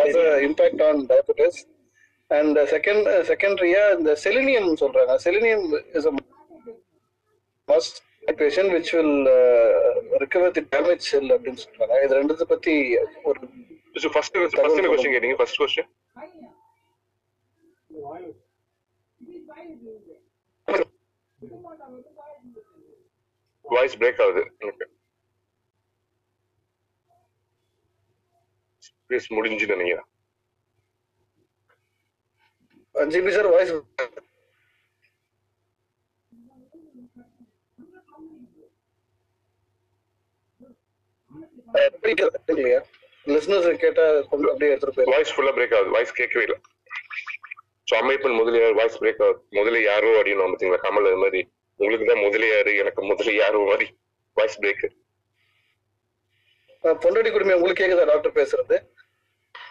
has 0.00 0.18
impact 0.48 0.82
on 0.88 1.00
diabetes 1.12 1.60
and 2.30 2.58
second 2.72 3.06
செகண்டரியா 3.30 3.84
இந்த 3.98 4.10
selenium 4.24 4.68
சொல்றாங்க. 4.82 5.12
Selenium 5.26 5.64
is 5.98 6.08
a 6.10 6.12
must 7.68 7.98
passion 8.40 8.70
which 8.74 8.90
will 8.96 9.16
recover 10.22 10.54
the 10.58 10.64
damage 10.74 11.06
cell 11.12 11.30
அப்படின்னு 11.36 11.62
சொல்றாங்க. 11.64 11.94
இது 12.04 12.18
ரெண்டுத்தை 12.20 12.46
பத்தி 12.54 12.74
ஒரு 13.28 13.38
ஃபர்ஸ்ட் 14.14 14.36
ஃபர்ஸ்ட் 14.42 14.82
கொஸ்டின் 14.90 15.14
கேட்டீங்க? 15.14 15.38
ஃபர்ஸ்ட் 15.40 15.60
கொஸ்டின் 15.62 15.90
வாய்ஸ் 18.08 18.36
பிரேக் 23.94 24.20
ஆகுது 24.24 24.42
எனக்கு 24.62 24.86
ஸ்பேஸ் 28.86 29.28
முடிஞ்சு 29.36 29.66
நினைக்கிறேன் 29.72 30.08
ஜிபி 32.94 33.32
சார் 33.36 33.48
வாய்ஸ் 33.54 33.72
இல்லையா 42.54 42.80
லிசனர்ஸ் 43.26 43.68
கேட்டா 43.84 44.04
கொஞ்சம் 44.30 44.50
அப்படியே 44.52 44.72
எடுத்துட்டு 44.72 44.96
போயிரு 44.96 45.12
வாய்ஸ் 45.14 45.32
ஃபுல்லா 45.34 45.54
பிரேக் 45.56 45.76
ஆகுது 45.78 45.94
வாய்ஸ் 45.96 46.18
கேட்கவே 46.20 46.44
இல்லை. 46.46 46.58
So 47.88 47.94
Ammaippan 47.98 48.38
Mudaliar 48.38 48.76
voice 48.78 48.98
break 49.00 49.20
முதலே 49.58 49.80
யாரோ 49.84 50.08
அப்படின்னு 50.18 50.44
பார்த்தீங்களா? 50.44 50.80
கமல் 50.86 51.08
அது 51.10 51.20
மாதிரி. 51.22 51.40
உங்களுக்கு 51.80 52.06
தான் 52.06 52.24
முதலியாரு 52.26 52.70
எனக்கு 52.82 53.00
முதலே 53.10 53.34
யாரோ 53.36 53.58
மாதிரி 53.70 53.86
வாய்ஸ் 54.36 54.58
பிரேக் 54.62 54.84
பொண்டாட்டி 57.02 57.30
குடும்பம் 57.30 57.56
உங்களுக்கு 57.58 57.80
கேக்குதா 57.80 58.04
டாக்டர் 58.10 58.36
பேசுறது? 58.38 58.76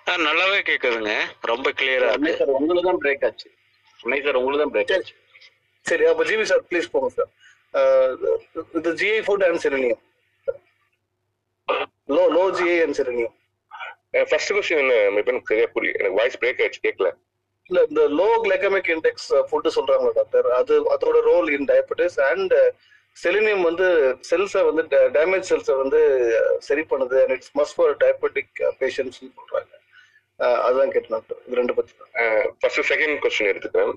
ஆ, 0.08 0.14
நல்லாவே 0.26 0.60
கேக்குதுங்க. 0.70 1.14
ரொம்ப 1.52 1.68
கிளியரா 1.80 2.10
இருக்கு. 2.12 2.34
சார் 2.40 2.52
உங்களுக்கு 2.58 2.88
தான் 2.90 3.00
பிரேக் 3.04 3.24
ஆச்சு. 3.28 3.48
உண்மை 4.00 4.20
சார் 4.26 4.40
உங்களுக்கு 4.40 4.64
தான் 4.64 4.74
பிரேக் 4.76 4.92
ஆச்சு. 4.98 5.14
சரி 5.86 6.06
அப்ப 6.12 6.24
ஜிவி 6.30 6.46
சார் 6.50 6.64
ப்ளீஸ் 6.70 6.92
போங்க 6.94 7.10
சார் 7.18 7.32
இது 8.78 8.92
GI 9.00 9.20
food 9.26 9.46
and 9.48 9.62
selenium 9.64 10.02
low 12.10 12.24
low 12.36 12.44
GI 12.58 12.78
and 12.86 12.98
selenium 13.00 13.34
first 14.30 14.54
question 14.56 14.82
என்ன 14.82 15.40
சரியா 15.50 15.68
புரியல 15.74 15.98
எனக்கு 16.02 16.20
வாய்ஸ் 16.20 16.38
பிரேக் 16.42 16.62
ஆயிடுச்சு 16.62 16.84
கேட்கல 16.86 17.10
இல்ல 17.70 17.80
இந்த 17.90 18.02
லோ 18.20 18.28
கிளைகமிக் 18.44 18.92
இண்டெக்ஸ் 18.96 19.30
ஃபுட் 19.48 19.76
சொல்றாங்களா 19.78 20.12
டாக்டர் 20.20 20.48
அது 20.60 20.76
அதோட 20.96 21.18
role 21.32 21.50
in 21.56 21.68
diabetes 21.72 22.18
and 22.30 22.54
selenium 23.18 23.64
வந்து 23.70 23.86
செல்ஸை 24.30 24.62
வந்து 24.70 24.84
டேமேஜ் 25.18 25.48
செல்ஸை 25.52 25.76
வந்து 25.84 26.00
சரி 26.68 26.84
பண்ணுது. 26.92 27.16
And 27.24 27.34
it's 27.36 27.54
must 27.60 27.76
for 27.78 27.94
diabetic 28.04 28.52
பேஷண்ட்ஸ்னு 28.82 29.30
சொல்றாங்க. 29.40 29.72
அதுதான் 30.66 30.92
கேட்டேன் 30.96 31.16
டாக்டர் 31.16 31.40
இது 31.46 31.60
ரெண்டு 31.62 31.76
பத்தி 31.78 31.94
ஃபர்ஸ்ட் 32.62 32.84
செகண்ட் 32.92 33.16
கொஸ்டின் 33.24 33.52
எடுத்துக்கிறேன். 33.54 33.96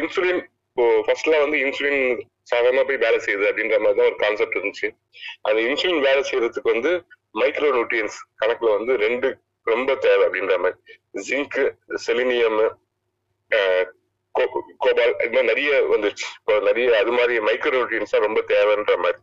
இன்சுலின் 0.00 0.40
இப்போ 0.70 0.84
ஃபர்ஸ்ட்லாம் 1.06 1.44
வந்து 1.44 1.58
இன்சுலின் 1.66 2.02
சாதாரணமா 2.50 2.84
போய் 2.88 3.02
வேலை 3.06 3.18
செய்யுது 3.26 3.44
அப்படின்ற 3.50 3.76
மாதிரி 3.84 3.98
தான் 4.00 4.10
ஒரு 4.10 4.18
கான்செப்ட் 4.24 4.58
இருந்துச்சு. 4.58 4.88
அந்த 5.46 5.58
இன்சுலின் 5.68 6.04
வேலை 6.08 6.22
செய்யறதுக்கு 6.30 6.74
வந்து 6.74 6.92
மைக்ரோ 7.40 7.70
நியூட்ரியன்ஸ் 7.76 8.18
கணக்குல 8.42 8.72
வந்து 8.78 8.92
ரெண்டு 9.06 9.28
ரொம்ப 9.74 9.90
தேவை 10.06 10.22
அப்படின்ற 10.26 10.54
மாதிரி. 10.64 10.78
ஜிங்க் 11.26 11.58
செலினியம் 12.06 12.60
கோபால் 14.82 15.14
இது 15.24 15.32
மாதிரி 15.34 15.48
நிறைய 15.52 15.70
வந்துச்சு 15.92 16.26
இப்போ 16.38 16.54
நிறைய 16.68 16.90
அது 17.02 17.12
மாதிரி 17.18 17.34
மைக்ரோ 17.48 17.72
நியூட்ரியன்ஸ் 17.76 18.14
தான் 18.14 18.26
ரொம்ப 18.26 18.40
தேவைன்ற 18.52 18.94
மாதிரி. 19.04 19.20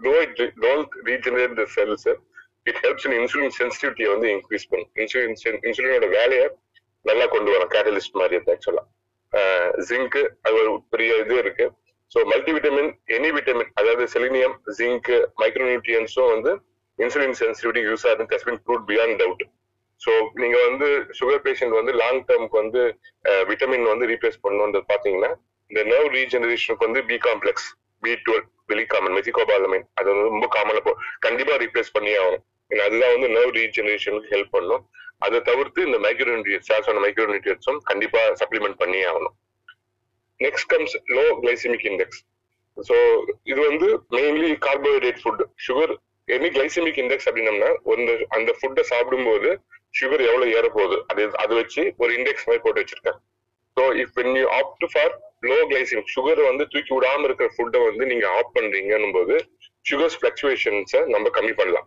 Though 0.00 0.12
it 0.24 0.42
don't 0.64 0.94
regenerate 1.08 1.56
the 1.60 1.64
cells 1.76 2.06
it 2.68 2.78
helps 2.84 3.06
in 3.08 3.16
insulin 3.20 3.56
சென்சிட்டிவிட்டியை 3.60 4.10
வந்து 4.14 4.28
இன்க்ரீஸ் 4.34 4.68
பண்ணும். 4.70 4.92
இன்சுலின் 5.02 5.64
இன்சுலினோட 5.68 6.08
வேலையை 6.18 6.46
நல்லா 7.04 7.26
கொண்டு 7.34 7.50
வரும் 7.54 7.72
கேட்டலிஸ்ட் 7.74 8.20
மாதிரி 8.20 8.38
அது 8.40 8.52
ஆக்சுவலா 8.54 8.84
ஜிங்க் 9.88 10.20
அது 10.46 10.54
ஒரு 10.60 10.70
பெரிய 10.94 11.12
இது 11.24 11.34
இருக்கு. 11.44 11.66
ஸோ 12.12 12.18
மல்டிவிட்டமின் 12.32 12.90
எனி 13.16 13.30
விட்டமின் 13.36 13.70
அதாவது 13.80 14.04
செலினியம் 14.14 14.56
ஜிங்க் 14.78 15.10
மைக்ரோ 15.40 15.64
நியூட்ரியன்ஸும் 15.70 16.32
வந்து 16.34 16.52
இன்சுலின் 16.98 17.36
சென்சிட்டிவிட்டி 17.42 17.82
யூஸ் 17.88 18.04
ஆகுது 18.10 18.26
has 18.34 18.46
been 18.48 18.60
proved 18.66 18.84
beyond 18.90 19.18
doubt 19.22 19.44
so 20.00 20.12
நீங்க 20.42 20.56
வந்து 20.68 20.88
சுகர் 21.18 21.42
பேஷண்ட் 21.46 21.76
வந்து 21.78 21.92
லாங் 22.00 22.22
டேர்ம்க்கு 22.28 22.58
வந்து 22.62 22.82
விட்டமின் 23.50 23.86
வந்து 23.92 24.06
ரீப்ளேஸ் 24.12 24.42
பண்ணணுன்றது 24.44 24.86
பாத்தீங்கன்னா 24.92 25.30
இந்த 25.70 25.82
நர்வ் 25.92 26.10
ரீஜெனரேஷனுக்கு 26.18 26.86
வந்து 26.88 27.00
பி 27.10 27.16
காம்ப்ளெக்ஸ் 27.28 27.68
பி 28.04 28.12
டுவெல் 28.26 28.44
வெளி 28.70 28.84
காமன் 28.92 29.16
மெசிகோபாலமைன் 29.18 29.86
அது 29.98 30.08
வந்து 30.12 30.28
ரொம்ப 30.32 30.46
காமனா 30.56 30.82
போ 30.86 30.92
கண்டிப்பா 31.26 31.54
ரீப்ளேஸ் 31.62 31.90
பண்ணியே 31.96 32.18
ஆகணும். 32.22 32.44
ஏன்னா 32.70 32.84
அதுதான் 32.88 33.12
வந்து 33.14 33.28
நர்வ் 33.36 33.52
ரீஜெனரேஷனுக்கு 33.60 34.32
ஹெல்ப் 34.34 34.54
பண்ணும். 34.56 34.82
அதை 35.26 35.38
தவிர்த்து 35.48 35.80
இந்த 35.88 35.98
மைக்ரோநியூட்ரியன்ஸ் 36.06 36.68
சார் 36.70 37.02
மைக்ரோநியூட்ரியன்ஸும் 37.06 37.80
கண்டிப்பா 37.90 38.22
சப்ளிமெண்ட் 38.40 38.78
பண்ணியே 38.82 39.04
ஆகணும். 39.10 39.36
Next 40.40 40.68
comes 40.72 40.96
low 41.16 41.24
glycemic 41.42 41.86
index 41.90 42.20
so 42.76 42.96
இது 43.50 43.60
வந்து 43.68 43.86
mainly 44.16 44.50
carbohydrate 44.66 45.20
food 45.22 45.42
sugar 45.66 45.94
any 46.28 46.48
glycemic 46.54 47.00
index 47.02 47.28
அப்படின்னம்னா 47.28 47.70
அந்த 47.94 48.12
அந்த 48.36 48.50
ஃபுட்டை 48.58 48.84
சாப்பிடும்போது 48.92 49.50
சுகர் 49.98 50.24
எவ்வளவு 50.30 50.54
ஏற 50.58 50.66
போகுது 50.76 50.96
அது 51.10 51.22
அதை 51.42 51.54
வச்சு 51.60 51.82
ஒரு 52.02 52.10
இண்டெக்ஸ் 52.18 52.46
மாதிரி 52.48 52.62
போட்டு 52.64 52.82
வச்சிருக்காங்க 52.82 53.20
so 53.76 53.84
if 54.02 54.14
when 54.18 54.36
you 54.40 54.46
opt 54.58 54.86
for 54.92 55.12
low 55.50 55.58
glycemic 55.72 56.12
sugar 56.16 56.40
வந்து 56.50 56.64
தூக்கி 56.72 56.92
விடாம 56.96 57.26
இருக்கிற 57.28 57.48
ஃபுட்டை 57.56 57.80
வந்து 57.88 58.04
நீங்க 58.12 58.26
ஆப் 58.38 58.52
பண்றீங்கன்னும் 58.56 59.16
போது 59.18 59.34
சுகர்ஸ் 59.86 60.16
ஃபிளக்சுவேஷன்ஸை 60.20 61.00
நம்ம 61.14 61.26
கம்மி 61.36 61.54
பண்ணலாம். 61.60 61.86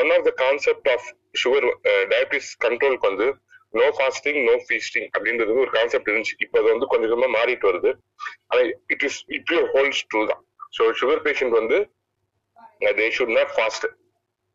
One 0.00 0.10
of 0.16 0.26
the 0.28 0.32
concept 0.44 0.88
of 0.94 1.08
sugar 1.42 1.66
diabetes 2.12 2.50
கண்ட்ரோலுக்கு 2.64 3.10
வந்து 3.10 3.26
நோ 3.74 3.86
ஃபாஸ்டிங் 3.96 4.40
நோ 4.48 4.54
ஃபீஸ்டிங் 4.66 5.08
அப்படின்றது 5.14 5.60
ஒரு 5.64 5.72
கான்செப்ட் 5.76 6.08
இருந்துச்சு. 6.10 6.36
இப்போ 6.44 6.56
அது 6.60 6.68
வந்து 6.74 6.88
கொஞ்சம் 6.92 7.10
கொஞ்சமா 7.12 7.30
மாறிட்டு 7.38 7.68
வருது. 7.70 7.90
It 8.94 9.04
is 9.08 9.20
it 9.38 9.52
holds 9.74 10.02
true 10.10 10.22
தான். 10.32 10.42
ஸோ 10.76 10.84
சுகர் 11.00 11.22
பேஷண்ட் 11.26 11.56
வந்து 11.60 11.78
they 12.98 13.06
should 13.10 13.34
not 13.36 13.52
fast 13.56 13.86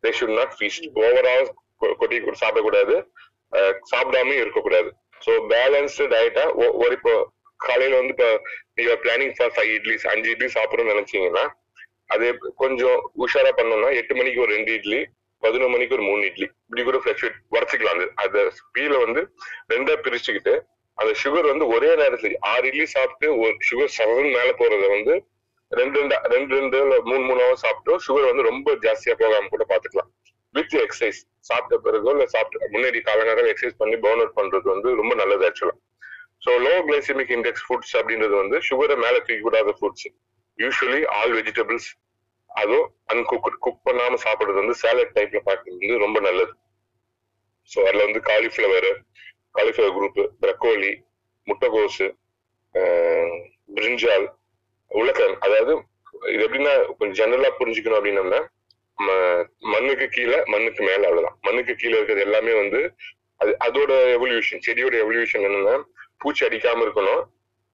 they 0.03 0.11
should 0.11 0.36
not 0.38 0.53
feast 0.57 0.88
overall 1.01 1.49
கொட்டி 1.93 2.15
கொட்டி 2.17 2.39
சாப்பிடக்கூடாது 2.41 2.95
அஹ் 3.53 3.76
சாப்பிடாம 3.91 4.36
இருக்கக்கூடாது 4.41 4.89
ஸோ 5.22 5.32
பேலன்ஸ்டு 5.51 6.07
டயட்டா 6.07 6.43
ஒரு 6.82 6.93
இப்போ 6.93 7.13
காலையில 7.59 7.97
வந்து 7.97 8.13
இப்போ 8.15 8.30
நீங்க 8.76 8.93
பிளானிங் 9.03 9.34
ஃபார் 9.38 9.53
ஃபைவ் 9.55 9.72
இட்லிஸ் 9.78 10.05
அஞ்சு 10.07 10.30
இட்லி 10.32 10.49
சாப்பிடணும்னு 10.53 10.93
நினைச்சீங்கன்னா 10.93 11.45
அது 12.09 12.28
கொஞ்சம் 12.55 12.99
உஷாரா 13.24 13.51
பண்ணோம்னா 13.57 13.89
எட்டு 13.97 14.13
மணிக்கு 14.15 14.39
ஒரு 14.41 14.53
ரெண்டு 14.53 14.72
இட்லி 14.78 14.99
பதினொரு 15.43 15.72
மணிக்கு 15.72 15.95
ஒரு 15.97 16.05
மூணு 16.07 16.22
இட்லி 16.26 16.47
இப்படி 16.61 16.84
கூட 16.84 16.97
ஃபிளக்சுவேட் 16.97 17.38
வரைச்சிக்கலாம் 17.55 17.97
அது 17.97 18.07
அந்த 18.24 18.39
ஸ்பீல 18.57 18.95
வந்து 19.03 19.22
ரெண்டா 19.74 19.93
பிரிச்சுக்கிட்டு 20.05 20.53
அந்த 20.97 21.11
சுகர் 21.22 21.51
வந்து 21.51 21.65
ஒரே 21.67 21.91
நேரத்துக்கு 21.95 22.39
ஆறு 22.49 22.65
இட்லி 22.67 22.86
சாப்பிட்டு 22.93 23.28
ஒரு 23.41 23.53
சுகர் 23.70 23.93
செவன் 23.97 24.32
மேல 24.34 24.49
போறத 24.59 24.88
வந்து 24.95 25.13
ரெண்டு 25.72 25.99
ரெண்டு 25.99 26.15
ரெண்டு 26.34 26.53
ரெண்டு 26.57 26.78
மூணு 27.09 27.24
மூணு 27.30 27.41
ஹவர் 27.43 27.61
சாப்பிட்டோம் 27.63 27.99
சுகர் 28.05 28.30
வந்து 28.30 28.45
ரொம்ப 28.49 28.72
ஜாஸ்தியா 28.86 29.13
போகாம 29.22 29.49
கூட 29.53 29.65
பாத்துக்கலாம். 29.72 30.09
வித் 30.55 30.76
எக்ஸசைஸ் 30.84 31.20
சாப்பிட்ட 31.49 31.76
பிறகோ 31.86 32.11
இல்ல 32.15 32.26
சாப்பிட்டு 32.34 32.70
முன்னாடி 32.76 32.99
காலங்காலம் 33.09 33.49
எக்ஸசைஸ் 33.51 33.80
பண்ணி 33.82 33.97
பர்ன் 34.05 34.22
அவுட் 34.24 34.38
பண்றது 34.39 34.67
வந்து 34.74 34.89
ரொம்ப 35.01 35.13
நல்லது 35.15 35.45
ஆக்சுவலா 35.49 35.76
so 36.45 36.51
low 36.65 36.74
glycemic 36.88 37.34
index 37.38 37.65
foods 37.65 37.93
அப்படின்றது 37.99 38.36
வந்து 38.41 38.57
சுகரை 38.70 38.95
மேல 39.03 39.15
தூக்கி 39.28 39.43
விடாத 39.47 39.74
ஃபுட்ஸ் 39.80 40.07
யூஸ்வலி 40.59 41.01
ஆல் 41.17 41.34
வெஜிடபிள்ஸ் 41.38 41.89
அதுவும் 42.51 42.88
அன்குக் 43.11 43.59
குக் 43.65 43.86
பண்ணாம 43.89 44.20
சாப்பிடுறது 44.26 44.61
வந்து 44.63 44.76
சேலட் 44.84 45.13
டைப்ல 45.17 45.39
பார்க்கறது 45.49 45.78
வந்து 45.78 45.97
ரொம்ப 46.05 46.20
நல்லது. 46.28 46.53
ஸோ 47.72 47.80
அதுல 47.88 48.03
வந்து 48.07 48.22
காலிஃபிளவர் 48.32 48.89
காலிஃபிளவர் 49.57 49.95
குரூப் 49.97 50.20
பிரக்கோலி 50.43 50.91
முட்டைகோஸு 51.47 52.07
பிரிஞ்சால் 53.78 54.28
உலக 54.89 55.37
அதாவது 55.39 55.73
இது 56.33 56.47
எப்படின்னா 56.47 56.97
கொஞ்சம் 56.97 57.31
ஜெனரலா 57.31 57.49
புரிஞ்சுக்கணும் 57.59 57.99
அப்படின்னம்னா 57.99 58.39
ம- 58.97 59.45
மண்ணுக்கு 59.59 60.07
கீழே 60.07 60.43
மண்ணுக்கு 60.45 60.83
மேல 60.83 61.07
அவ்வளவுதான். 61.07 61.37
மண்ணுக்கு 61.41 61.75
கீழே 61.75 61.95
இருக்கிறது 61.95 62.25
எல்லாமே 62.25 62.53
வந்து 62.53 62.95
அது 63.35 63.57
அதோட 63.67 63.91
எவல்யூஷன் 64.17 64.61
செடியோட 64.67 64.95
எவல்யூஷன் 65.03 65.45
என்னன்னா 65.47 65.83
பூச்சி 66.17 66.45
அடிக்காம 66.45 66.83
இருக்கணும் 66.87 67.21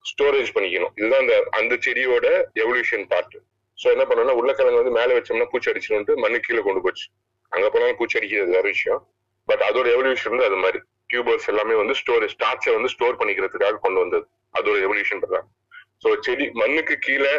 ஸ்டோரேஜ் 0.05 0.51
பண்ணிக்கணும். 0.55 0.91
இதுதான் 0.95 1.19
அந்த 1.19 1.43
அந்த 1.51 1.75
செடியோட 1.75 2.43
எவல்யூஷன் 2.55 3.05
பார்ட் 3.07 3.37
சோ 3.83 3.87
என்ன 3.91 4.03
பண்ணோம்னா 4.03 4.31
உருளைக்கிழங்கு 4.31 4.83
வந்து 4.83 4.91
மேல 4.91 5.19
வச்சோம்னா 5.19 5.45
பூச்சி 5.45 5.71
அடிச்சுட்டு 5.71 6.15
மண்ணு 6.15 6.39
கீழே 6.39 6.61
கொண்டு 6.61 6.81
போச்சு. 6.81 7.09
அங்க 7.49 7.69
போனாலும் 7.69 7.95
பூச்சி 7.95 8.17
அடிக்கிறது 8.17 8.51
வேற 8.51 8.61
விஷயம். 8.61 9.07
பட் 9.45 9.59
அதோட 9.59 9.87
எவல்யூஷன் 9.87 10.29
வந்து 10.29 10.45
அது 10.45 10.55
மாதிரி. 10.55 10.79
டியூபர்ஸ் 11.13 11.47
எல்லாமே 11.47 11.73
வந்து 11.73 11.93
ஸ்டோரேஜ் 11.93 12.35
ஸ்டார்ச்சை 12.37 12.73
வந்து 12.73 12.89
ஸ்டோர் 12.89 13.15
பண்ணிக்கிறதுக்காக 13.15 13.77
கொண்டு 13.81 13.99
வந்தது. 13.99 14.27
அதோட 14.59 14.77
எவல்யூஷன் 14.87 15.19
தான் 15.19 15.47
ஸோ 16.01 16.09
செடி 16.25 16.45
மண்ணுக்கு 16.61 16.95
கீழே 17.05 17.33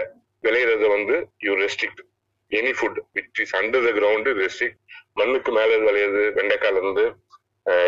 விளையிறத 0.44 0.84
வந்து 0.96 1.16
you 1.46 1.52
restrict 1.62 2.02
any 2.52 2.72
food 2.78 2.98
which 3.16 3.40
is 3.44 3.54
under 3.60 3.84
the 3.86 3.92
ground 3.98 4.32
restrict 4.42 4.80
மண்ணுக்கு 5.20 5.50
மேலே 5.58 5.76
விளையிறது 5.84 6.24
வெண்டைக்கால 6.38 6.80
இருந்து 6.82 7.04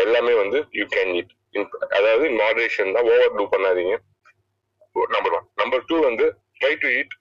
எல்லாமே 0.05 0.33
வந்து 0.43 0.59
யூ 0.79 0.85
கேன் 0.95 1.11
ஈட் 1.19 1.33
அதாவது 1.97 2.25
மாடரேஷன் 2.41 2.95
தான் 2.95 3.07
ஓவர் 3.13 3.37
டூ 3.37 3.45
பண்ணாதீங்க. 3.53 3.93
நம்பர் 5.15 5.35
ஒன் 5.37 5.47
நம்பர் 5.61 5.85
டூ 5.89 5.95
வந்து 6.07 6.25
try 6.59 6.73
to 6.83 6.89
eat 6.99 7.13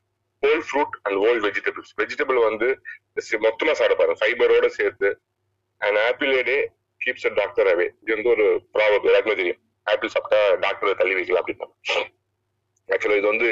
whole 0.42 0.64
fruit 0.68 0.96
and 1.04 1.18
whole 1.24 1.40
vegetables 1.46 1.92
vegetable 2.00 2.38
வந்து 2.48 2.68
மொத்தமா 3.46 3.72
சாப்பிட 3.78 3.96
பாருங்க. 4.00 4.18
ஃபைபரோட 4.22 4.68
சேர்த்து 4.78 5.10
and 5.80 6.00
apple 6.08 6.34
day 6.50 6.58
keeps 7.00 7.26
a 7.30 7.32
doctor 7.40 7.70
away 7.72 7.86
இது 8.02 8.12
வந்து 8.16 8.30
ஒரு 8.34 8.46
ப்ராப்ளம் 8.76 9.08
எல்லாருக்குமே 9.08 9.38
தெரியும். 9.42 9.60
ஆப்பிள் 9.86 10.14
சாப்பிட்டா 10.16 10.40
டாக்டரை 10.66 10.94
தள்ளி 11.00 11.16
வைக்கலாம் 11.18 11.42
அப்படின்னா 11.42 11.68
ஆக்சுவலா 12.88 13.18
இது 13.20 13.28
வந்து 13.32 13.48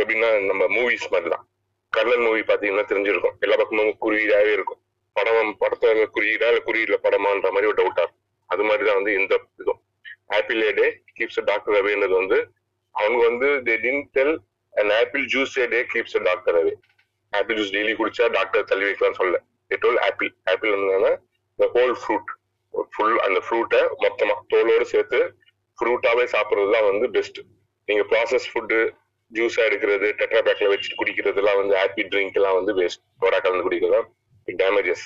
எப்படின்னா 0.00 0.28
நம்ம 0.50 0.62
மூவிஸ் 0.76 1.10
மாதிரி 1.12 1.30
தான் 1.34 1.44
கர்ணன் 1.92 2.24
மூவி 2.26 2.42
பாத்தீங்கன்னா 2.48 2.84
தெரிஞ்சிருக்கும். 2.90 3.36
எல்லா 3.44 3.56
பக்கமும் 3.60 3.94
குறியீடாவே 4.04 4.52
இருக்கும். 4.56 4.80
படம் 5.16 5.54
படத்தை 5.62 5.88
குறியீடா 6.16 6.48
இல்ல 6.52 6.60
குறியீடுல 6.68 6.96
படமான்ற 7.06 7.48
மாதிரி 7.54 7.68
ஒரு 7.70 7.78
டவுட்டா 7.80 8.02
இருக்கும். 8.04 8.20
அது 8.50 8.62
மாதிரி 8.68 8.84
தான் 8.88 8.98
வந்து 9.00 9.12
இந்த 9.20 9.32
இதுவும். 9.60 9.80
ஆப்பிள் 10.38 10.60
டே 10.78 10.86
கீப்ஸ் 11.18 11.40
டாக்டர் 11.50 11.76
அவேன்றது 11.80 12.14
வந்து 12.20 12.38
அவங்க 12.94 13.20
வந்து 13.30 13.48
they 13.66 13.74
didn't 13.84 14.02
tell 14.16 14.34
and 14.74 14.92
apple 15.00 15.24
juice 15.32 15.54
day 15.74 15.80
keeps 15.92 16.16
doctor 16.28 16.58
away 16.60 16.74
apple 17.32 17.56
juice 17.58 17.74
daily 17.76 17.92
குடிச்சா 18.00 18.26
டாக்டர் 18.38 18.68
தள்ளி 18.70 18.86
வைக்கலாம் 18.88 19.18
சொல்ல 19.20 19.38
டோல் 19.82 20.00
ஆப்பிள் 20.08 20.30
ஆப்பிள் 20.52 20.72
வந்து 20.76 21.12
இந்த 21.58 21.66
ஹோல் 21.74 21.94
ஃப்ரூட் 22.02 22.30
ஃபுல் 22.94 23.18
அந்த 23.26 23.38
ஃப்ரூட்டை 23.46 23.80
மொத்தமா 24.04 24.34
தோலோடு 24.52 24.86
சேர்த்து 24.92 25.20
ஃப்ரூட்டாவே 25.78 26.24
சாப்பிடுறது 26.34 26.72
தான் 26.76 26.88
வந்து 26.90 27.06
பெஸ்ட் 27.16 27.40
நீங்க 27.88 28.02
ப்ராசஸ் 28.10 28.48
ஃபுட்டு 28.50 28.78
ஜூஸா 29.32 29.62
எடுக்கிறது 29.68 30.06
டெட்ரா 30.20 30.40
பேக்ல 30.40 30.68
வச்சு 30.68 30.90
குடிக்கிறதுலாம் 31.00 31.58
வந்து 31.60 31.74
ஹாப்பி 31.80 32.04
ட்ரிங்க் 32.12 32.38
எல்லாம் 32.40 32.56
வந்து 32.58 32.72
வேஸ்ட் 32.78 33.02
சோடா 33.20 33.38
கலந்து 33.38 33.66
குடிக்கிறதா 33.66 34.00
damages 34.48 35.04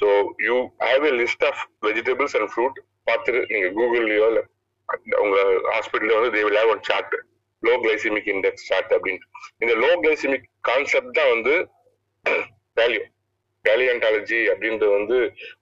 so 0.00 0.08
you 0.46 0.56
have 0.84 1.04
a 1.06 1.12
list 1.22 1.44
of 1.44 1.62
vegetables 1.82 2.36
and 2.38 2.50
fruit 2.52 2.78
பார்த்துட்டு 3.08 3.40
நீங்க 3.52 3.68
கூகுள்லயோ 3.78 4.26
இல்லை 4.30 4.44
உங்க 5.24 5.36
ஹாஸ்பிட்டல்ல 5.74 6.16
வந்து 6.18 6.32
they 6.36 6.42
will 6.46 6.60
have 6.60 6.72
one 6.74 6.84
chart 6.90 7.14
low 7.62 7.74
glycemic 7.84 8.28
index 8.34 8.66
chart 8.70 8.90
அப்படின்ட்டு 8.96 9.28
இந்த 9.58 9.74
லோ 9.84 9.90
கிளைசிமிக் 10.02 10.46
கான்செப்ட் 10.68 11.16
தான் 11.18 11.30
வந்து 11.34 11.54
வேல்யூ 12.76 13.02
பேலியன்டாலஜி 13.64 14.40
அப்படின்றது 14.50 14.92
வந்து 14.92 15.16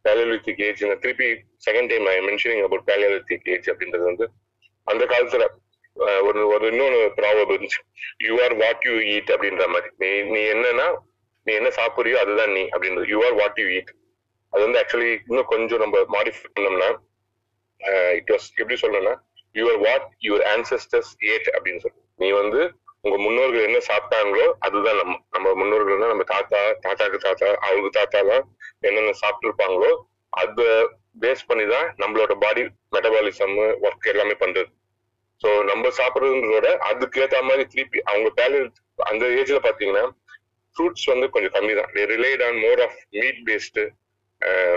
பேலியோலித்திக் 0.04 0.62
ஏஜ் 0.66 0.82
திருப்பி 1.04 1.28
second 1.66 1.90
time 1.92 2.08
I 2.10 2.16
mentioning 2.26 2.64
about 2.66 2.86
paleolithic 2.90 3.46
age 3.54 3.68
அப்படின்றது 3.72 4.04
வந்து 4.10 4.26
அந்த 4.86 5.04
காலத்துல 5.12 5.44
ஒரு 6.28 6.40
ஒரு 6.54 6.64
இன்னொன்று 6.72 7.00
ப்ராபம் 7.18 7.50
இருந்துச்சு. 7.52 7.80
You 8.26 8.34
are 8.44 8.54
what 8.62 8.84
you 8.88 8.94
eat 9.14 9.32
அப்படின்ற 9.34 9.66
மாதிரி. 9.74 9.90
நீ 10.02 10.10
நீ 10.34 10.40
என்னன்னா 10.54 10.86
நீ 11.46 11.52
என்ன 11.60 11.70
சாப்பிட்றியோ 11.80 12.16
அதுதான் 12.24 12.52
நீ 12.56 12.62
அப்படின்றது. 12.74 13.06
You 13.14 13.18
are 13.26 13.36
what 13.40 13.60
you 13.62 13.66
eat 13.78 13.92
அது 14.52 14.62
வந்து 14.66 14.80
ஆக்சுவலி 14.82 15.12
இன்னும் 15.28 15.50
கொஞ்சம் 15.52 15.82
நம்ம 15.84 16.00
மாடிஃபை 16.16 16.48
பண்ணோம்னா 16.56 16.90
இட் 18.18 18.32
வாஸ் 18.34 18.46
எப்படி 18.60 18.76
சொல்லணும்னா 18.82 19.14
your 19.54 19.80
what 19.86 20.06
your 20.26 20.44
ancestors 20.54 21.12
ate 21.32 21.48
அப்படின்னு 21.56 21.82
சொல்லி. 21.84 22.00
நீ 22.22 22.28
வந்து 22.40 22.60
உங்க 23.06 23.16
முன்னோர்கள் 23.24 23.66
என்ன 23.68 23.78
சாப்பிட்டாங்களோ 23.88 24.46
அதுதான் 24.66 24.98
நம்ம 25.00 25.14
நம்ம 25.36 25.48
முன்னோர்கள் 25.60 26.02
தான் 26.02 26.12
நம்ம 26.12 26.24
தாத்தா 26.34 26.60
தாத்தாக்கு 26.84 27.18
தாத்தா 27.26 27.48
அவருக்கு 27.66 27.90
தாத்தாலாம் 27.98 28.44
என்னென்ன 28.88 29.14
சாப்பிட்டுருப்பாங்களோ 29.22 29.90
அதை 30.32 30.68
பேஸ் 31.24 31.42
பண்ணி 31.50 31.64
தான் 31.74 31.88
நம்மளோட 32.02 32.32
பாடி 32.44 32.62
மெட்டபாலிசம் 32.94 33.54
ஒர்க் 33.86 34.08
எல்லாமே 34.12 34.36
பண்றது. 34.44 34.70
ஸோ 35.40 35.48
நம்ம 35.70 35.90
சாப்பிட்றதுன்றதோட 35.98 36.68
அதுக்கு 36.90 37.22
ஏத்த 37.24 37.42
மாதிரி 37.48 37.64
திருப்பி 37.72 37.98
அவங்க 38.10 38.28
பேலு 38.38 38.60
அந்த 39.12 39.24
ஏஜ்ல 39.40 39.58
பாத்தீங்கன்னா 39.66 40.04
ஃப்ரூட்ஸ் 40.76 41.06
வந்து 41.12 41.26
கொஞ்சம் 41.34 41.54
கம்மி 41.56 41.74
தான் 41.80 41.90
relate 42.14 42.42
on 42.46 42.58
more 42.64 42.80
of 42.86 42.98
meat 43.16 43.40
based 43.48 43.82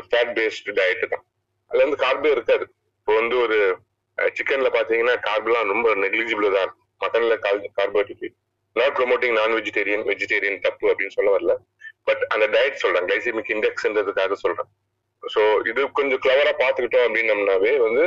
fat 0.10 0.34
based 0.38 0.76
diet 0.80 1.06
தான். 1.14 1.24
அதுல 1.72 1.86
வந்து 1.86 2.00
கார்பே 2.04 2.32
இருக்காது. 2.36 2.66
இப்போ 3.00 3.14
வந்து 3.22 3.36
ஒரு 3.46 3.58
uh, 4.18 4.28
சிக்கன்ல 4.38 4.70
பாத்தீங்கன்னா 4.76 5.16
கார்பெல்லாம் 5.28 5.72
ரொம்ப 5.74 5.88
நெக்லிஜிபிள் 6.04 6.56
தான். 6.58 6.66
இருக்கும் 6.66 6.84
மட்டன்ல 7.02 7.36
carbohydrate 7.78 8.36
not 8.76 8.96
promoting 9.00 9.36
non 9.40 9.56
vegetarian 9.58 10.06
vegetarian 10.10 10.60
தப்பு 10.66 10.86
அப்படின்னு 10.92 11.16
சொல்ல 11.18 11.30
வரல. 11.36 11.54
பட் 12.08 12.24
அந்த 12.34 12.46
டயட் 12.56 12.82
சொல்றேன். 12.84 13.08
கிளைசிமிக் 13.10 13.52
இண்டெக்ஸ்ன்றதுக்காக 13.56 14.38
சொல்றேன். 14.44 14.70
ஸோ 15.24 15.42
இது 15.70 15.82
கொஞ்சம் 16.00 16.22
கிளவரா 16.26 16.54
பாத்துக்கிட்டோம் 16.64 17.06
அப்படின்னம்னாவே 17.08 17.74
வந்து 17.86 18.04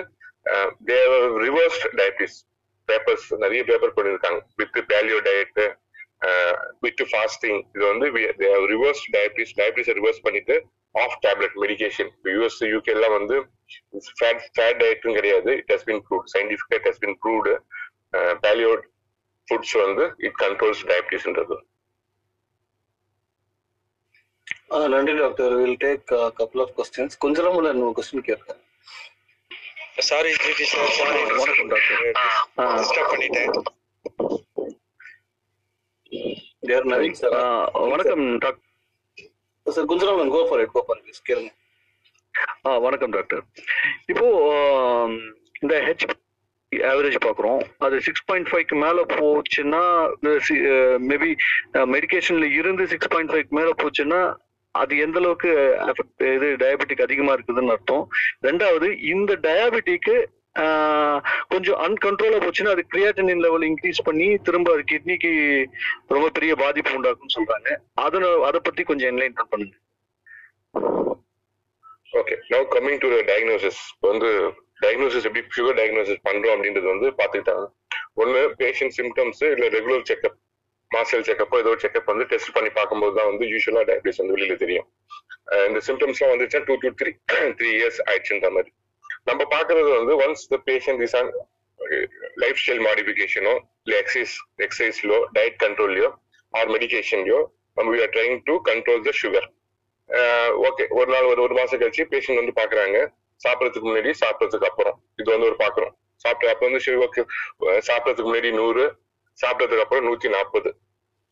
ரிவர்ஸ்ட் 1.45 1.87
டயபிட்டிஸ் 1.99 2.39
பேப்பர்ஸ் 2.89 3.29
நிறைய 3.43 3.63
பேப்பர் 3.65 3.95
பண்ணியிருக்காங்க 3.97 4.41
with 4.61 4.79
paleo 4.91 5.19
diet 5.27 5.61
with 6.85 7.03
fasting 7.11 7.61
இது 7.75 7.85
வந்து 7.87 8.07
ரிவர்ஸ் 8.73 9.03
டயபிட்டிஸ் 9.15 9.55
டயபிட்டிஸ் 9.59 9.93
ரிவர்ஸ் 9.99 10.23
பண்ணிட்டு 10.23 10.57
off 10.95 11.17
tablet 11.25 11.57
medication 11.63 12.11
US 12.31 12.61
UK 12.71 12.93
எல்லாம் 12.95 13.17
வந்து 13.19 13.37
ஃபேட் 14.19 14.45
ஃபேட் 14.57 14.79
டயட்டும் 14.81 15.17
கிடையாது. 15.19 15.51
It 15.61 15.73
has 15.75 15.87
been 15.89 16.01
proved 16.07 16.31
scientific 16.35 16.75
it 16.79 16.89
has 16.89 17.03
been 17.05 17.17
proved 17.23 17.53
paleo 18.45 18.73
foods 19.49 19.77
வந்து 19.85 20.07
இட் 20.27 20.39
கண்ட்ரோல்ஸ் 20.43 20.83
டயபிட்டிஸ்ன்றது 20.91 21.59
ஆ, 24.73 24.81
நன்றி 24.87 25.15
doctor. 25.19 25.53
Will 25.61 25.79
take 25.81 26.03
couple 26.39 26.63
of 26.65 26.75
questions 26.77 27.17
கொஞ்ச 27.25 27.37
நேரம் 27.41 27.71
இன்னும் 27.71 27.95
கொஸ்டின் 27.97 28.29
கேட்கிறேன் 28.29 28.61
சாரி 29.99 30.31
ஜிடி 30.43 30.65
சார் 30.73 30.91
சாரி 30.97 31.21
வணக்கம் 31.39 31.71
டாக்டர். 31.73 32.03
டிஸ்டர்ப் 32.81 33.11
பண்ணிட்டேன். 33.13 33.53
வணக்கம் 37.93 38.25
டாக்டர் 38.45 39.73
சார் 39.77 39.89
கொஞ்ச 39.91 40.01
நேரம் 40.11 40.33
go 40.35 40.41
for 40.51 40.61
it 40.65 40.73
go 40.77 40.83
for 40.87 41.01
it 41.01 41.21
கேளுங்க. 41.31 41.51
ஆ 42.67 42.79
வணக்கம் 42.87 43.15
டாக்டர். 43.17 43.43
இப்போ 44.13 44.27
இந்த 45.63 45.75
ஹெச் 45.87 46.07
ஆவரேஜ் 46.93 47.19
பார்க்குறோம். 47.27 47.63
அது 47.87 47.97
சிக்ஸ் 48.09 48.27
பாயிண்ட் 48.31 48.51
ஃபைவ்க்கு 48.51 48.77
மேலே 48.85 49.03
போச்சுன்னா 49.17 49.83
மேபி 51.11 51.31
மெடிகேஷன்ல 51.95 52.49
இருந்து 52.61 52.87
சிக்ஸ் 52.95 53.13
பாயிண்ட் 53.15 53.33
ஃபைவ் 53.35 53.59
மேலே 53.61 53.73
போச்சுன்னா 53.83 54.21
அது 54.75 54.93
எந்த 55.05 55.19
அளவுக்கு 55.21 55.51
இது 56.35 56.49
டயபெட்டிக் 56.63 57.07
அதிகமா 57.07 57.33
இருக்குதுன்னு 57.37 57.75
அர்த்தம். 57.75 58.05
ரெண்டாவது 58.47 58.89
இந்த 59.13 59.33
டயபெட்டிக்கு 59.47 60.15
கொஞ்சம் 61.53 61.81
அன்கண்ட்ரோலா 61.87 62.39
போச்சுன்னா 62.45 62.73
அது 62.77 62.83
கிரியாட்டினின் 62.93 63.43
லெவல் 63.45 63.65
இன்க்ரீஸ் 63.69 64.01
பண்ணி 64.09 64.29
திரும்ப 64.47 64.73
அது 64.75 64.83
கிட்னிக்கு 64.93 65.31
ரொம்ப 66.15 66.27
பெரிய 66.37 66.55
பாதிப்பு 66.63 66.97
உண்டாக்கும்னு 66.99 67.37
சொல்றாங்க. 67.37 67.69
அதை 68.05 68.21
அதை 68.49 68.61
பத்தி 68.69 68.83
கொஞ்சம் 68.91 69.11
என்லைன் 69.13 69.37
பண்ணுங்க. 69.53 69.77
Okay 72.21 72.37
now 72.53 72.67
coming 72.75 73.01
to 73.03 73.09
diagnosis 73.31 73.81
வந்து 74.11 74.29
டயக்னோசிஸ் 74.85 75.27
எப்படி 75.29 75.43
சுகர் 75.57 75.79
டயக்னோசிஸ் 75.81 76.25
பண்றோம் 76.29 76.55
அப்படின்றது 76.55 76.89
வந்து 76.93 77.09
பாத்துக்கிட்டாங்க 77.21 77.67
ஒண்ணு 78.23 78.41
பேஷண்ட் 78.63 78.97
சிம்டம்ஸ் 78.99 79.43
இல்ல 79.55 79.69
ரெகுலர் 79.77 80.07
செக்அப் 80.11 80.39
மாசல் 80.91 81.25
செக்அப் 81.27 81.55
ஏதோ 81.59 81.73
செக்அப் 81.83 82.11
வந்து 82.13 82.25
டெஸ்ட் 82.31 82.55
பண்ணி 82.55 82.71
பார்க்கும்போது 82.71 83.15
தான் 83.19 83.29
வந்து 83.31 83.45
யூஸ்வலா 83.47 83.83
டயபிட்டிஸ் 83.89 84.21
வந்து 84.23 84.35
வெளியில 84.37 84.55
தெரியும். 84.57 84.87
அஹ் 85.53 85.67
இந்த 85.69 85.81
சிம்டம்ஸ்லாம் 85.89 86.33
வந்துச்சா 86.35 86.61
two 86.69 86.75
to 86.83 86.89
three 87.01 87.11
three 87.59 87.71
years 87.77 88.01
ஆயிடுச்சுன்ற 88.07 88.49
மாதிரி. 88.57 88.71
நம்ம 89.25 89.43
பாக்குறது 89.55 89.91
வந்து 89.97 90.15
once 90.25 90.45
the 90.49 90.59
patient 90.69 91.03
is 91.07 91.17
on 91.21 91.31
life 92.37 92.61
style 92.63 92.83
மாடிஃபிகேஷனோ 92.89 93.55
இல்ல 93.85 93.95
எக்ஸசைஸ் 94.03 94.35
எக்ஸசைஸ்லோ 94.67 95.19
டயட் 95.37 95.59
கண்ட்ரோல்லையோ 95.65 96.09
ஆர் 96.55 96.71
மெடிகேஷன்லயோ 96.75 97.41
நம்ம 97.77 97.97
are 97.99 98.13
trying 98.17 98.39
to 98.49 98.55
control 98.71 99.03
the 99.05 99.13
sugar 99.23 99.49
okay 100.69 100.85
ஒரு 100.99 101.09
நாள் 101.13 101.29
ஒரு 101.33 101.41
ஒரு 101.43 101.55
மாசம் 101.55 101.81
கழிச்சு 101.83 102.05
பேஷண்ட் 102.13 102.41
வந்து 102.43 102.55
பாக்குறாங்க 102.61 102.99
சாப்பிடறதுக்கு 103.41 103.89
முன்னாடி 103.89 104.11
சாப்பிடறதுக்கு 104.23 104.69
அப்புறம். 104.71 104.97
இது 105.21 105.29
வந்து 105.31 105.49
ஒரு 105.51 105.59
பாக்குறோம் 105.61 105.93
சாப்பிட்டு 106.25 106.53
அப்ப 106.53 106.65
வந்து 106.69 106.81
ஓகே 107.07 107.23
சாப்பிடறதுக்கு 107.89 108.31
முன்னாடி 108.31 108.51
நூறு 108.55 108.85
சாப்பிட்டதுக்கு 109.43 109.85
அப்புறம் 109.85 110.07
நூத்தி 110.09 110.29
நாற்பது. 110.37 110.71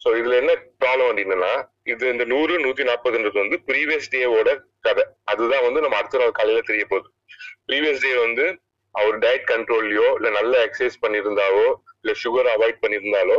சோ 0.02 0.08
இதுல 0.20 0.36
என்ன 0.42 0.52
ப்ராப்ளம் 0.82 1.08
அப்படின்னா 1.10 1.52
இது 1.92 2.04
இந்த 2.14 2.24
நூறு 2.32 2.54
நூத்தி 2.64 2.84
நாற்பதுன்றது 2.88 3.38
வந்து 3.42 3.56
ப்ரீவியஸ் 3.68 4.10
டேவோட 4.14 4.48
கதை. 4.86 5.04
அதுதான் 5.32 5.64
வந்து 5.66 5.82
நம்ம 5.84 5.98
அடுத்த 6.00 6.20
நாள் 6.22 6.38
காலையில 6.38 6.62
தெரிய 6.70 6.84
போகுது. 6.92 7.08
ப்ரீவியஸ் 7.68 8.02
டே 8.04 8.12
வந்து 8.26 8.44
அவர் 8.94 9.16
டயட் 9.24 9.46
கண்ட்ரோல்லையோ 9.52 10.08
இல்ல 10.18 10.28
நல்ல 10.38 10.52
எக்ஸசைஸ் 10.66 11.02
பண்ணியிருந்தாவோ 11.04 11.66
இல்ல 12.02 12.12
சுகர் 12.22 12.50
அவாய்ட் 12.54 12.82
பண்ணியிருந்தாலோ 12.84 13.38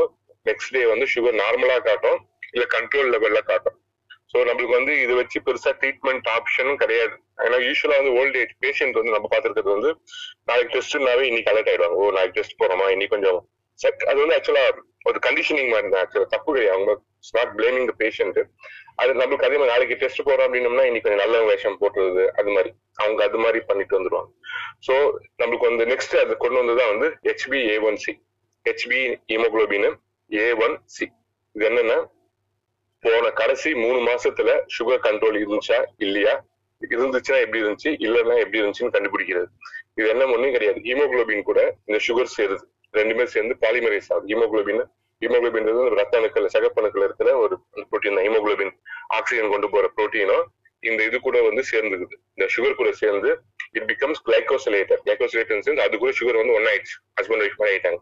நெக்ஸ்ட் 0.49 0.73
டே 0.75 0.81
வந்து 0.93 1.05
சுகர் 1.13 1.37
நார்மலா 1.43 1.77
காட்டும் 1.87 2.19
இல்ல 2.55 2.65
கண்ட்ரோல் 2.75 3.11
லெவல்ல 3.13 3.39
காட்டும். 3.51 3.77
ஸோ 4.31 4.37
நம்மளுக்கு 4.47 4.77
வந்து 4.77 4.93
இதை 5.03 5.13
வச்சு 5.19 5.37
பெருசா 5.45 5.71
ட்ரீட்மெண்ட் 5.81 6.27
ஆப்ஷனும் 6.35 6.79
கிடையாது. 6.81 7.13
ஏன்னா 7.45 7.57
யூஸ்வலா 7.67 7.97
வந்து 8.01 8.13
ஓல்ட் 8.19 8.37
ஏஜ் 8.41 8.53
பேஷண்ட் 8.63 8.99
வந்து 8.99 9.13
நம்ம 9.15 9.29
பார்த்துருக்கிறது 9.31 9.75
வந்து 9.77 9.91
நாளைக்கு 10.49 10.73
டெஸ்ட்னாவே 10.75 11.23
இன்னைக்கு 11.29 11.51
அலர்ட் 11.53 11.71
ஆயிடுவாங்க. 11.71 11.97
ஓ 12.01 12.11
நாளைக்கு 12.17 12.37
டெஸ்ட் 12.39 12.59
போறோமா? 12.61 12.87
இன்னைக்கு 12.95 13.15
கொஞ்சம் 13.15 13.39
அது 14.09 14.17
வந்து 14.21 14.35
ஆக்சுவலா 14.37 14.63
ஒரு 15.09 15.17
கண்டிஷனிங் 15.25 15.71
மாதிரி 15.73 15.89
தான். 15.91 16.01
ஆக்சுவலா 16.03 16.29
தப்பு 16.35 16.49
கிடையாது. 16.53 16.75
அவங்க 16.75 16.91
நாட் 17.37 17.53
பிளேமிங் 17.59 17.87
த 17.91 17.93
பேஷண்ட் 18.03 18.39
அது 19.01 19.11
நம்மளுக்கு 19.19 19.47
அதே 19.47 19.57
மாதிரி 19.59 19.71
நாளைக்கு 19.73 19.95
டெஸ்ட் 20.01 20.25
போறோம் 20.27 20.45
அப்படின்னம்னா 20.47 20.85
இன்னைக்கு 20.87 21.05
கொஞ்சம் 21.07 21.23
நல்ல 21.23 21.43
வேஷம் 21.49 21.77
போட்டுறது 21.81 22.23
அது 22.39 22.49
மாதிரி 22.55 22.69
அவங்க 23.03 23.19
அது 23.27 23.37
மாதிரி 23.43 23.59
பண்ணிட்டு 23.69 23.97
வந்துருவாங்க. 23.97 24.29
ஸோ 24.87 24.93
நம்மளுக்கு 25.41 25.69
வந்து 25.69 25.85
நெக்ஸ்ட் 25.91 26.15
அது 26.23 26.35
கொண்டு 26.43 26.59
வந்ததுதான் 26.61 26.91
வந்து 26.93 27.09
HB 27.27 27.59
A 27.71 27.77
one 27.89 27.99
C 28.05 28.13
HB 28.65 29.01
hemoglobin 29.31 29.89
A 30.31 30.45
one 30.65 30.75
C 30.95 31.05
இது 31.55 31.65
என்னன்னா 31.69 31.97
போன 33.03 33.29
கடைசி 33.41 33.69
மூணு 33.83 33.99
மாசத்துல 34.09 34.51
சுகர் 34.77 35.05
கண்ட்ரோல் 35.07 35.37
இருந்துச்சா 35.41 35.77
இல்லையா? 36.05 36.33
இருந்துச்சுன்னா 36.81 37.39
எப்படி 37.45 37.61
இருந்துச்சு 37.61 37.89
இல்லைன்னா 38.05 38.35
எப்படி 38.43 38.59
இருந்துச்சுன்னு 38.61 38.95
கண்டுபிடிக்கிறது. 38.95 39.47
இது 39.97 40.07
என்ன 40.09 40.27
ஒண்ணும் 40.33 40.53
கிடையாது. 40.55 40.79
ஹீமோகுளோபின் 40.79 41.47
கூட 41.49 41.61
இந்த 41.87 41.97
சுகர் 42.07 42.33
சேருது. 42.37 42.65
ரெண்டுமே 42.93 43.25
சேர்ந்து 43.33 43.55
பாலிமரைஸ் 43.63 44.09
ஆகுது 44.13 44.29
ஹீமோகுளோபின் 44.31 44.83
ஹீமோகுளோபின் 45.21 45.69
ரத்த 45.99 46.15
அணுக்கள் 46.19 46.53
சகப்பணுக்கள் 46.55 47.05
இருக்கிற 47.07 47.29
ஒரு 47.43 47.55
புரோட்டீன் 47.89 48.21
ஹீமோகுளோபின் 48.25 48.73
ஆக்சிஜன் 49.17 49.53
கொண்டு 49.53 49.69
போற 49.73 49.87
புரோட்டீனும் 49.97 50.45
இந்த 50.89 51.01
இது 51.07 51.17
கூட 51.25 51.37
வந்து 51.47 51.61
சேர்ந்துக்குது. 51.69 52.15
இந்த 52.35 52.45
சுகர் 52.53 52.77
கூட 52.81 52.89
சேர்ந்து 53.01 53.29
இட் 53.77 53.87
பிகம்ஸ் 53.89 54.21
கிளைகோசிலேட்டர் 54.27 55.01
கிளைகோசிலேட்டர் 55.07 55.83
அது 55.85 55.97
கூட 56.03 56.11
சுகர் 56.19 56.39
வந்து 56.41 56.55
ஒன் 56.59 56.69
ஆயிடுச்சு 56.71 56.95
ஹஸ்பண்ட் 57.19 57.43
ஒய்ஃப் 57.45 57.59
மாதிரி 57.61 57.73
ஆயிட்டாங்க. 57.73 57.99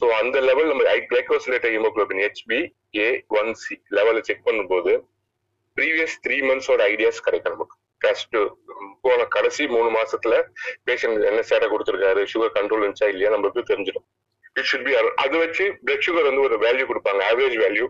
ஸோ 0.00 0.06
அந்த 0.20 0.38
லெவல் 0.48 0.70
நம்ம 0.70 0.96
glycosylated 1.12 1.72
hemoglobin 1.76 2.22
HB 2.24 2.58
A 3.02 3.06
one 3.40 3.52
C 3.62 3.76
லெவலை 3.98 4.22
செக் 4.28 4.46
பண்ணும்போது 4.48 4.92
ப்ரீவியஸ் 5.76 6.18
த்ரீ 6.24 6.36
மந்த்ஸோட 6.50 6.80
ஐடியாஸ் 6.92 7.24
கிடைக்கும் 7.26 7.54
நமக்கு. 7.56 7.76
ஃபர்ஸ்ட் 8.02 8.36
போன 9.04 9.24
கடைசி 9.36 9.62
மூணு 9.76 9.88
மாசத்துல 9.98 10.34
பேஷண்ட் 10.88 11.24
என்ன 11.30 11.40
சேட்டை 11.50 11.68
கொடுத்துருக்காரு? 11.72 12.22
சுகர் 12.32 12.56
கண்ட்ரோல் 12.58 12.82
இருந்துச்சா 12.82 13.08
இல்லையா 13.12 13.30
நம்மளுக்கு 13.34 13.70
தெரிஞ்சிடும். 13.70 14.06
இட் 14.56 14.68
ஷுட் 14.70 14.86
பி 14.88 14.94
அது 15.24 15.36
வச்சு 15.44 15.64
பிளட் 15.86 16.04
சுகர் 16.06 16.28
வந்து 16.30 16.44
ஒரு 16.48 16.56
வேல்யூ 16.66 16.84
கொடுப்பாங்க 16.90 17.22
average 17.30 17.56
value 17.64 17.86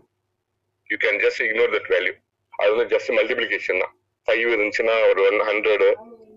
you 0.91 0.99
can 1.05 1.21
just 1.25 1.43
ignore 1.47 1.73
that 1.77 1.91
value 1.95 2.15
அது 2.53 2.71
வந்து 2.75 2.87
ஜஸ்ட் 2.95 3.11
மல்டிபிளிகேஷன் 3.19 3.83
தான். 3.83 3.93
ஃபைவ் 4.29 4.47
இருந்துச்சுன்னா 4.55 4.95
ஒரு 5.11 5.21
ஒன் 5.29 5.41
ஹண்ட்ரட் 5.51 5.85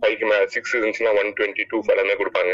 ஃபைவ்க்கு 0.02 0.28
மே 0.32 0.38
சிக்ஸ் 0.56 0.74
இருந்துச்சுன்னா 0.78 1.12
ஒன் 1.22 1.32
டுவெண்ட்டி 1.38 1.64
டூ 1.72 1.78
எல்லாமே 1.94 2.16
கொடுப்பாங்க. 2.22 2.52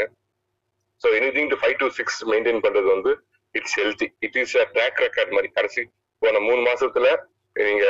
So 1.02 1.08
any 1.18 1.28
thing 1.36 1.50
to 1.52 1.58
five 1.62 1.76
to 1.82 1.88
six 1.98 2.20
maintain 2.32 2.62
பண்றது 2.64 2.88
வந்து 2.94 3.10
it's 3.54 3.76
healthy 3.80 4.06
it 4.26 4.38
is 4.42 4.54
a 4.62 4.64
track 4.74 5.02
record 5.06 5.34
மாதிரி. 5.36 5.50
கடைசி 5.58 5.82
போன 6.22 6.40
மூணு 6.46 6.60
மாசத்துல 6.68 7.08
நீங்க 7.56 7.84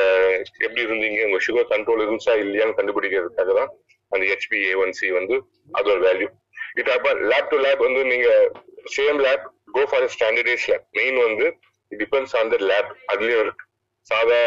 எப்படி 0.65 0.81
இருந்தீங்க 0.87 1.19
உங்க 1.27 1.39
சுகர் 1.47 1.71
கண்ட்ரோல் 1.71 2.03
இருந்துச்சா 2.05 2.35
இல்லையான்னு 2.43 2.77
கண்டுபிடிக்கிறதுக்காக 2.79 3.53
தான் 3.59 3.71
அந்த 4.11 4.23
ஹெச்பி 4.31 4.59
ஏ 4.67 4.73
ஒன் 4.83 4.95
சி 4.99 5.07
வந்து 5.19 5.35
அதோட 5.79 5.97
வேல்யூ 6.07 6.27
இது 6.79 6.89
அப்ப 6.95 7.13
லேப் 7.31 7.49
டு 7.53 7.57
லேப் 7.65 7.81
வந்து 7.87 8.01
நீங்க 8.11 8.29
same 8.95 9.19
lab 9.25 9.45
go 9.77 9.83
for 9.91 10.05
standardise 10.15 10.67
lab 10.71 10.85
main 10.99 11.17
வந்து 11.27 11.45
டிபெண்ட்ஸ் 11.91 12.35
ஆன் 12.39 12.51
த 12.53 12.57
லேப் 12.71 12.91
அதுலயும் 13.13 13.43
இருக்கு. 13.45 13.63
சாதா 14.07 14.37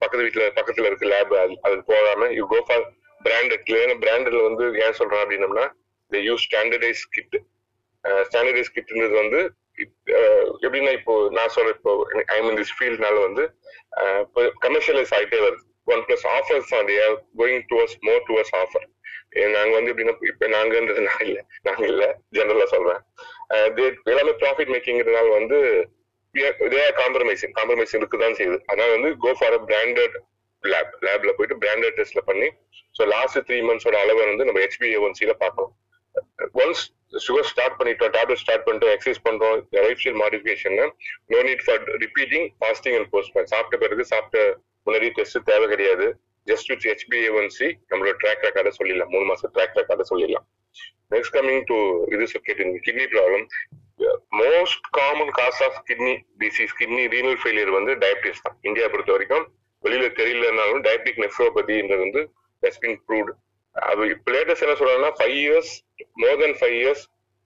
பக்கத்து 0.00 0.24
வீட்டுல 0.26 0.44
பக்கத்துல 0.58 0.88
இருக்க 0.90 1.06
லேப் 1.14 1.32
அது 1.66 1.78
போகாம 1.90 2.28
யூ 2.38 2.44
கோ 2.52 2.60
ஃபார் 2.68 2.84
பிராண்டட் 3.20 3.72
ஏன்னா 3.80 3.96
பிராண்டட்ல 4.04 4.42
வந்து 4.48 4.64
ஏன் 4.84 4.96
சொல்றேன் 5.00 5.22
அப்படின்னம்னா 5.24 5.66
the 6.10 6.20
use 6.28 6.46
standardise 6.48 7.02
kit 7.16 7.36
standardise 8.28 8.72
கிட்ன்றது 8.76 9.14
வந்து 9.22 9.40
எப்படின்னா 10.64 10.92
இப்போ 10.98 11.14
நான் 11.36 11.52
சொல்ற 11.56 11.70
இப்போ 11.76 11.92
ஐ 12.34 12.38
மீன் 12.46 12.58
திஸ் 12.60 12.74
ஃபீல்ட்னால 12.78 13.18
வந்து 13.26 13.44
கமர்ஷியலைஸ் 14.64 15.14
ஆகிட்டே 15.18 15.38
வருது. 15.44 15.62
ஒன் 15.92 16.02
பிளஸ் 16.08 16.26
ஆஃபர்ஸ் 16.38 16.72
தான் 16.72 16.90
going 17.40 17.62
towards 17.70 17.96
more 18.08 18.22
towards 18.28 18.54
offer 18.62 18.84
நாங்க 19.56 19.72
வந்து 19.78 19.90
எப்படின்னா 19.92 20.14
இப்ப 20.32 20.48
நாங்கன்றது 20.54 21.02
நான் 21.08 21.24
இல்ல 21.26 21.38
நாங்க 21.68 21.84
இல்ல 21.92 22.04
ஜெனரலா 22.36 22.66
சொல்றேன். 22.74 23.00
எல்லாமே 24.12 24.34
ப்ராஃபிட் 24.42 24.72
மேக்கிங்கிறதுனால 24.74 25.30
வந்து 25.38 25.58
காம்ப்ரமைசிங் 27.00 27.54
காம்ப்ரமைசிங் 27.58 28.00
இருக்குதான் 28.02 28.36
செய்யுது. 28.38 28.58
அதனால 28.70 28.90
வந்து 28.96 29.10
go 29.24 29.30
for 29.38 29.56
a 29.58 29.60
branded 29.70 30.16
lab 30.64 30.92
லேப்ல 31.06 31.30
போயிட்டு 31.38 31.56
பிராண்டட் 31.62 31.96
டெஸ்ட்ல 31.98 32.20
பண்ணி 32.30 32.48
ஸோ 32.98 33.04
லாஸ்ட் 33.14 33.38
த்ரீ 33.48 33.58
மந்த்ஸோட 33.68 33.96
அளவை 34.04 34.24
வந்து 34.32 34.46
நம்ம 34.48 34.60
ஹெச்பிஏ 34.64 34.98
ஒன்சியில 35.06 35.20
சில 35.22 35.34
பார்க்கணும். 35.44 35.72
ஒன்ஸ் 36.62 36.82
சுகர் 37.26 37.48
ஸ்டார்ட் 37.50 37.76
பண்ணிட்டோம் 37.78 38.12
டேப்லெட் 38.16 38.42
ஸ்டார்ட் 38.42 38.64
பண்ணிட்டோம் 38.66 38.92
எக்ஸசைஸ் 38.96 39.22
பண்றோம் 39.28 39.56
lifestyle 40.02 40.20
modification 40.22 40.76
no 41.32 41.40
need 41.48 41.64
for 41.66 41.82
repeating 42.04 42.46
fasting 42.60 42.96
and 42.98 43.10
post 43.14 43.32
சாப்பிட்ட 43.52 43.76
பிறகு 43.84 44.04
சாப்பிட்ட 44.12 44.44
முன்னாடி 44.86 45.08
டெஸ்ட் 45.18 45.38
தேவை 45.50 45.66
கிடையாது. 45.72 46.06
ஜஸ்ட் 46.50 46.70
வித் 46.72 46.86
ஹெச்பிஏ 46.90 47.28
நம்மளோட 47.90 48.14
ட்ராக் 48.22 48.44
ரெக்கார்டை 48.46 48.72
சொல்லிடலாம். 48.78 49.12
மூணு 49.14 49.26
மாசம் 49.30 49.52
ட்ராக் 49.56 49.78
ரெக்கார்டை 49.80 50.06
சொல்லிடலாம். 50.10 50.46
நெக்ஸ்ட் 51.14 51.34
கமிங் 51.36 51.64
டு 51.70 51.78
இது 52.14 52.26
கேட்டீங்க 52.48 52.82
kidney 52.86 53.06
problem 53.14 53.46
most 54.42 54.86
common 54.98 55.32
cause 55.38 55.60
of 55.66 55.78
kidney 55.88 56.14
disease 56.42 56.72
kidney 56.80 57.02
renal 57.14 57.38
failure 57.42 57.72
வந்து 57.78 57.92
டயபிட்டிஸ் 58.04 58.44
தான். 58.46 58.56
இந்தியா 58.68 58.86
பொறுத்த 58.92 59.12
வரைக்கும் 59.16 59.44
வெளியில 59.84 60.08
தெரியலனாலும் 60.20 60.82
டயபிட்டிக் 60.86 61.22
நெஃப்ரோபதின்றது 61.24 62.02
வந்து 62.06 62.22
ஹஸ் 62.62 62.78
ப்ரூவ்டு 63.08 63.32
அது 63.76 64.08
இப்போ 64.14 64.30
லேட்டஸ்ட் 64.34 64.64
என்ன 64.66 64.76
சொல்றாங்கன்னா 64.80 65.12
five 65.18 65.36
years 65.42 65.72
more 66.22 66.40
then 66.42 66.56
five 66.60 66.76
years 66.80 67.04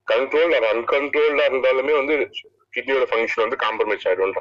control 0.09 0.55
அது 0.59 0.67
அன்கண்ட்ரோல்டா 0.73 1.45
இருந்தாலுமே 1.51 1.95
வந்து 2.01 2.15
கிட்னியோட 2.75 3.05
ஃபங்க்ஷன் 3.11 3.45
வந்து 3.45 3.59
காம்ப்ரமைஸ் 3.65 4.07
ஆயிடும் 4.09 4.35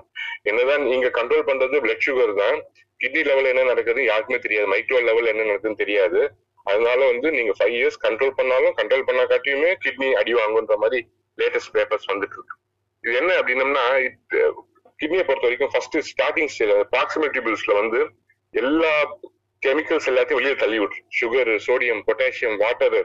என்னதான் 0.49 0.83
நீங்க 0.91 1.07
கண்ட்ரோல் 1.17 1.47
பண்றது 1.49 1.81
பிளட் 1.85 2.05
சுகர் 2.07 2.33
தான் 2.41 2.57
கிட்னி 3.01 3.21
லெவல் 3.29 3.51
என்ன 3.51 3.63
நடக்குது 3.71 4.01
யாருக்குமே 4.11 4.39
தெரியாது. 4.45 4.67
மைக்ரோ 4.73 4.99
லெவல் 5.09 5.31
என்ன 5.33 5.45
நடக்குதுன்னு 5.49 5.81
தெரியாது. 5.83 6.21
அதனால 6.71 6.99
வந்து 7.11 7.27
நீங்க 7.37 7.51
ஃபைவ் 7.57 7.75
இயர்ஸ் 7.79 7.99
கண்ட்ரோல் 8.05 8.37
பண்ணாலும் 8.39 8.75
கண்ட்ரோல் 8.79 9.07
பண்ணா 9.09 9.23
காட்டியுமே 9.31 9.71
கிட்னி 9.85 10.07
அடி 10.21 10.33
வாங்குன்ற 10.39 10.75
மாதிரி 10.83 10.99
லேட்டஸ்ட் 11.37 11.73
பேப்பர்ஸ் 11.77 12.09
வந்துட்டு 12.11 12.37
இருக்கு. 12.37 12.55
இது 13.03 13.15
என்ன 13.21 13.31
அப்படின்னம்னா 13.39 13.85
கிட்னியை 15.01 15.23
பொறுத்த 15.27 15.47
வரைக்கும் 15.47 15.71
ஃபர்ஸ்ட் 15.73 15.97
ஸ்டார்டிங் 16.11 16.51
ப்ராக்சிமல் 16.93 17.31
டியூபிள்ஸ்ல 17.35 17.73
வந்து 17.81 17.99
எல்லா 18.53 18.91
கெமிக்கல்ஸ் 19.61 20.07
எல்லாத்தையும் 20.11 20.39
வெளியே 20.39 20.55
தள்ளி 20.63 20.77
விட்டுரும். 20.81 21.09
Sugar 21.19 21.51
sodium 21.67 22.01
potassium 22.07 22.57
water 22.63 22.97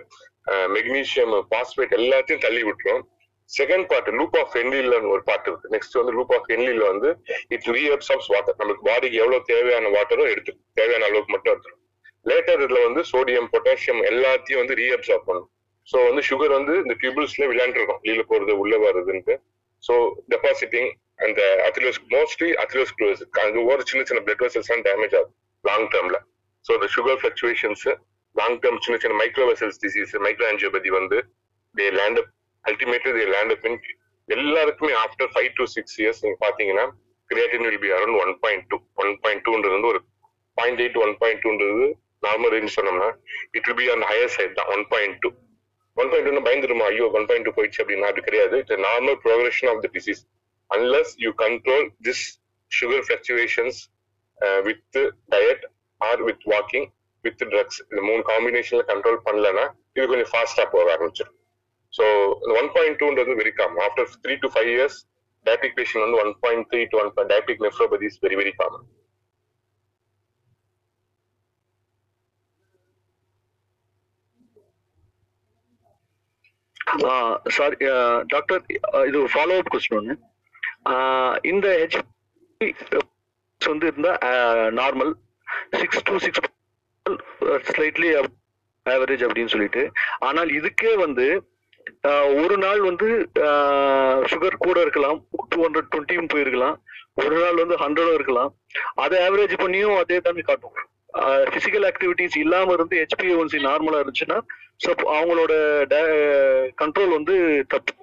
magnesium 0.76 1.34
phosphate 1.52 1.94
எல்லாத்தையும் 2.00 2.44
தள்ளி 2.46 2.62
விட்டுரும். 2.68 3.02
செகண்ட் 3.50 3.86
பார்ட் 3.90 4.08
லூப் 4.18 4.36
ஆஃப் 4.40 4.54
என்லில்னு 4.60 5.10
ஒரு 5.14 5.22
பார்ட் 5.28 5.46
இருக்கு. 5.50 5.70
நெக்ஸ்ட் 5.74 5.96
வந்து 6.00 6.12
லூப் 6.18 6.32
ஆஃப் 6.36 6.48
ஹென்லில 6.52 6.84
வந்து 6.92 7.08
இட் 7.54 7.68
ரீஅப்சார்ப்ஸ் 7.76 8.30
வாட்டர் 8.34 8.58
நமக்கு 8.62 8.82
பாடிக்கு 8.88 9.20
எவ்வளவு 9.22 9.46
தேவையான 9.52 9.90
வாட்டரோ 9.96 10.26
எடுத்து 10.32 10.52
தேவையான 10.80 11.06
அளவுக்கு 11.08 11.32
மட்டும் 11.34 11.52
எடுத்துரும். 11.54 11.80
லேட்டர் 12.26 12.62
இதுல 12.64 12.80
வந்து 12.86 13.02
சோடியம் 13.12 13.48
பொட்டாசியம் 13.54 14.00
எல்லாத்தையும் 14.10 14.60
வந்து 14.62 14.76
ரீஅப்சார்ப் 14.82 15.28
பண்ணும். 15.28 15.48
ஸோ 15.88 15.98
வந்து 16.08 16.22
சுகர் 16.30 16.56
வந்து 16.58 16.74
இந்த 16.84 16.94
டியூபிள்ஸ்ல 17.02 17.46
விளையாண்டுருக்கும். 17.52 18.00
வெளியில 18.04 18.24
போறது 18.32 18.54
உள்ள 18.62 18.74
வருதுன்ட்டு 18.86 19.36
ஸோ 19.82 19.94
டெபாசிட்டிங் 20.32 20.90
அந்த 21.26 21.42
அத்லோஸ் 21.68 22.00
மோஸ்ட்லி 22.14 22.50
அத்லோஸ்க்ளோஸ் 22.64 23.22
அங்கே 23.42 23.60
ஒரு 23.70 23.82
சின்ன 23.90 24.02
சின்ன 24.08 24.20
பிளட் 24.26 24.42
வெசல்ஸ் 24.44 24.70
தான் 24.72 24.84
டேமேஜ் 24.88 25.14
ஆகும் 25.18 25.34
லாங் 25.64 25.88
டேர்ம்ல 25.94 26.18
ஸோ 26.64 26.70
இந்த 26.78 26.88
சுகர் 26.96 27.18
ஃபிளக்சுவேஷன்ஸ் 27.22 27.86
லாங் 28.36 28.58
டேர்ம் 28.64 28.80
சின்ன 28.84 28.96
சின்ன 29.02 29.16
micro 29.22 29.46
vessels 29.50 29.80
disease 29.84 30.12
micro 30.26 30.46
angiopathy 30.50 30.90
வந்து 30.98 31.18
they 31.74 31.86
land 31.98 32.20
up 32.22 32.30
ultimately 32.64 33.12
they 33.18 33.24
land 33.34 33.54
up 33.56 33.66
in 33.68 33.78
எல்லாருக்குமே 34.28 34.92
after 35.04 35.30
five 35.34 35.50
to 35.58 35.64
six 35.74 35.96
years 36.02 36.22
நீங்க 36.24 36.38
பாத்தீங்கன்னா 36.46 36.86
creatinine 37.30 37.64
will 37.66 37.82
be 37.84 37.90
around 37.96 38.18
one 38.24 38.32
point 38.44 38.66
two 38.72 38.78
one 39.02 39.12
point 39.24 39.44
டூன்றது 39.46 39.74
வந்து 39.76 39.90
ஒரு 39.92 40.00
point 40.58 40.80
eight 40.84 40.98
one 41.04 41.14
point 41.22 41.42
டூன்றது 41.44 41.86
normal 42.26 42.52
range 42.54 42.76
சொன்னோம்னா 42.78 43.08
it 43.56 43.66
will 43.68 43.78
be 43.80 43.86
அந்த 43.94 44.06
higher 44.12 44.34
side 44.36 44.58
தான் 44.58 44.70
one 44.74 44.84
point 44.92 45.18
two 45.22 45.30
one 45.96 46.10
point 46.10 46.28
two 46.28 46.42
பயந்துருமா? 46.48 46.84
ஐயோ 46.92 47.06
one 47.16 47.26
point 47.28 47.46
two 47.46 47.52
போயிடுச்சு 47.56 47.80
அப்படின்னா 47.82 48.10
அது 48.12 48.20
கிடையாது. 48.28 48.56
It's 48.62 48.84
normal 48.86 49.16
progression 49.24 49.70
of 49.72 49.80
the 49.84 49.88
disease 49.96 50.20
unless 50.70 51.12
you 51.24 51.30
control 51.44 51.86
this 52.06 52.22
sugar 52.72 53.04
fluctuations 53.06 53.78
with 54.68 54.98
diet 55.34 55.64
or 56.00 56.22
with 56.28 56.46
walking 56.52 56.86
with 57.24 57.42
drugs 57.52 57.80
இந்த 57.90 58.00
மூணு 58.08 58.22
காம்பினேஷன்ல 58.30 58.84
கண்ட்ரோல் 58.92 59.18
பண்ணலன்னா 59.26 59.64
இது 59.96 60.06
கொஞ்சம் 60.12 60.30
ஃபாஸ்டா 60.32 60.64
போக 60.74 60.86
ஆரம்பிச்சிடும் 60.96 61.36
so 61.92 62.04
one 62.58 62.70
point 62.74 62.98
டூன்றது 63.00 63.34
very 63.40 63.52
common 63.60 63.82
after 63.86 64.08
three 64.24 64.34
to 64.42 64.50
five 64.54 64.70
years 64.74 64.98
diabetic 65.46 65.76
patient 65.78 66.04
வந்து 66.04 66.20
one 66.24 66.32
point 66.44 66.68
three 66.72 66.82
to 66.92 66.98
one 67.02 67.12
diabetic 67.32 67.62
nephropathy 67.66 68.06
is 68.10 68.20
very 68.24 68.38
very 68.40 68.54
common 68.60 68.86
sorry 77.56 77.76
doctor 78.32 78.62
இது 79.08 79.18
ஃபாலோ 79.34 79.56
அப் 79.60 79.72
கொஸ்டின் 79.74 79.98
ஒன்று 80.00 80.14
இந்த 81.50 81.66
ஹெச் 81.80 81.98
வந்து 83.60 83.86
இருந்தா 83.86 84.12
normal 84.80 85.12
six 85.80 86.04
to 86.08 86.14
six 86.24 86.42
slightly 87.70 88.10
average 88.86 89.24
அப்படின்னு 89.26 89.52
சொல்லிட்டு. 89.54 89.82
ஆனால் 90.28 90.50
இதுக்கே 90.58 90.92
வந்து 91.04 91.26
ஒரு 92.42 92.56
நாள் 92.64 92.80
வந்து 92.88 93.08
சுகர் 94.30 94.62
கூட 94.66 94.76
இருக்கலாம். 94.84 95.18
டூ 95.50 95.58
ஹண்ட்ரட் 95.64 95.90
டுவெண்ட்டியும் 95.92 96.30
போயிருக்கலாம். 96.32 96.76
ஒரு 97.22 97.36
நாள் 97.42 97.60
வந்து 97.62 97.76
ஹண்ட்ரடும் 97.84 98.16
இருக்கலாம். 98.18 98.50
அதை 99.04 99.16
ஆவரேஜ் 99.26 99.54
பண்ணியும் 99.62 99.96
அதே 100.02 100.18
தானே 100.26 100.44
காட்டும். 100.48 100.76
பிசிக்கல் 101.54 101.86
ஆக்டிவிட்டிஸ் 101.90 102.36
இல்லாம 102.44 102.72
இருந்து 102.78 102.96
ஹெச்பிஓன்சி 103.02 103.60
நார்மலா 103.68 104.00
இருந்துச்சுன்னா 104.02 104.38
சோ 104.82 104.90
அவங்களோட 105.16 105.52
கண்ட்ரோல் 106.82 107.16
வந்து 107.18 107.34
தப்பு. 107.72 107.94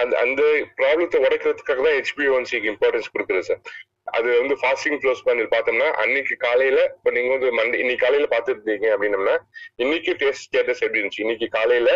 அந்த 0.00 0.14
அந்த 0.22 0.42
ப்ராப்ளத்தை 0.78 1.18
உடைக்கிறதுக்காக 1.26 1.82
தான் 1.86 1.98
ஹெச்பிஓன்சிக்கு 1.98 2.70
இம்பார்ட்டன்ஸ் 2.72 3.12
கொடுக்குறது 3.12 3.48
சார் 3.50 3.62
அது 4.06 4.28
வந்து 4.40 4.54
ஃபாஸ்டிங் 4.54 4.98
க்ளோஸ் 5.02 5.22
பண்ணி 5.24 5.44
பார்த்தோம்னா 5.54 5.86
அன்னைக்கு 6.02 6.34
காலையில 6.36 6.80
இப்ப 6.96 7.10
நீங்க 7.10 7.30
வந்து 7.34 7.50
மண்டே 7.58 7.78
இன்னைக்கு 7.78 8.04
காலையில 8.04 8.28
பாத்துருந்தீங்க 8.32 8.88
அப்படின்னம்னா 8.94 9.36
இன்னைக்கு 9.76 10.12
டெஸ்ட் 10.14 10.44
ஸ்டேட்டஸ் 10.48 10.82
எப்படி 10.82 11.00
இருந்துச்சு? 11.00 11.24
இன்னைக்கு 11.24 11.48
காலையில 11.48 11.90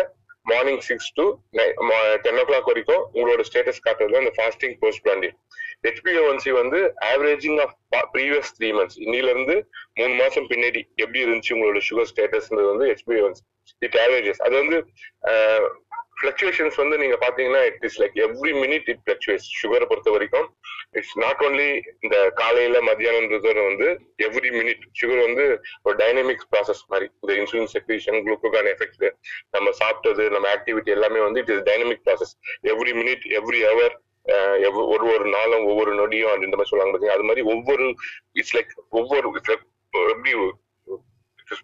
morning 0.45 0.81
six 0.81 1.11
to 1.13 1.25
ten 2.23 2.39
o'clock 2.45 2.69
வரைக்கும் 2.69 3.03
உங்களோட 3.13 3.43
ஸ்டேட்டஸ் 3.49 3.83
காட்டுறது 3.85 4.21
அந்த 4.21 4.31
ஃபாஸ்டிங் 4.37 4.75
போஸ்ட் 4.79 5.03
பிளாண்டிங் 5.05 5.35
ஹெச்பிஓன்சி 5.87 6.51
வந்து 6.51 6.79
averaging 7.09 7.59
of 7.65 7.75
previous 8.13 8.51
three 8.57 8.69
months 8.73 8.97
இன்னில 9.05 9.29
இருந்து 9.29 9.55
மூணு 9.99 10.13
மாசம் 10.13 10.47
பின்னாடி 10.49 10.81
எப்படி 10.95 11.19
இருந்துச்சு 11.25 11.53
உங்களோட 11.57 11.81
சுகர் 11.89 12.09
ஸ்டேட்டஸ்ன்றது 12.13 12.71
வந்து 12.73 12.87
ஹெச்பிஓன்சி 12.91 13.43
இட் 13.81 13.99
ஆவரேஜஸ் 14.05 14.41
அது 14.47 14.55
வந்து 14.61 14.79
ஃபிளக்சுவேஷன்ஸ் 16.19 16.77
வந்து 16.81 16.95
நீங்க 17.01 17.15
பாத்தீங்கன்னா 17.25 17.61
it 17.69 17.85
is 17.87 17.97
like 18.01 18.15
every 18.25 18.53
minute 18.63 18.87
it 18.93 19.01
fluctuates 19.05 19.45
சுகரை 19.59 19.85
பொறுத்த 19.91 20.11
வரைக்கும் 20.15 20.47
இட்ஸ் 20.91 21.15
நாட் 21.23 21.41
ஓன்லி 21.47 21.69
இந்த 21.99 22.15
காலையில 22.41 22.77
மத்தியானம்ன்றது 22.89 23.53
வந்து 23.69 23.87
எவ்ரி 24.27 24.51
மினிட் 24.57 24.83
சுகர் 25.01 25.21
வந்து 25.27 25.45
ஒரு 25.83 25.95
டைனமிக்ஸ் 26.03 26.49
ப்ராசஸ் 26.53 26.83
மாதிரி. 26.91 27.07
இந்த 27.21 27.33
இன்சுலின் 27.41 27.71
செக்ரேஷன் 27.75 28.19
குளுக்கோகான் 28.25 28.69
எஃபெக்ட் 28.73 29.07
நம்ம 29.49 29.73
சாப்பிட்டது 29.81 30.25
நம்ம 30.35 30.49
ஆக்டிவிட்டி 30.55 30.95
எல்லாமே 30.97 31.19
வந்து 31.19 31.41
it 31.43 31.53
is 31.55 31.65
dynamic 31.71 32.05
process 32.07 32.33
every 32.73 32.93
minute 33.01 33.25
every 33.41 33.61
hour 33.69 33.95
ஒரு 34.93 35.03
ஒரு 35.13 35.25
நாளும் 35.35 35.67
ஒவ்வொரு 35.71 35.91
நொடியும் 35.99 36.31
அப்படின்ற 36.31 36.57
மாதிரி 36.57 36.71
சொல்லுவாங்க 36.71 36.93
பாத்தீங்க 36.95 37.15
அது 37.17 37.27
மாதிரி 37.29 37.41
ஒவ்வொரு 37.53 37.85
இட்ஸ் 38.33 38.55
லைக் 38.57 38.73
ஒவ்வொரு 38.89 39.27
எப்படி 40.13 40.33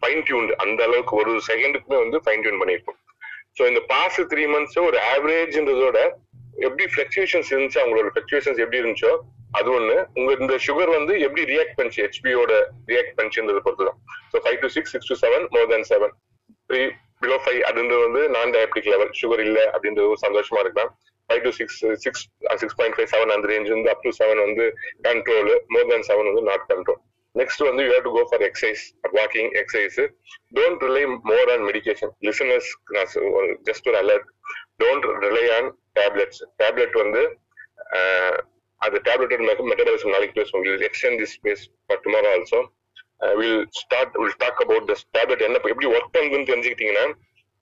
ஃபைன் 0.01 0.23
டியூன் 0.27 0.47
அந்த 0.63 0.83
அளவுக்கு 0.83 1.15
ஒரு 1.21 1.31
செகண்டுக்குமே 1.49 1.97
வந்து 2.03 2.17
ஃபைன் 2.25 2.43
டியூன் 2.45 2.61
பண்ணியிருக்கோம். 2.61 2.99
ஸோ 3.57 3.63
இந்த 3.71 3.81
பாஸ்ட் 3.91 4.21
த்ரீ 4.31 4.43
மந்த்ஸ் 4.53 4.77
ஒரு 4.87 4.97
ஆவரேஜ்ன்றதோட 5.13 5.97
எப்படி 6.67 6.85
ஃபிளக்சுவேஷன்ஸ் 6.93 7.49
இருந்துச்சு 7.53 7.79
அவங்களோட 7.81 8.09
ஃபிளக்சுவேஷன்ஸ் 8.13 8.59
எப்படி 8.63 8.79
இருந்துச்சோ 8.81 9.13
அது 9.57 9.69
ஒண்ணு. 9.77 9.95
உங்க 10.19 10.31
இந்த 10.43 10.55
சுகர் 10.65 10.91
வந்து 10.97 11.13
எப்படி 11.25 11.41
ரியாக்ட் 11.51 11.75
பண்ணுச்சு 11.77 12.01
ஹெச்பியோட 12.05 12.53
ரியாக்ட் 12.91 13.15
பண்ணுச்சுன்றத 13.17 13.61
பொறுத்து 13.65 13.87
தான் 13.89 13.99
so 14.31 14.39
five 14.45 14.59
to 14.63 14.69
six 14.75 14.93
six 14.95 15.09
to 15.11 15.17
seven 15.23 15.45
more 15.55 15.69
than 15.73 15.87
seven 15.91 16.13
three 16.69 16.81
below 17.23 17.37
five 17.43 17.59
அப்படின்றது 17.67 18.01
வந்து 18.07 18.21
நான் 18.35 18.53
டயபெட்டிக் 18.55 18.89
லெவல் 18.93 19.11
சுகர் 19.19 19.43
இல்ல 19.47 19.59
அப்படின்றது 19.73 20.07
ஒரு 20.13 20.21
சந்தோஷமா 20.25 20.61
இருக்கலாம். 20.63 20.91
Five 21.29 21.43
to 21.45 21.51
six 21.59 21.79
six 22.03 22.23
six 22.61 22.77
point 22.79 22.95
five 22.97 23.09
seven 23.13 23.33
அந்த 23.35 23.47
ரேஞ்ச் 23.51 23.69
வந்து 23.75 23.89
அப் 23.93 24.03
டு 24.05 24.11
செவன் 24.19 24.41
வந்து 24.45 24.65
கண்ட்ரோல் 25.07 25.51
மோர் 25.75 25.87
தேன் 25.91 26.07
செவன் 26.09 26.29
வந்து 26.31 26.43
நாட் 26.49 26.65
கண்ட்ரோல் 26.71 26.99
நெக்ஸ்ட் 27.35 27.63
வந்து 27.65 27.83
you 27.83 27.91
have 27.91 28.05
to 28.05 28.13
go 28.13 28.23
for 28.29 28.43
exercise 28.47 28.83
walking 29.15 29.49
exercise 29.61 29.97
don't 30.53 30.83
rely 30.85 31.01
more 31.29 31.49
on 31.51 31.63
medication 31.67 32.13
listeners 32.27 32.69
just 33.67 33.87
ஒரு 33.87 33.97
alert 34.01 34.27
don't 34.79 35.07
rely 35.25 35.45
on 35.57 35.67
tablets 35.95 36.41
tablet 36.61 36.95
வந்து 37.01 37.21
ah, 37.97 38.39
அந்த 38.81 38.97
டேப்லெட்டோட 39.05 39.41
metabolism 39.69 40.13
நாளைக்கு 40.13 40.37
பேசுவோம் 40.39 40.63
will 40.67 40.87
extend 40.87 41.19
this 41.21 41.35
space 41.37 41.63
for 41.83 42.01
tomorrow 42.03 42.29
also 42.31 42.59
will 43.35 43.61
start 43.79 44.17
will 44.19 44.37
talk 44.41 44.61
about 44.63 44.87
this 44.89 45.03
tablet 45.15 45.45
என்ன 45.45 45.61
எப்படி 45.65 45.89
work 45.93 46.13
பண்ணுதுன்னு 46.15 46.49
தெரிஞ்சுக்கிட்டீங்கன்னா 46.49 47.05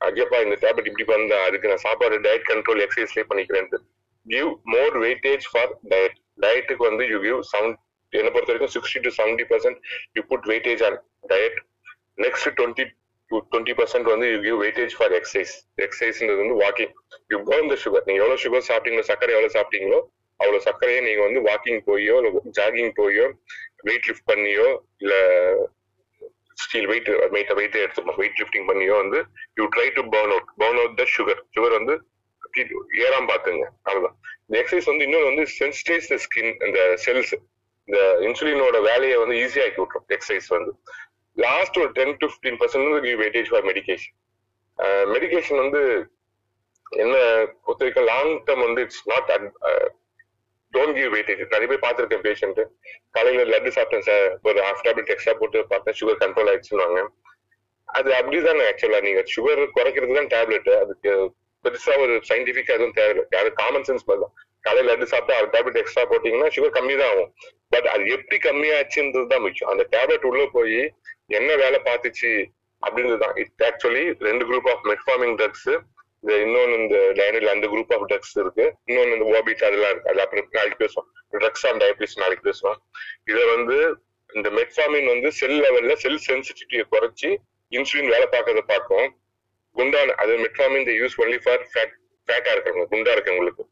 ஐயப்பா 0.01 0.39
இந்த 0.41 0.55
டேப்லெட் 0.63 0.89
இப்படி 0.89 1.05
பண்ணா 1.09 1.37
அதுக்கு 1.47 1.69
நான் 1.69 1.85
சாப்பாடு 1.85 2.15
டயட் 2.23 2.47
கண்ட்ரோல் 2.49 2.83
எக்ஸசைஸ்லேயே 2.85 3.27
பண்ணிக்கிறேன் 3.29 3.69
give 4.25 4.49
more 4.73 4.95
weightage 5.03 5.45
for 5.51 5.71
diet 5.91 6.15
டயட்டுக்கு 6.43 6.83
வந்து 6.83 7.05
யூ 7.09 7.19
கிவ் 7.21 7.39
செவன் 7.51 7.75
என்னை 8.13 8.31
பொறுத்த 8.31 8.51
வரைக்கும் 8.51 8.73
sixty 8.75 9.01
to 9.05 9.11
seventy 9.19 9.45
percent 9.51 9.79
you 10.17 10.23
put 10.31 10.47
weightage 10.51 10.83
on 10.83 10.97
diet 11.29 11.57
next 12.17 12.49
twenty 12.59 12.85
twenty 13.31 13.73
percent 13.79 14.09
வந்து 14.13 14.27
you 14.31 14.39
give 14.45 14.59
weightage 14.63 14.95
for 14.97 15.13
exercise 15.19 15.53
எக்ஸசைஸ்ன்றது 15.85 16.41
வந்து 16.43 16.57
walking 16.63 16.93
you 17.29 17.39
burn 17.49 17.71
the 17.73 17.77
sugar 17.83 18.05
நீங்க 18.05 18.19
எவ்வளவு 18.23 18.43
sugar 18.45 18.67
சாப்பிட்டீங்களோ 18.69 19.05
சர்க்கரை 19.09 19.33
எவ்வளவு 19.35 19.55
சாப்பிட்டீங்களோ 19.57 19.99
அவ்வளவு 20.39 20.65
சர்க்கரையை 20.67 21.01
நீங்க 21.01 21.21
வந்து 21.23 21.41
வாக்கிங் 21.47 21.81
போயோ 21.87 22.15
ஜாகிங் 22.59 22.93
போயோ 22.99 23.25
வெயிட் 23.83 24.07
லிஃப்ட் 24.09 24.27
பண்ணியோ 24.31 24.67
இல்ல 25.03 25.13
ஸ்டீல் 26.57 26.87
வெயிட் 26.87 27.09
வெயிட் 27.31 27.53
வெயிட் 27.53 27.77
எடுத்து 27.83 28.17
வெயிட் 28.21 28.39
லிஃப்டிங் 28.41 28.67
பண்ணியோ 28.69 28.95
வந்து 28.97 29.19
you 29.59 29.65
try 29.75 29.87
to 29.93 30.03
burn 30.15 30.33
out 30.35 30.49
burn 30.61 30.79
out 30.81 30.97
the 30.97 31.05
sugar 31.15 31.41
sugar 31.55 31.77
வந்து 31.79 31.95
ஏறாம 33.03 33.27
பாத்துங்க 33.29 33.63
அவ்வளவுதான். 33.83 34.15
இந்த 34.45 34.55
எக்ஸசைஸ் 34.61 34.89
வந்து 34.91 35.05
இன்னொன்று 35.05 35.29
வந்து 35.29 35.45
சென்சிடைஸ் 35.59 36.09
த 36.11 36.17
ஸ்கின் 36.25 36.51
இந்த 36.67 36.79
செல்ஸ் 37.05 37.33
இந்த 37.87 37.99
இன்சுலினோட 38.25 38.77
வேலையை 38.89 39.15
வந்து 39.21 39.35
ஈஸியா 39.43 39.63
ஆக்கி 39.67 39.81
விட்டுரும். 39.81 40.07
எக்ஸசைஸ் 40.15 40.49
வந்து. 40.55 40.71
லாஸ்ட் 41.37 41.77
ஒரு 41.83 41.91
ten 41.99 42.17
to 42.21 42.27
fifteen 42.31 42.59
percent 42.61 42.99
give 43.05 43.21
weightage 43.23 43.49
for 43.51 43.65
medication 43.71 44.13
medication 45.15 45.59
வந்து 45.63 45.81
என்ன 47.03 47.15
பொறுத்த 47.65 47.81
வரைக்கும் 47.83 48.07
லாங் 48.11 48.33
டேர்ம் 48.47 48.63
வந்து 48.67 48.81
it's 48.85 49.03
not 49.11 49.29
don't 50.73 50.95
give 50.99 51.11
weightage 51.15 51.41
நிறைய 51.55 51.67
பேர் 51.71 51.83
பார்த்துருக்கேன் 51.85 52.23
பேஷண்ட் 52.27 52.61
காலையில 53.15 53.43
லட்டு 53.53 53.75
சாப்பிட்டேன் 53.77 54.07
சார் 54.09 54.25
ஒரு 54.49 54.59
ஹாஃப் 54.67 54.83
டேப்லெட் 54.85 55.11
எக்ஸ்ட்ரா 55.15 55.35
போட்டு 55.41 55.59
பார்த்தேன். 55.73 55.97
சுகர் 55.99 56.21
கண்ட்ரோல் 56.23 56.49
ஆயிடுச்சுன்னு 56.51 57.05
அது 57.89 58.09
அப்படிதானே 58.19 58.63
ஆக்சுவலா 58.69 59.01
நீங்க 59.07 59.21
சுகர் 59.33 59.61
குறைக்கிறது 59.77 60.17
தான் 60.19 60.31
டேப்லெட் 60.35 60.69
அதுக்கு 60.83 61.11
பெருசா 61.65 61.93
ஒரு 62.05 62.13
சயின்டிபிக் 62.29 62.73
எதுவும் 62.75 62.95
தேவையில்லை. 62.99 63.25
அது 63.41 63.49
காமன் 63.59 63.85
சென்ஸ் 63.89 64.07
மாதிரி 64.07 64.23
தான் 64.25 64.35
காலையில 64.65 64.89
லட்டு 64.91 65.07
சாப்பிட்டா 65.13 65.37
அது 65.39 65.47
டேப்லெட் 65.55 65.79
எக்ஸ்ட்ரா 65.81 66.03
போட்டீங்கன்னா 66.11 66.49
சுகர் 66.55 66.75
கம்மி 66.77 66.95
தான் 67.01 67.11
ஆகும். 67.13 67.31
பட் 67.73 67.87
அது 67.93 68.03
எப்படி 68.15 68.37
கம்மியாச்சுன்றது 68.47 69.31
தான் 69.33 69.43
முக்கியம். 69.45 69.71
அந்த 69.73 69.83
டேப்லெட் 69.95 70.27
உள்ள 70.31 70.43
போய் 70.57 70.79
என்ன 71.39 71.49
வேலை 71.63 71.79
பார்த்துச்சு 71.89 72.31
அப்படின்றது 72.83 73.19
தான். 73.25 73.35
இட் 73.43 73.65
ஆக்சுவலி 73.69 74.05
ரெண்டு 74.29 74.45
குரூப் 74.49 74.69
ஆஃப் 74.73 74.85
மெட்ஃபார்மிங் 74.91 75.35
ட்ரக்ஸ் 75.41 75.71
இந்த 76.23 76.33
இன்னொன்னு 76.45 76.75
இந்த 76.81 76.97
டைனில் 77.19 77.53
அந்த 77.53 77.67
குரூப் 77.73 77.91
ஆஃப் 77.95 78.05
ட்ரக்ஸ் 78.11 78.35
இருக்கு. 78.43 78.65
இன்னொன்னு 78.89 79.15
இந்த 79.17 79.25
ஓபிட் 79.37 79.63
அதெல்லாம் 79.67 79.91
இருக்கு. 79.93 80.09
அது 80.11 80.21
அப்புறம் 80.25 80.47
நாளைக்கு 80.57 80.79
பேசுவோம் 80.83 81.07
ட்ரக்ஸ் 81.43 81.65
ஆன் 81.69 81.81
டயபிட்டிஸ் 81.83 82.21
நாளைக்கு 82.23 82.45
பேசுவோம் 82.49 82.77
இதை 83.31 83.43
வந்து 83.55 83.77
இந்த 84.29 84.49
மெட்ஃபார்மின் 84.59 85.09
வந்து 85.13 85.29
செல் 85.39 85.59
லெவல்ல 85.65 85.95
செல் 86.03 86.21
சென்சிட்டிவிட்டியை 86.29 86.85
குறைச்சி 86.93 87.29
இன்சுலின் 87.71 88.13
வேலை 88.13 88.27
பார்க்கறத 88.35 88.63
பார்க்கும். 88.73 89.07
குண்டான 89.75 90.15
அது 90.23 90.33
மெட்ஃபார்மின் 90.45 90.81
இந்த 90.83 90.93
யூஸ் 91.01 91.15
ஒன்லி 91.23 91.37
ஃபார் 91.43 91.63
ஃபேட் 91.71 91.93
ஃபேட்டா 92.27 92.51
இருக்கிறவங்க 92.53 92.87
குண்டா 92.93 93.13
இருக்கவங்களுக்கு 93.15 93.63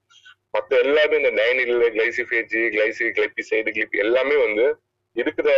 மத்த 0.54 0.80
எல்லாமே 0.86 1.18
இந்த 1.22 1.32
நைனில் 1.40 1.76
கிளைசிஃபேஜி 1.96 2.62
கிளைசி 2.76 3.06
கிளைபிசைடு 3.18 3.70
கிளிப் 3.76 4.02
எல்லாமே 4.06 4.38
வந்து 4.46 4.66
இருக்கிற 5.16 5.50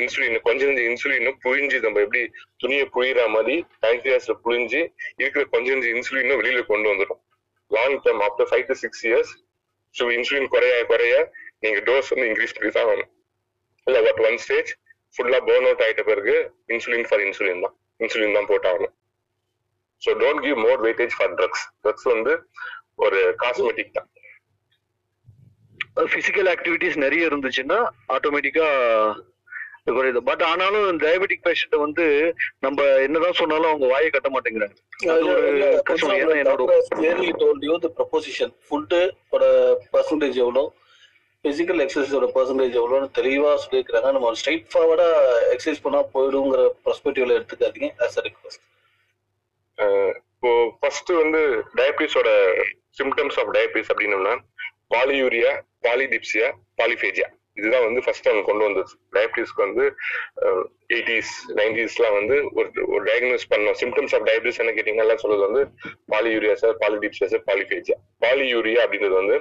இன்சுலின் 0.00 0.36
கொஞ்சம் 0.46 0.70
கொஞ்சம் 0.70 0.88
இன்சுலினும் 0.90 1.38
புழிஞ்சு 1.44 1.78
நம்ம 1.84 2.00
எப்படி 2.04 2.22
துணியை 2.62 2.84
புழியிற 2.94 3.20
மாதிரி 3.34 3.56
பேங்க்ரியாஸ்ல 3.84 4.34
புழிஞ்சு 4.44 4.80
இருக்கிற 5.20 5.42
கொஞ்சம் 5.54 5.74
கொஞ்சம் 5.76 5.94
இன்சுலினும் 5.96 6.40
வெளியில 6.40 6.62
கொண்டு 6.72 6.90
வந்துடும் 6.92 7.20
long 7.70 7.96
term 8.06 8.22
after 8.26 8.48
five 8.50 8.64
to 8.70 8.76
six 8.82 9.04
years 9.08 9.32
so 9.94 10.04
insulin 10.16 10.50
குறைய 10.54 10.74
குறைய 10.90 11.14
நீங்க 11.64 11.78
டோஸ் 11.88 12.10
வந்து 12.12 12.26
இன்க்ரீஸ் 12.30 12.54
பண்ணி 12.56 12.70
தான் 12.76 12.86
ஆகணும். 12.86 13.10
இல்ல 13.86 13.98
பட் 14.06 14.20
ஒன் 14.28 14.38
ஸ்டேஜ் 14.44 14.70
ஃபுல்லா 15.16 15.38
பேர்ன் 15.48 15.66
அவுட் 15.68 15.82
ஆயிட்ட 15.84 16.02
பிறகு 16.10 16.34
இன்சுலின் 16.74 17.06
ஃபார் 17.08 17.22
இன்சுலின் 17.26 17.62
தான். 17.64 17.74
இன்சுலின் 18.00 18.36
தான் 18.38 18.48
போட்டாகணும். 18.50 18.94
So 20.02 20.10
don't 20.22 20.42
give 20.46 20.58
more 20.66 20.80
weightage 20.86 21.14
for 21.18 21.34
drugs 21.38 21.64
drugs 21.84 22.06
வந்து 22.14 22.32
ஒரு 22.98 23.20
காஸ்மெட்டிக் 23.42 23.96
தான். 23.96 24.08
பிசிக்கல் 26.14 26.48
ஆக்டிவிட்டிஸ் 26.52 26.96
நிறைய 27.04 27.28
இருந்துச்சுன்னா 27.28 27.78
ஆட்டோமேட்டிக்கா 28.14 28.66
குறையுது 29.96 30.20
பட் 30.28 30.42
ஆனாலும் 30.50 30.86
டயபெட்டிக் 31.02 31.44
பேஷண்ட் 31.46 31.76
வந்து 31.84 32.04
நம்ம 32.64 32.86
என்னதான் 33.04 33.38
சொன்னாலும் 33.40 33.70
அவங்க 33.70 33.86
வாயை 33.92 34.08
கட்ட 34.10 34.28
மாட்டேங்கிறாங்க. 34.34 34.76
பர்சன்டேஜ் 39.94 40.40
எவ்வளோ 40.44 40.64
பிசிக்கல் 41.44 41.82
எக்ஸசைஸோட 41.84 42.26
பர்சன்டேஜ் 42.36 42.74
எவ்வளோன்னு 42.80 43.08
தெளிவா 43.18 43.50
சொல்லியிருக்கிறாங்க. 43.64 44.10
நம்ம 44.16 44.32
ஸ்ட்ரைட் 44.40 44.66
ஃபார்வர்டா 44.72 45.08
எக்ஸசைஸ் 45.54 45.84
பண்ணா 45.84 46.00
போயிடுங்கிற 46.14 46.62
பெர்ஸ்பெக்டிவ்ல 46.86 47.36
எடுத்துக்காதீங்க 47.38 47.90
ஆஸ் 48.06 48.18
அ 48.20 48.24
ரிக்வஸ்ட் 48.28 48.64
இப்போ 50.34 50.50
ஃபர்ஸ்ட் 50.80 51.12
வந்து 51.22 51.42
டயபிட்டிஸோட 51.78 52.30
சிம்டம்ஸ் 53.00 53.38
ஆஃப் 53.42 53.50
டயபிட்டிஸ் 53.56 53.90
அப்படின்னோம்னா 53.92 54.34
பாலியூரியா 54.94 55.52
பாலிடிப்சியா 55.86 56.48
பாலிஃபேஜியா 56.80 57.28
இதுதான் 57.58 57.84
வந்து 57.86 58.00
ஃபர்ஸ்ட் 58.04 58.26
அவங்க 58.28 58.44
கொண்டு 58.48 58.64
வந்தது. 58.66 58.90
டயபிட்டிஸ்க்கு 59.16 59.62
வந்து 59.66 59.84
எயிட்டிஸ் 60.94 61.30
நைன்டிஸ்லாம் 61.58 62.16
வந்து 62.18 62.36
ஒரு 62.58 62.68
ஒரு 62.94 63.02
டயக்னோஸ் 63.08 63.46
பண்ணோம். 63.52 63.76
சிம்டம்ஸ் 63.82 64.14
ஆஃப் 64.16 64.26
டயபிட்டிஸ் 64.28 64.60
என்ன 64.62 64.74
கேட்டீங்கன்னா 64.76 65.06
எல்லாம் 65.06 65.22
சொல்றது 65.22 65.42
வந்து 65.48 65.62
polyuria 66.14 66.56
sir 66.62 66.76
polydipsia 66.82 67.28
sir 67.32 67.44
polyphagia 67.50 67.96
polyuria 68.24 68.82
அப்படின்றது 68.84 69.16
வந்து 69.22 69.38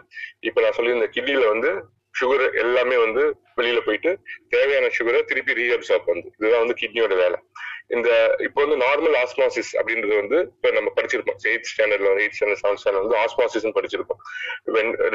இப்போ 0.50 0.62
நான் 0.66 0.78
சொல்லியிருந்த 0.80 1.10
கிட்னில 1.18 1.46
வந்து 1.54 1.72
சுகர் 2.20 2.46
எல்லாமே 2.64 2.98
வந்து 3.06 3.24
வெளியில 3.60 3.80
போயிட்டு 3.88 4.12
தேவையான 4.54 4.92
சுகரை 4.98 5.22
திருப்பி 5.32 5.58
ரீஅப்சார்ப் 5.60 6.12
வந்து 6.14 6.28
இதுதான் 6.38 6.64
வந்து 6.64 6.78
கிட்னியோட 6.82 7.14
வேலை. 7.24 7.38
இந்த 7.90 8.10
இப்போ 8.46 8.60
வந்து 8.64 8.78
நார்மல் 8.84 9.16
ஆஸ்மாசிஸ் 9.24 9.72
அப்படின்றது 9.80 10.16
வந்து 10.22 10.38
இப்போ 10.54 10.70
நம்ம 10.78 10.92
படிச்சிருப்போம். 11.00 11.40
எயிட் 11.52 11.68
ஸ்டாண்டர்ட்ல 11.72 12.14
எயிட் 12.22 12.38
ஸ்டாண்டர்ட் 12.38 12.62
செவன்த் 12.62 12.82
ஸ்டாண்டர்ட் 12.84 13.06
வந்து 13.06 13.20
ஆஸ்மாசிஸ் 13.24 13.68
படிச்சிருப்போம். 13.80 14.22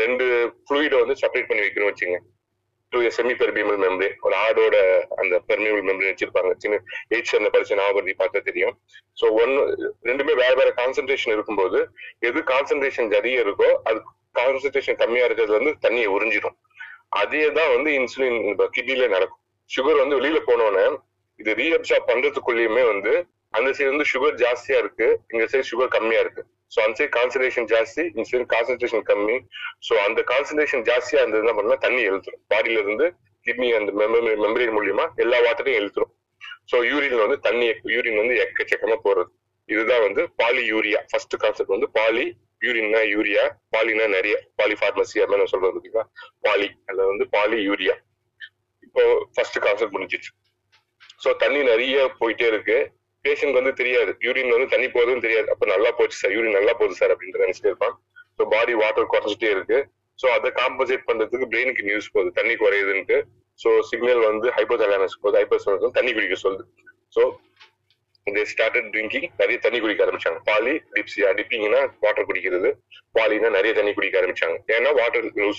ரெண்டு 0.03 0.27
ஃப்ளூயிட 0.67 0.95
வந்து 1.03 1.17
செப்பரேட் 1.23 1.51
பண்ணி 1.51 1.65
வைக்கணும் 1.67 1.91
வச்சுங்க. 1.91 2.19
டூ 2.93 3.01
செமி 3.17 3.35
பெர்மியபிள் 3.41 3.77
மெம்பரேன் 3.83 4.15
ஒரு 4.27 4.35
ஆடோட 4.45 4.77
அந்த 5.23 5.35
பெர்மியபிள் 5.51 5.85
மெம்பரேன் 5.89 6.13
வச்சிருப்பாங்க. 6.13 6.53
சின்ன 6.63 6.79
எயிட் 7.15 7.29
ஸ்டாண்டர்ட் 7.29 7.55
படிச்ச 7.57 7.77
ஞாபகம் 7.83 8.23
பார்த்தா 8.23 8.41
தெரியும். 8.49 8.75
ஸோ 9.21 9.27
ஒன்னு 9.43 9.61
ரெண்டுமே 10.11 10.35
வேற 10.43 10.53
வேற 10.61 10.71
கான்சென்ட்ரேஷன் 10.81 11.35
இருக்கும்போது 11.37 11.81
எது 12.29 12.41
கான்சென்ட்ரேஷன் 12.55 13.13
அதிகம் 13.21 13.45
இருக்கோ 13.47 13.71
அது 13.91 14.01
கான்சென்ட்ரேஷன் 14.41 14.99
கம்மியா 15.05 15.27
இருக்கிறது 15.29 15.55
வந்து 15.59 15.73
தண்ணியை 15.85 16.09
உறிஞ்சிடும். 16.17 16.57
அதே 17.21 17.45
தான் 17.59 17.73
வந்து 17.77 17.91
இன்சுலின் 18.01 18.41
கிட்னில 18.75 19.07
நடக்கும். 19.15 19.41
சுகர் 19.71 20.03
வந்து 20.03 20.19
வெளியில 20.19 20.41
போனோன்னே 20.51 20.85
இது 21.41 21.51
ரீஅப்சார்ப் 21.61 22.09
பண்றதுக்குள்ளேயுமே 22.11 22.83
வந்து 22.93 23.13
அந்த 23.59 23.69
சைடு 23.77 23.91
வந்து 23.93 24.07
சுகர் 24.13 24.37
ஜாஸ்தியா 24.43 24.79
இருக்கு 24.83 25.07
இந்த 25.35 25.45
சைடு 25.53 25.67
சுகர் 25.71 25.93
கம்மியா 25.97 26.21
இருக்கு. 26.25 26.43
ஸோ 26.75 26.79
அந்த 26.85 26.95
சைடு 26.99 27.13
கான்சன்ட்ரேஷன் 27.19 27.69
ஜாஸ்தி 27.73 28.03
இந்த 28.15 28.25
சைடு 28.31 28.45
கான்சன்ட்ரேஷன் 28.55 29.05
கம்மி. 29.11 29.37
ஸோ 29.87 29.95
அந்த 30.07 30.21
கான்சன்ட்ரேஷன் 30.33 30.85
ஜாஸ்தியா 30.91 31.21
இருந்தது 31.23 31.45
என்ன 31.45 31.55
பண்ணா 31.59 31.77
தண்ணி 31.87 32.03
எழுத்துரும். 32.11 32.43
பாடியில 32.53 32.83
இருந்து 32.85 33.07
கிட்னி 33.47 33.69
அந்த 33.79 33.93
மெம்பரேன் 34.45 34.77
மூலியமா 34.79 35.07
எல்லா 35.25 35.39
வாட்டரையும் 35.47 35.81
எழுத்துரும். 35.83 36.13
ஸோ 36.71 36.79
யூரின்ல 36.91 37.23
வந்து 37.27 37.39
தண்ணி 37.47 37.67
யூரின் 37.95 38.21
வந்து 38.23 38.35
எக்கச்சக்கமா 38.45 38.97
போறது. 39.07 39.31
இதுதான் 39.69 40.05
வந்து 40.07 40.23
பாலி 40.41 40.63
யூரியா 40.73 41.01
ஃபர்ஸ்ட் 41.11 41.37
கான்செப்ட் 41.43 41.75
வந்து 41.77 41.89
பாலி 41.99 42.25
யூரின்னா 42.65 43.01
யூரியா 43.15 43.43
பாலினா 43.75 44.07
நிறைய. 44.17 44.37
பாலி 44.61 44.75
ஃபார்மசி 44.81 45.19
மேல 45.21 45.39
நான் 45.43 45.53
சொல்றது 45.55 46.05
பாலி 46.47 46.69
அதுல 46.89 47.07
வந்து 47.13 47.27
பாலி 47.37 47.59
யூரியா 47.69 47.97
இப்போ 48.87 49.03
ஃபர்ஸ்ட் 49.35 49.59
கான்செப்ட் 49.67 49.95
முடிஞ்சிச்சு. 49.97 50.31
ஸோ 51.25 51.31
தண்ணி 51.43 51.61
நிறைய 51.73 51.97
போயிட்டே 52.21 52.47
இருக்கு. 52.53 52.79
பேஷண்ட் 53.25 53.59
வந்து 53.59 53.73
தெரியாது. 53.81 54.13
யூரின் 54.27 54.55
வந்து 54.55 54.69
தண்ணி 54.75 54.87
போகுதுன்னு 54.95 55.25
தெரியாது. 55.27 55.49
அப்ப 55.55 55.67
நல்லா 55.73 55.91
போச்சு 55.99 56.17
சார். 56.21 56.35
யூரின் 56.37 56.57
நல்லா 56.59 56.73
போகுது 56.79 56.95
சார் 57.01 57.13
அப்படின்னு 57.15 57.45
நினைச்சிட்டு 57.45 57.71
இருப்பான். 57.73 57.95
ஸோ 58.37 58.45
பாடி 58.55 58.75
வாட்டர் 58.83 59.11
குறைச்சிட்டே 59.15 59.51
இருக்கு. 59.57 59.79
ஸோ 60.19 60.27
அதை 60.37 60.49
காம்பன்சேட் 60.61 61.07
பண்றதுக்கு 61.11 61.51
பிரெயினுக்கு 61.53 61.87
நியூஸ் 61.91 62.11
போகுது. 62.15 62.31
தண்ணி 62.39 62.55
குறையுதுன்ட்டு 62.63 63.19
ஸோ 63.59 63.71
சிக்னல் 63.91 64.23
வந்து 64.31 64.49
ஹைப்போதலாமஸ் 64.57 65.21
போகுது. 65.23 65.39
ஹைப்போதலாமஸ் 65.41 65.97
தண்ணி 65.99 66.13
குடிக்க 66.17 66.37
சொல்லுது. 66.47 66.65
ஸோ 67.17 67.23
தே 68.27 68.43
ஸ்டார்டட் 68.51 68.89
ட்ரிங்கிங் 68.95 69.27
நிறைய 69.41 69.57
தண்ணி 69.65 69.79
குடிக்க 69.83 70.01
ஆரம்பிச்சாங்க. 70.05 70.39
பாலி 70.49 70.73
டிப்ஸியா 70.95 71.29
டிப்பிங்னா 71.39 71.81
வாட்டர் 72.05 72.27
குடிக்கிறது. 72.29 72.71
பாலினா 73.17 73.49
நிறைய 73.57 73.73
தண்ணி 73.79 73.93
குடிக்க 73.97 74.21
ஆரம்பிச்சாங்க. 74.21 74.57
ஏன்னா 74.75 74.91
வாட்டர் 74.99 75.27
லூஸ் 75.41 75.59